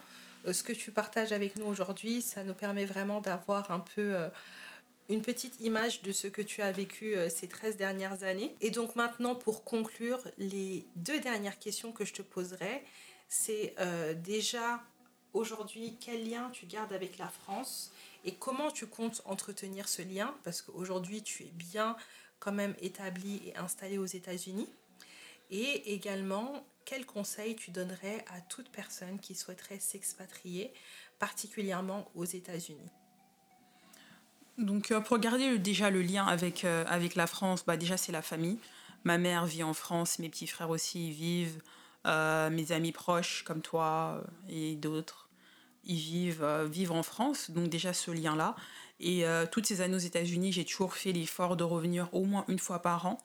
Euh, 0.46 0.52
ce 0.52 0.62
que 0.62 0.72
tu 0.72 0.90
partages 0.90 1.32
avec 1.32 1.56
nous 1.56 1.66
aujourd'hui, 1.66 2.22
ça 2.22 2.44
nous 2.44 2.54
permet 2.54 2.84
vraiment 2.84 3.20
d'avoir 3.20 3.70
un 3.70 3.80
peu 3.80 4.14
euh, 4.14 4.28
une 5.08 5.22
petite 5.22 5.60
image 5.60 6.02
de 6.02 6.12
ce 6.12 6.28
que 6.28 6.42
tu 6.42 6.62
as 6.62 6.72
vécu 6.72 7.14
euh, 7.14 7.28
ces 7.28 7.46
13 7.46 7.76
dernières 7.76 8.22
années. 8.22 8.56
Et 8.60 8.70
donc 8.70 8.96
maintenant, 8.96 9.34
pour 9.34 9.64
conclure, 9.64 10.20
les 10.38 10.86
deux 10.96 11.20
dernières 11.20 11.58
questions 11.58 11.92
que 11.92 12.04
je 12.04 12.14
te 12.14 12.22
poserai, 12.22 12.82
c'est 13.28 13.74
déjà 14.22 14.82
aujourd'hui, 15.32 15.96
quel 15.98 16.28
lien 16.28 16.50
tu 16.52 16.66
gardes 16.66 16.92
avec 16.92 17.16
la 17.16 17.28
France? 17.28 17.91
Et 18.24 18.34
comment 18.34 18.70
tu 18.70 18.86
comptes 18.86 19.22
entretenir 19.24 19.88
ce 19.88 20.02
lien? 20.02 20.34
Parce 20.44 20.62
qu'aujourd'hui, 20.62 21.22
tu 21.22 21.44
es 21.44 21.50
bien 21.52 21.96
quand 22.38 22.52
même 22.52 22.74
établi 22.80 23.40
et 23.46 23.56
installé 23.56 23.98
aux 23.98 24.06
États-Unis. 24.06 24.68
Et 25.50 25.92
également, 25.92 26.64
quels 26.84 27.06
conseils 27.06 27.56
tu 27.56 27.70
donnerais 27.70 28.24
à 28.28 28.40
toute 28.40 28.70
personne 28.70 29.18
qui 29.18 29.34
souhaiterait 29.34 29.78
s'expatrier, 29.78 30.72
particulièrement 31.18 32.10
aux 32.14 32.24
États-Unis? 32.24 32.90
Donc 34.58 34.90
euh, 34.90 35.00
pour 35.00 35.18
garder 35.18 35.58
déjà 35.58 35.90
le 35.90 36.02
lien 36.02 36.26
avec, 36.26 36.64
euh, 36.64 36.84
avec 36.88 37.14
la 37.14 37.26
France, 37.26 37.64
bah 37.64 37.76
déjà 37.76 37.96
c'est 37.96 38.12
la 38.12 38.22
famille. 38.22 38.58
Ma 39.04 39.18
mère 39.18 39.46
vit 39.46 39.62
en 39.62 39.74
France, 39.74 40.18
mes 40.18 40.28
petits 40.28 40.46
frères 40.46 40.70
aussi 40.70 41.08
y 41.08 41.12
vivent, 41.12 41.62
euh, 42.06 42.50
mes 42.50 42.72
amis 42.72 42.92
proches 42.92 43.42
comme 43.44 43.62
toi 43.62 44.22
et 44.48 44.76
d'autres 44.76 45.21
ils 45.84 45.96
vivent, 45.96 46.44
euh, 46.44 46.66
vivent 46.66 46.92
en 46.92 47.02
France, 47.02 47.50
donc 47.50 47.68
déjà 47.68 47.92
ce 47.92 48.10
lien-là. 48.10 48.54
Et 49.00 49.26
euh, 49.26 49.46
toutes 49.50 49.66
ces 49.66 49.80
années 49.80 49.96
aux 49.96 49.98
États-Unis, 49.98 50.52
j'ai 50.52 50.64
toujours 50.64 50.94
fait 50.94 51.12
l'effort 51.12 51.56
de 51.56 51.64
revenir 51.64 52.08
au 52.12 52.24
moins 52.24 52.44
une 52.48 52.58
fois 52.58 52.80
par 52.80 53.06
an, 53.06 53.18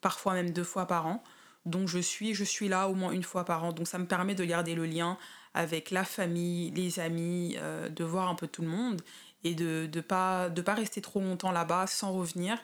parfois 0.00 0.34
même 0.34 0.50
deux 0.50 0.64
fois 0.64 0.86
par 0.86 1.06
an. 1.06 1.22
Donc 1.66 1.88
je 1.88 1.98
suis, 1.98 2.34
je 2.34 2.44
suis 2.44 2.68
là 2.68 2.88
au 2.88 2.94
moins 2.94 3.12
une 3.12 3.22
fois 3.22 3.44
par 3.44 3.64
an. 3.64 3.72
Donc 3.72 3.88
ça 3.88 3.98
me 3.98 4.06
permet 4.06 4.34
de 4.34 4.44
garder 4.44 4.74
le 4.74 4.86
lien 4.86 5.18
avec 5.54 5.90
la 5.90 6.04
famille, 6.04 6.70
les 6.72 7.00
amis, 7.00 7.56
euh, 7.58 7.88
de 7.88 8.04
voir 8.04 8.28
un 8.28 8.34
peu 8.34 8.46
tout 8.46 8.62
le 8.62 8.68
monde 8.68 9.02
et 9.44 9.54
de 9.54 9.88
ne 9.92 10.00
pas, 10.00 10.50
de 10.50 10.62
pas 10.62 10.74
rester 10.74 11.00
trop 11.00 11.20
longtemps 11.20 11.52
là-bas 11.52 11.86
sans 11.86 12.12
revenir. 12.12 12.58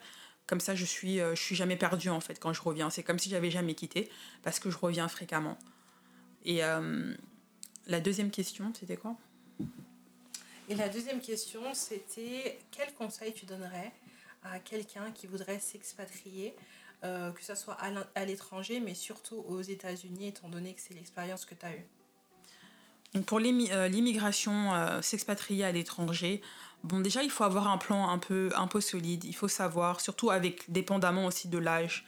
Comme 0.46 0.60
ça, 0.60 0.74
je 0.74 0.84
suis, 0.84 1.18
je 1.18 1.40
suis 1.40 1.54
jamais 1.54 1.76
perdue 1.76 2.08
en 2.08 2.20
fait 2.20 2.40
quand 2.40 2.52
je 2.52 2.62
reviens. 2.62 2.90
C'est 2.90 3.02
comme 3.02 3.18
si 3.18 3.30
j'avais 3.30 3.50
jamais 3.50 3.74
quitté 3.74 4.10
parce 4.42 4.58
que 4.58 4.70
je 4.70 4.78
reviens 4.78 5.06
fréquemment. 5.06 5.56
Et 6.44 6.60
la 7.86 8.00
deuxième 8.00 8.30
question, 8.32 8.72
c'était 8.74 8.96
quoi? 8.96 9.16
Et 10.70 10.76
la 10.76 10.88
deuxième 10.88 11.20
question, 11.20 11.60
c'était 11.74 12.56
quel 12.70 12.94
conseil 12.94 13.32
tu 13.32 13.44
donnerais 13.44 13.90
à 14.44 14.60
quelqu'un 14.60 15.10
qui 15.10 15.26
voudrait 15.26 15.58
s'expatrier, 15.58 16.54
euh, 17.02 17.32
que 17.32 17.42
ce 17.42 17.56
soit 17.56 17.76
à 18.14 18.24
l'étranger, 18.24 18.78
mais 18.78 18.94
surtout 18.94 19.44
aux 19.48 19.62
États-Unis, 19.62 20.28
étant 20.28 20.48
donné 20.48 20.72
que 20.74 20.80
c'est 20.80 20.94
l'expérience 20.94 21.44
que 21.44 21.56
tu 21.56 21.66
as 21.66 21.72
eue? 21.72 21.84
Donc 23.14 23.24
pour 23.24 23.38
euh, 23.38 23.88
l'immigration, 23.88 24.72
euh, 24.72 25.02
s'expatrier 25.02 25.64
à 25.64 25.72
l'étranger, 25.72 26.40
bon 26.84 27.00
déjà 27.00 27.24
il 27.24 27.30
faut 27.30 27.42
avoir 27.42 27.66
un 27.66 27.76
plan 27.76 28.08
un 28.08 28.18
peu, 28.18 28.50
un 28.54 28.68
peu 28.68 28.80
solide, 28.80 29.24
il 29.24 29.34
faut 29.34 29.48
savoir, 29.48 30.00
surtout 30.00 30.30
avec 30.30 30.70
dépendamment 30.70 31.26
aussi 31.26 31.48
de 31.48 31.58
l'âge 31.58 32.06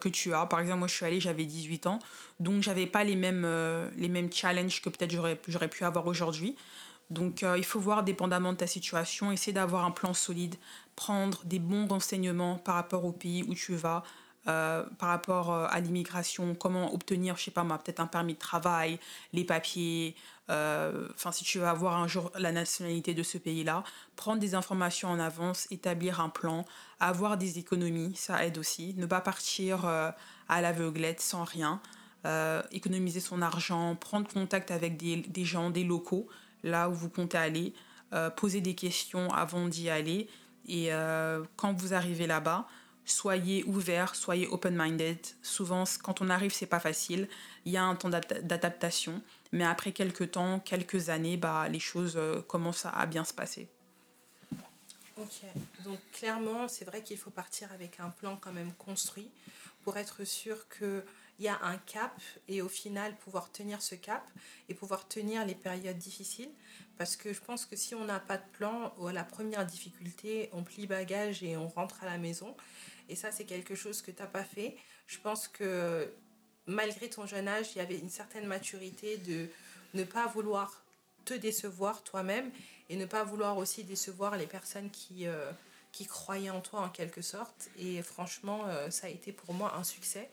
que 0.00 0.08
tu 0.08 0.32
as. 0.32 0.46
Par 0.46 0.60
exemple, 0.60 0.78
moi 0.78 0.88
je 0.88 0.94
suis 0.94 1.04
allée, 1.04 1.20
j'avais 1.20 1.44
18 1.44 1.86
ans, 1.88 1.98
donc 2.40 2.62
j'avais 2.62 2.86
pas 2.86 3.04
les 3.04 3.16
mêmes, 3.16 3.46
les 3.98 4.08
mêmes 4.08 4.32
challenges 4.32 4.80
que 4.80 4.88
peut-être 4.88 5.10
j'aurais 5.10 5.68
pu 5.68 5.84
avoir 5.84 6.06
aujourd'hui. 6.06 6.56
Donc 7.10 7.42
euh, 7.42 7.58
il 7.58 7.64
faut 7.64 7.80
voir 7.80 8.02
dépendamment 8.02 8.52
de 8.52 8.58
ta 8.58 8.66
situation, 8.66 9.30
essayer 9.32 9.52
d'avoir 9.52 9.84
un 9.84 9.90
plan 9.90 10.14
solide, 10.14 10.56
prendre 10.96 11.44
des 11.44 11.58
bons 11.58 11.86
renseignements 11.86 12.56
par 12.56 12.76
rapport 12.76 13.04
au 13.04 13.12
pays 13.12 13.42
où 13.46 13.54
tu 13.54 13.74
vas, 13.74 14.02
euh, 14.48 14.84
par 14.98 15.10
rapport 15.10 15.52
euh, 15.52 15.66
à 15.70 15.80
l'immigration, 15.80 16.54
comment 16.54 16.94
obtenir, 16.94 17.36
je 17.36 17.44
sais 17.44 17.50
pas 17.50 17.64
moi, 17.64 17.78
peut-être 17.78 18.00
un 18.00 18.06
permis 18.06 18.34
de 18.34 18.38
travail, 18.38 18.98
les 19.32 19.44
papiers, 19.44 20.16
enfin 20.48 21.32
si 21.32 21.44
tu 21.44 21.58
veux 21.58 21.66
avoir 21.66 21.96
un 21.96 22.06
jour 22.06 22.30
la 22.38 22.52
nationalité 22.52 23.14
de 23.14 23.22
ce 23.22 23.38
pays-là, 23.38 23.82
prendre 24.16 24.40
des 24.40 24.54
informations 24.54 25.08
en 25.08 25.18
avance, 25.18 25.66
établir 25.70 26.20
un 26.20 26.28
plan, 26.28 26.66
avoir 27.00 27.38
des 27.38 27.58
économies, 27.58 28.14
ça 28.14 28.44
aide 28.44 28.58
aussi, 28.58 28.94
ne 28.98 29.06
pas 29.06 29.22
partir 29.22 29.86
à 29.86 30.60
l'aveuglette 30.60 31.22
sans 31.22 31.44
rien, 31.44 31.80
économiser 32.72 33.20
son 33.20 33.40
argent, 33.40 33.96
prendre 33.96 34.30
contact 34.30 34.70
avec 34.70 34.98
des 34.98 35.44
gens, 35.46 35.70
des 35.70 35.84
locaux, 35.84 36.28
là 36.64 36.88
où 36.88 36.94
vous 36.94 37.08
comptez 37.08 37.38
aller, 37.38 37.72
euh, 38.12 38.30
poser 38.30 38.60
des 38.60 38.74
questions 38.74 39.32
avant 39.32 39.68
d'y 39.68 39.88
aller. 39.88 40.28
Et 40.66 40.92
euh, 40.92 41.44
quand 41.56 41.72
vous 41.74 41.94
arrivez 41.94 42.26
là-bas, 42.26 42.66
soyez 43.04 43.62
ouvert, 43.64 44.14
soyez 44.16 44.48
open-minded. 44.48 45.18
Souvent, 45.42 45.84
quand 46.02 46.20
on 46.20 46.30
arrive, 46.30 46.52
c'est 46.52 46.66
pas 46.66 46.80
facile. 46.80 47.28
Il 47.64 47.72
y 47.72 47.76
a 47.76 47.84
un 47.84 47.94
temps 47.94 48.08
d'adaptation, 48.08 49.22
mais 49.52 49.64
après 49.64 49.92
quelques 49.92 50.32
temps, 50.32 50.58
quelques 50.58 51.10
années, 51.10 51.36
bah, 51.36 51.68
les 51.68 51.80
choses 51.80 52.14
euh, 52.16 52.40
commencent 52.42 52.86
à 52.86 53.06
bien 53.06 53.24
se 53.24 53.34
passer. 53.34 53.68
Ok, 55.16 55.44
donc 55.84 55.98
clairement, 56.12 56.66
c'est 56.66 56.84
vrai 56.84 57.02
qu'il 57.02 57.18
faut 57.18 57.30
partir 57.30 57.70
avec 57.72 58.00
un 58.00 58.10
plan 58.10 58.36
quand 58.40 58.52
même 58.52 58.72
construit 58.72 59.30
pour 59.84 59.96
être 59.96 60.24
sûr 60.24 60.56
qu'il 60.68 61.04
il 61.38 61.44
y 61.44 61.48
a 61.48 61.58
un 61.62 61.76
cap 61.78 62.20
et 62.48 62.62
au 62.62 62.68
final 62.68 63.16
pouvoir 63.16 63.50
tenir 63.50 63.82
ce 63.82 63.94
cap 63.94 64.24
et 64.68 64.74
pouvoir 64.74 65.08
tenir 65.08 65.44
les 65.44 65.54
périodes 65.54 65.98
difficiles. 65.98 66.50
Parce 66.96 67.16
que 67.16 67.32
je 67.32 67.40
pense 67.40 67.66
que 67.66 67.76
si 67.76 67.94
on 67.94 68.04
n'a 68.04 68.20
pas 68.20 68.36
de 68.36 68.46
plan, 68.52 68.94
à 69.04 69.12
la 69.12 69.24
première 69.24 69.66
difficulté, 69.66 70.48
on 70.52 70.62
plie 70.62 70.86
bagage 70.86 71.42
et 71.42 71.56
on 71.56 71.68
rentre 71.68 72.04
à 72.04 72.06
la 72.06 72.18
maison. 72.18 72.56
Et 73.08 73.16
ça, 73.16 73.32
c'est 73.32 73.44
quelque 73.44 73.74
chose 73.74 74.00
que 74.00 74.10
tu 74.10 74.22
n'as 74.22 74.28
pas 74.28 74.44
fait. 74.44 74.76
Je 75.06 75.18
pense 75.18 75.48
que 75.48 76.12
malgré 76.66 77.10
ton 77.10 77.26
jeune 77.26 77.48
âge, 77.48 77.72
il 77.74 77.78
y 77.78 77.80
avait 77.80 77.98
une 77.98 78.10
certaine 78.10 78.46
maturité 78.46 79.16
de 79.18 79.48
ne 79.94 80.04
pas 80.04 80.26
vouloir 80.28 80.84
te 81.24 81.34
décevoir 81.34 82.02
toi-même 82.04 82.50
et 82.88 82.96
ne 82.96 83.06
pas 83.06 83.24
vouloir 83.24 83.56
aussi 83.56 83.82
décevoir 83.84 84.36
les 84.36 84.46
personnes 84.46 84.90
qui, 84.90 85.26
euh, 85.26 85.50
qui 85.92 86.06
croyaient 86.06 86.50
en 86.50 86.60
toi 86.60 86.80
en 86.80 86.90
quelque 86.90 87.22
sorte. 87.22 87.70
Et 87.78 88.02
franchement, 88.02 88.66
euh, 88.66 88.90
ça 88.90 89.06
a 89.06 89.10
été 89.10 89.32
pour 89.32 89.54
moi 89.54 89.76
un 89.76 89.84
succès 89.84 90.30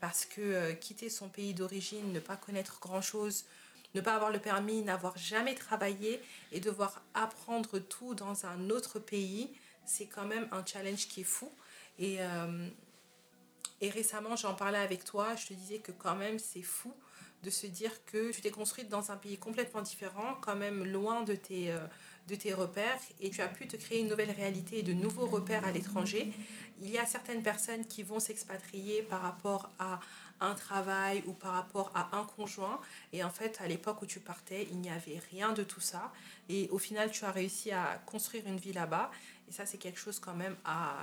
parce 0.00 0.24
que 0.24 0.40
euh, 0.40 0.72
quitter 0.72 1.08
son 1.10 1.28
pays 1.28 1.54
d'origine, 1.54 2.12
ne 2.12 2.20
pas 2.20 2.36
connaître 2.36 2.80
grand-chose, 2.80 3.44
ne 3.94 4.00
pas 4.00 4.14
avoir 4.14 4.30
le 4.30 4.38
permis, 4.38 4.82
n'avoir 4.82 5.16
jamais 5.18 5.54
travaillé 5.54 6.20
et 6.52 6.60
devoir 6.60 7.02
apprendre 7.14 7.78
tout 7.78 8.14
dans 8.14 8.46
un 8.46 8.70
autre 8.70 8.98
pays, 8.98 9.50
c'est 9.84 10.06
quand 10.06 10.26
même 10.26 10.48
un 10.52 10.64
challenge 10.64 11.08
qui 11.08 11.22
est 11.22 11.24
fou. 11.24 11.50
Et, 11.98 12.18
et 13.80 13.90
récemment, 13.90 14.36
j'en 14.36 14.54
parlais 14.54 14.78
avec 14.78 15.04
toi, 15.04 15.34
je 15.34 15.48
te 15.48 15.54
disais 15.54 15.78
que 15.78 15.90
quand 15.90 16.14
même 16.14 16.38
c'est 16.38 16.62
fou 16.62 16.94
de 17.42 17.50
se 17.50 17.66
dire 17.66 18.04
que 18.04 18.32
tu 18.32 18.40
t'es 18.40 18.50
construite 18.50 18.88
dans 18.88 19.10
un 19.10 19.16
pays 19.16 19.38
complètement 19.38 19.82
différent, 19.82 20.36
quand 20.42 20.56
même 20.56 20.84
loin 20.84 21.22
de 21.22 21.34
tes, 21.34 21.72
euh, 21.72 21.78
de 22.30 22.36
tes 22.36 22.54
repères, 22.54 22.98
et 23.20 23.30
tu 23.30 23.40
as 23.42 23.48
pu 23.48 23.66
te 23.66 23.76
créer 23.76 24.00
une 24.00 24.08
nouvelle 24.08 24.30
réalité 24.30 24.78
et 24.78 24.82
de 24.82 24.92
nouveaux 24.92 25.26
repères 25.26 25.66
à 25.66 25.72
l'étranger. 25.72 26.32
Il 26.80 26.90
y 26.90 26.98
a 26.98 27.04
certaines 27.04 27.42
personnes 27.42 27.84
qui 27.84 28.02
vont 28.02 28.20
s'expatrier 28.20 29.02
par 29.02 29.20
rapport 29.22 29.70
à 29.78 30.00
un 30.40 30.54
travail 30.54 31.22
ou 31.26 31.32
par 31.32 31.52
rapport 31.52 31.90
à 31.94 32.16
un 32.16 32.24
conjoint. 32.24 32.80
Et 33.12 33.22
en 33.22 33.30
fait, 33.30 33.60
à 33.60 33.68
l'époque 33.68 34.00
où 34.00 34.06
tu 34.06 34.20
partais, 34.20 34.66
il 34.70 34.78
n'y 34.78 34.90
avait 34.90 35.20
rien 35.30 35.52
de 35.52 35.62
tout 35.62 35.80
ça. 35.80 36.12
Et 36.48 36.68
au 36.70 36.78
final, 36.78 37.10
tu 37.10 37.24
as 37.24 37.32
réussi 37.32 37.72
à 37.72 38.00
construire 38.06 38.46
une 38.46 38.56
vie 38.56 38.72
là-bas. 38.72 39.10
Et 39.48 39.52
ça, 39.52 39.66
c'est 39.66 39.78
quelque 39.78 39.98
chose 39.98 40.18
quand 40.18 40.34
même 40.34 40.56
à 40.64 40.96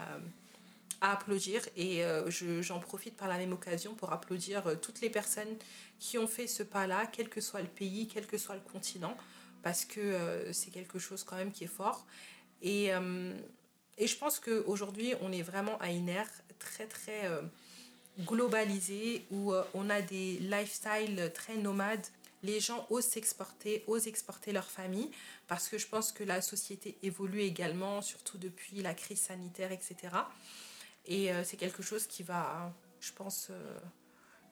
applaudir 1.01 1.61
et 1.75 2.03
euh, 2.03 2.29
j'en 2.61 2.79
profite 2.79 3.15
par 3.15 3.27
la 3.27 3.37
même 3.37 3.53
occasion 3.53 3.93
pour 3.93 4.11
applaudir 4.13 4.65
euh, 4.65 4.75
toutes 4.75 5.01
les 5.01 5.09
personnes 5.09 5.55
qui 5.99 6.17
ont 6.17 6.27
fait 6.27 6.47
ce 6.47 6.63
pas-là, 6.63 7.05
quel 7.11 7.29
que 7.29 7.41
soit 7.41 7.61
le 7.61 7.67
pays, 7.67 8.07
quel 8.07 8.25
que 8.25 8.37
soit 8.37 8.55
le 8.55 8.61
continent, 8.61 9.15
parce 9.63 9.85
que 9.85 9.99
euh, 9.99 10.53
c'est 10.53 10.71
quelque 10.71 10.99
chose 10.99 11.23
quand 11.23 11.35
même 11.35 11.51
qui 11.51 11.63
est 11.65 11.67
fort. 11.67 12.05
Et, 12.61 12.89
et 13.99 14.07
je 14.07 14.17
pense 14.17 14.39
qu'aujourd'hui, 14.39 15.13
on 15.21 15.31
est 15.31 15.43
vraiment 15.43 15.77
à 15.77 15.91
une 15.91 16.09
ère 16.09 16.29
très, 16.57 16.87
très 16.87 17.29
globalisée 18.21 19.27
où 19.29 19.53
on 19.75 19.91
a 19.91 20.01
des 20.01 20.39
lifestyles 20.39 21.31
très 21.35 21.55
nomades. 21.55 22.07
Les 22.41 22.59
gens 22.59 22.87
osent 22.89 23.05
s'exporter, 23.05 23.83
osent 23.85 24.07
exporter 24.07 24.53
leur 24.53 24.65
famille, 24.65 25.11
parce 25.47 25.69
que 25.69 25.77
je 25.77 25.87
pense 25.87 26.11
que 26.11 26.23
la 26.23 26.41
société 26.41 26.97
évolue 27.03 27.41
également, 27.41 28.01
surtout 28.01 28.39
depuis 28.39 28.81
la 28.81 28.95
crise 28.95 29.21
sanitaire, 29.21 29.71
etc. 29.71 29.95
Et 31.07 31.31
euh, 31.31 31.43
c'est 31.43 31.57
quelque 31.57 31.81
chose 31.81 32.05
qui 32.05 32.21
va, 32.21 32.73
je 32.99 33.11
pense, 33.13 33.47
euh, 33.49 33.79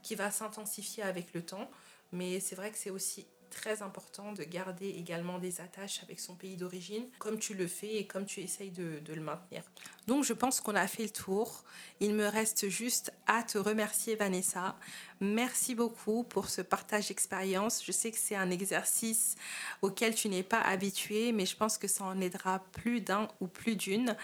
qui 0.02 0.16
va 0.16 0.32
s'intensifier 0.32 1.04
avec 1.04 1.34
le 1.34 1.46
temps. 1.46 1.70
Mais 2.12 2.40
c'est 2.40 2.56
vrai 2.56 2.72
que 2.72 2.78
c'est 2.78 2.90
aussi 2.90 3.28
très 3.56 3.82
important 3.82 4.34
de 4.34 4.44
garder 4.44 4.90
également 4.90 5.40
des 5.40 5.62
attaches 5.62 6.04
avec 6.04 6.20
son 6.20 6.36
pays 6.36 6.58
d'origine, 6.58 7.06
comme 7.18 7.40
tu 7.40 7.54
le 7.54 7.68
fais 7.68 7.96
et 7.96 8.06
comme 8.06 8.26
tu 8.26 8.42
essayes 8.42 8.70
de, 8.70 9.00
de, 9.00 9.14
le 9.14 9.22
maintenir. 9.22 9.64
Donc 10.08 10.24
je 10.24 10.34
pense 10.34 10.60
qu'on 10.60 10.76
a 10.76 10.88
fait 10.88 11.04
le 11.04 11.10
tour. 11.10 11.64
Il 12.02 12.14
me 12.14 12.28
reste 12.28 12.68
juste 12.70 13.14
à 13.26 13.42
te 13.42 13.58
remercier 13.58 14.16
Vanessa. 14.16 14.76
Merci 15.22 15.74
beaucoup 15.74 16.24
pour 16.24 16.50
ce 16.50 16.62
partage 16.62 17.08
d'expérience. 17.08 17.84
Je 17.84 17.92
sais 17.94 18.12
que 18.12 18.18
c'est 18.18 18.36
un 18.36 18.52
exercice 18.52 19.36
auquel 19.82 20.14
tu 20.14 20.28
n'es 20.28 20.44
pas 20.44 20.62
habitué, 20.62 21.32
mais 21.32 21.46
je 21.46 21.56
pense 21.56 21.78
que 21.78 21.88
ça 21.88 22.04
en 22.04 22.20
aidera 22.20 22.60
plus 22.74 23.02
d'un 23.02 23.30
ou 23.40 23.48
plus 23.48 23.78
d'une. 23.78 24.16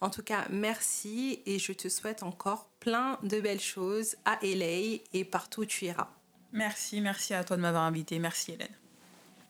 En 0.00 0.10
tout 0.10 0.22
cas, 0.22 0.44
merci 0.50 1.40
et 1.46 1.58
je 1.58 1.72
te 1.72 1.88
souhaite 1.88 2.22
encore 2.22 2.68
plein 2.78 3.18
de 3.22 3.40
belles 3.40 3.60
choses 3.60 4.16
à 4.26 4.38
LA 4.42 5.00
et 5.14 5.24
partout 5.24 5.62
où 5.62 5.66
tu 5.66 5.86
iras. 5.86 6.13
Merci, 6.54 7.00
merci 7.00 7.34
à 7.34 7.44
toi 7.44 7.56
de 7.56 7.62
m'avoir 7.62 7.82
invité. 7.82 8.18
Merci 8.18 8.52
Hélène. 8.52 8.68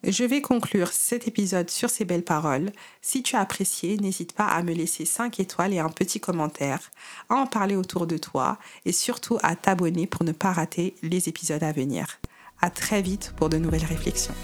Je 0.06 0.24
vais 0.24 0.42
conclure 0.42 0.88
cet 0.88 1.28
épisode 1.28 1.70
sur 1.70 1.88
ces 1.88 2.04
belles 2.04 2.24
paroles. 2.24 2.72
Si 3.00 3.22
tu 3.22 3.36
as 3.36 3.40
apprécié, 3.40 3.96
n'hésite 3.96 4.32
pas 4.34 4.46
à 4.46 4.62
me 4.62 4.72
laisser 4.72 5.06
5 5.06 5.40
étoiles 5.40 5.72
et 5.72 5.78
un 5.78 5.88
petit 5.88 6.20
commentaire, 6.20 6.90
à 7.30 7.36
en 7.36 7.46
parler 7.46 7.76
autour 7.76 8.06
de 8.06 8.18
toi 8.18 8.58
et 8.84 8.92
surtout 8.92 9.38
à 9.42 9.56
t'abonner 9.56 10.06
pour 10.06 10.24
ne 10.24 10.32
pas 10.32 10.52
rater 10.52 10.94
les 11.02 11.28
épisodes 11.28 11.62
à 11.62 11.72
venir. 11.72 12.18
À 12.60 12.70
très 12.70 13.00
vite 13.00 13.32
pour 13.36 13.48
de 13.48 13.56
nouvelles 13.56 13.84
réflexions. 13.84 14.34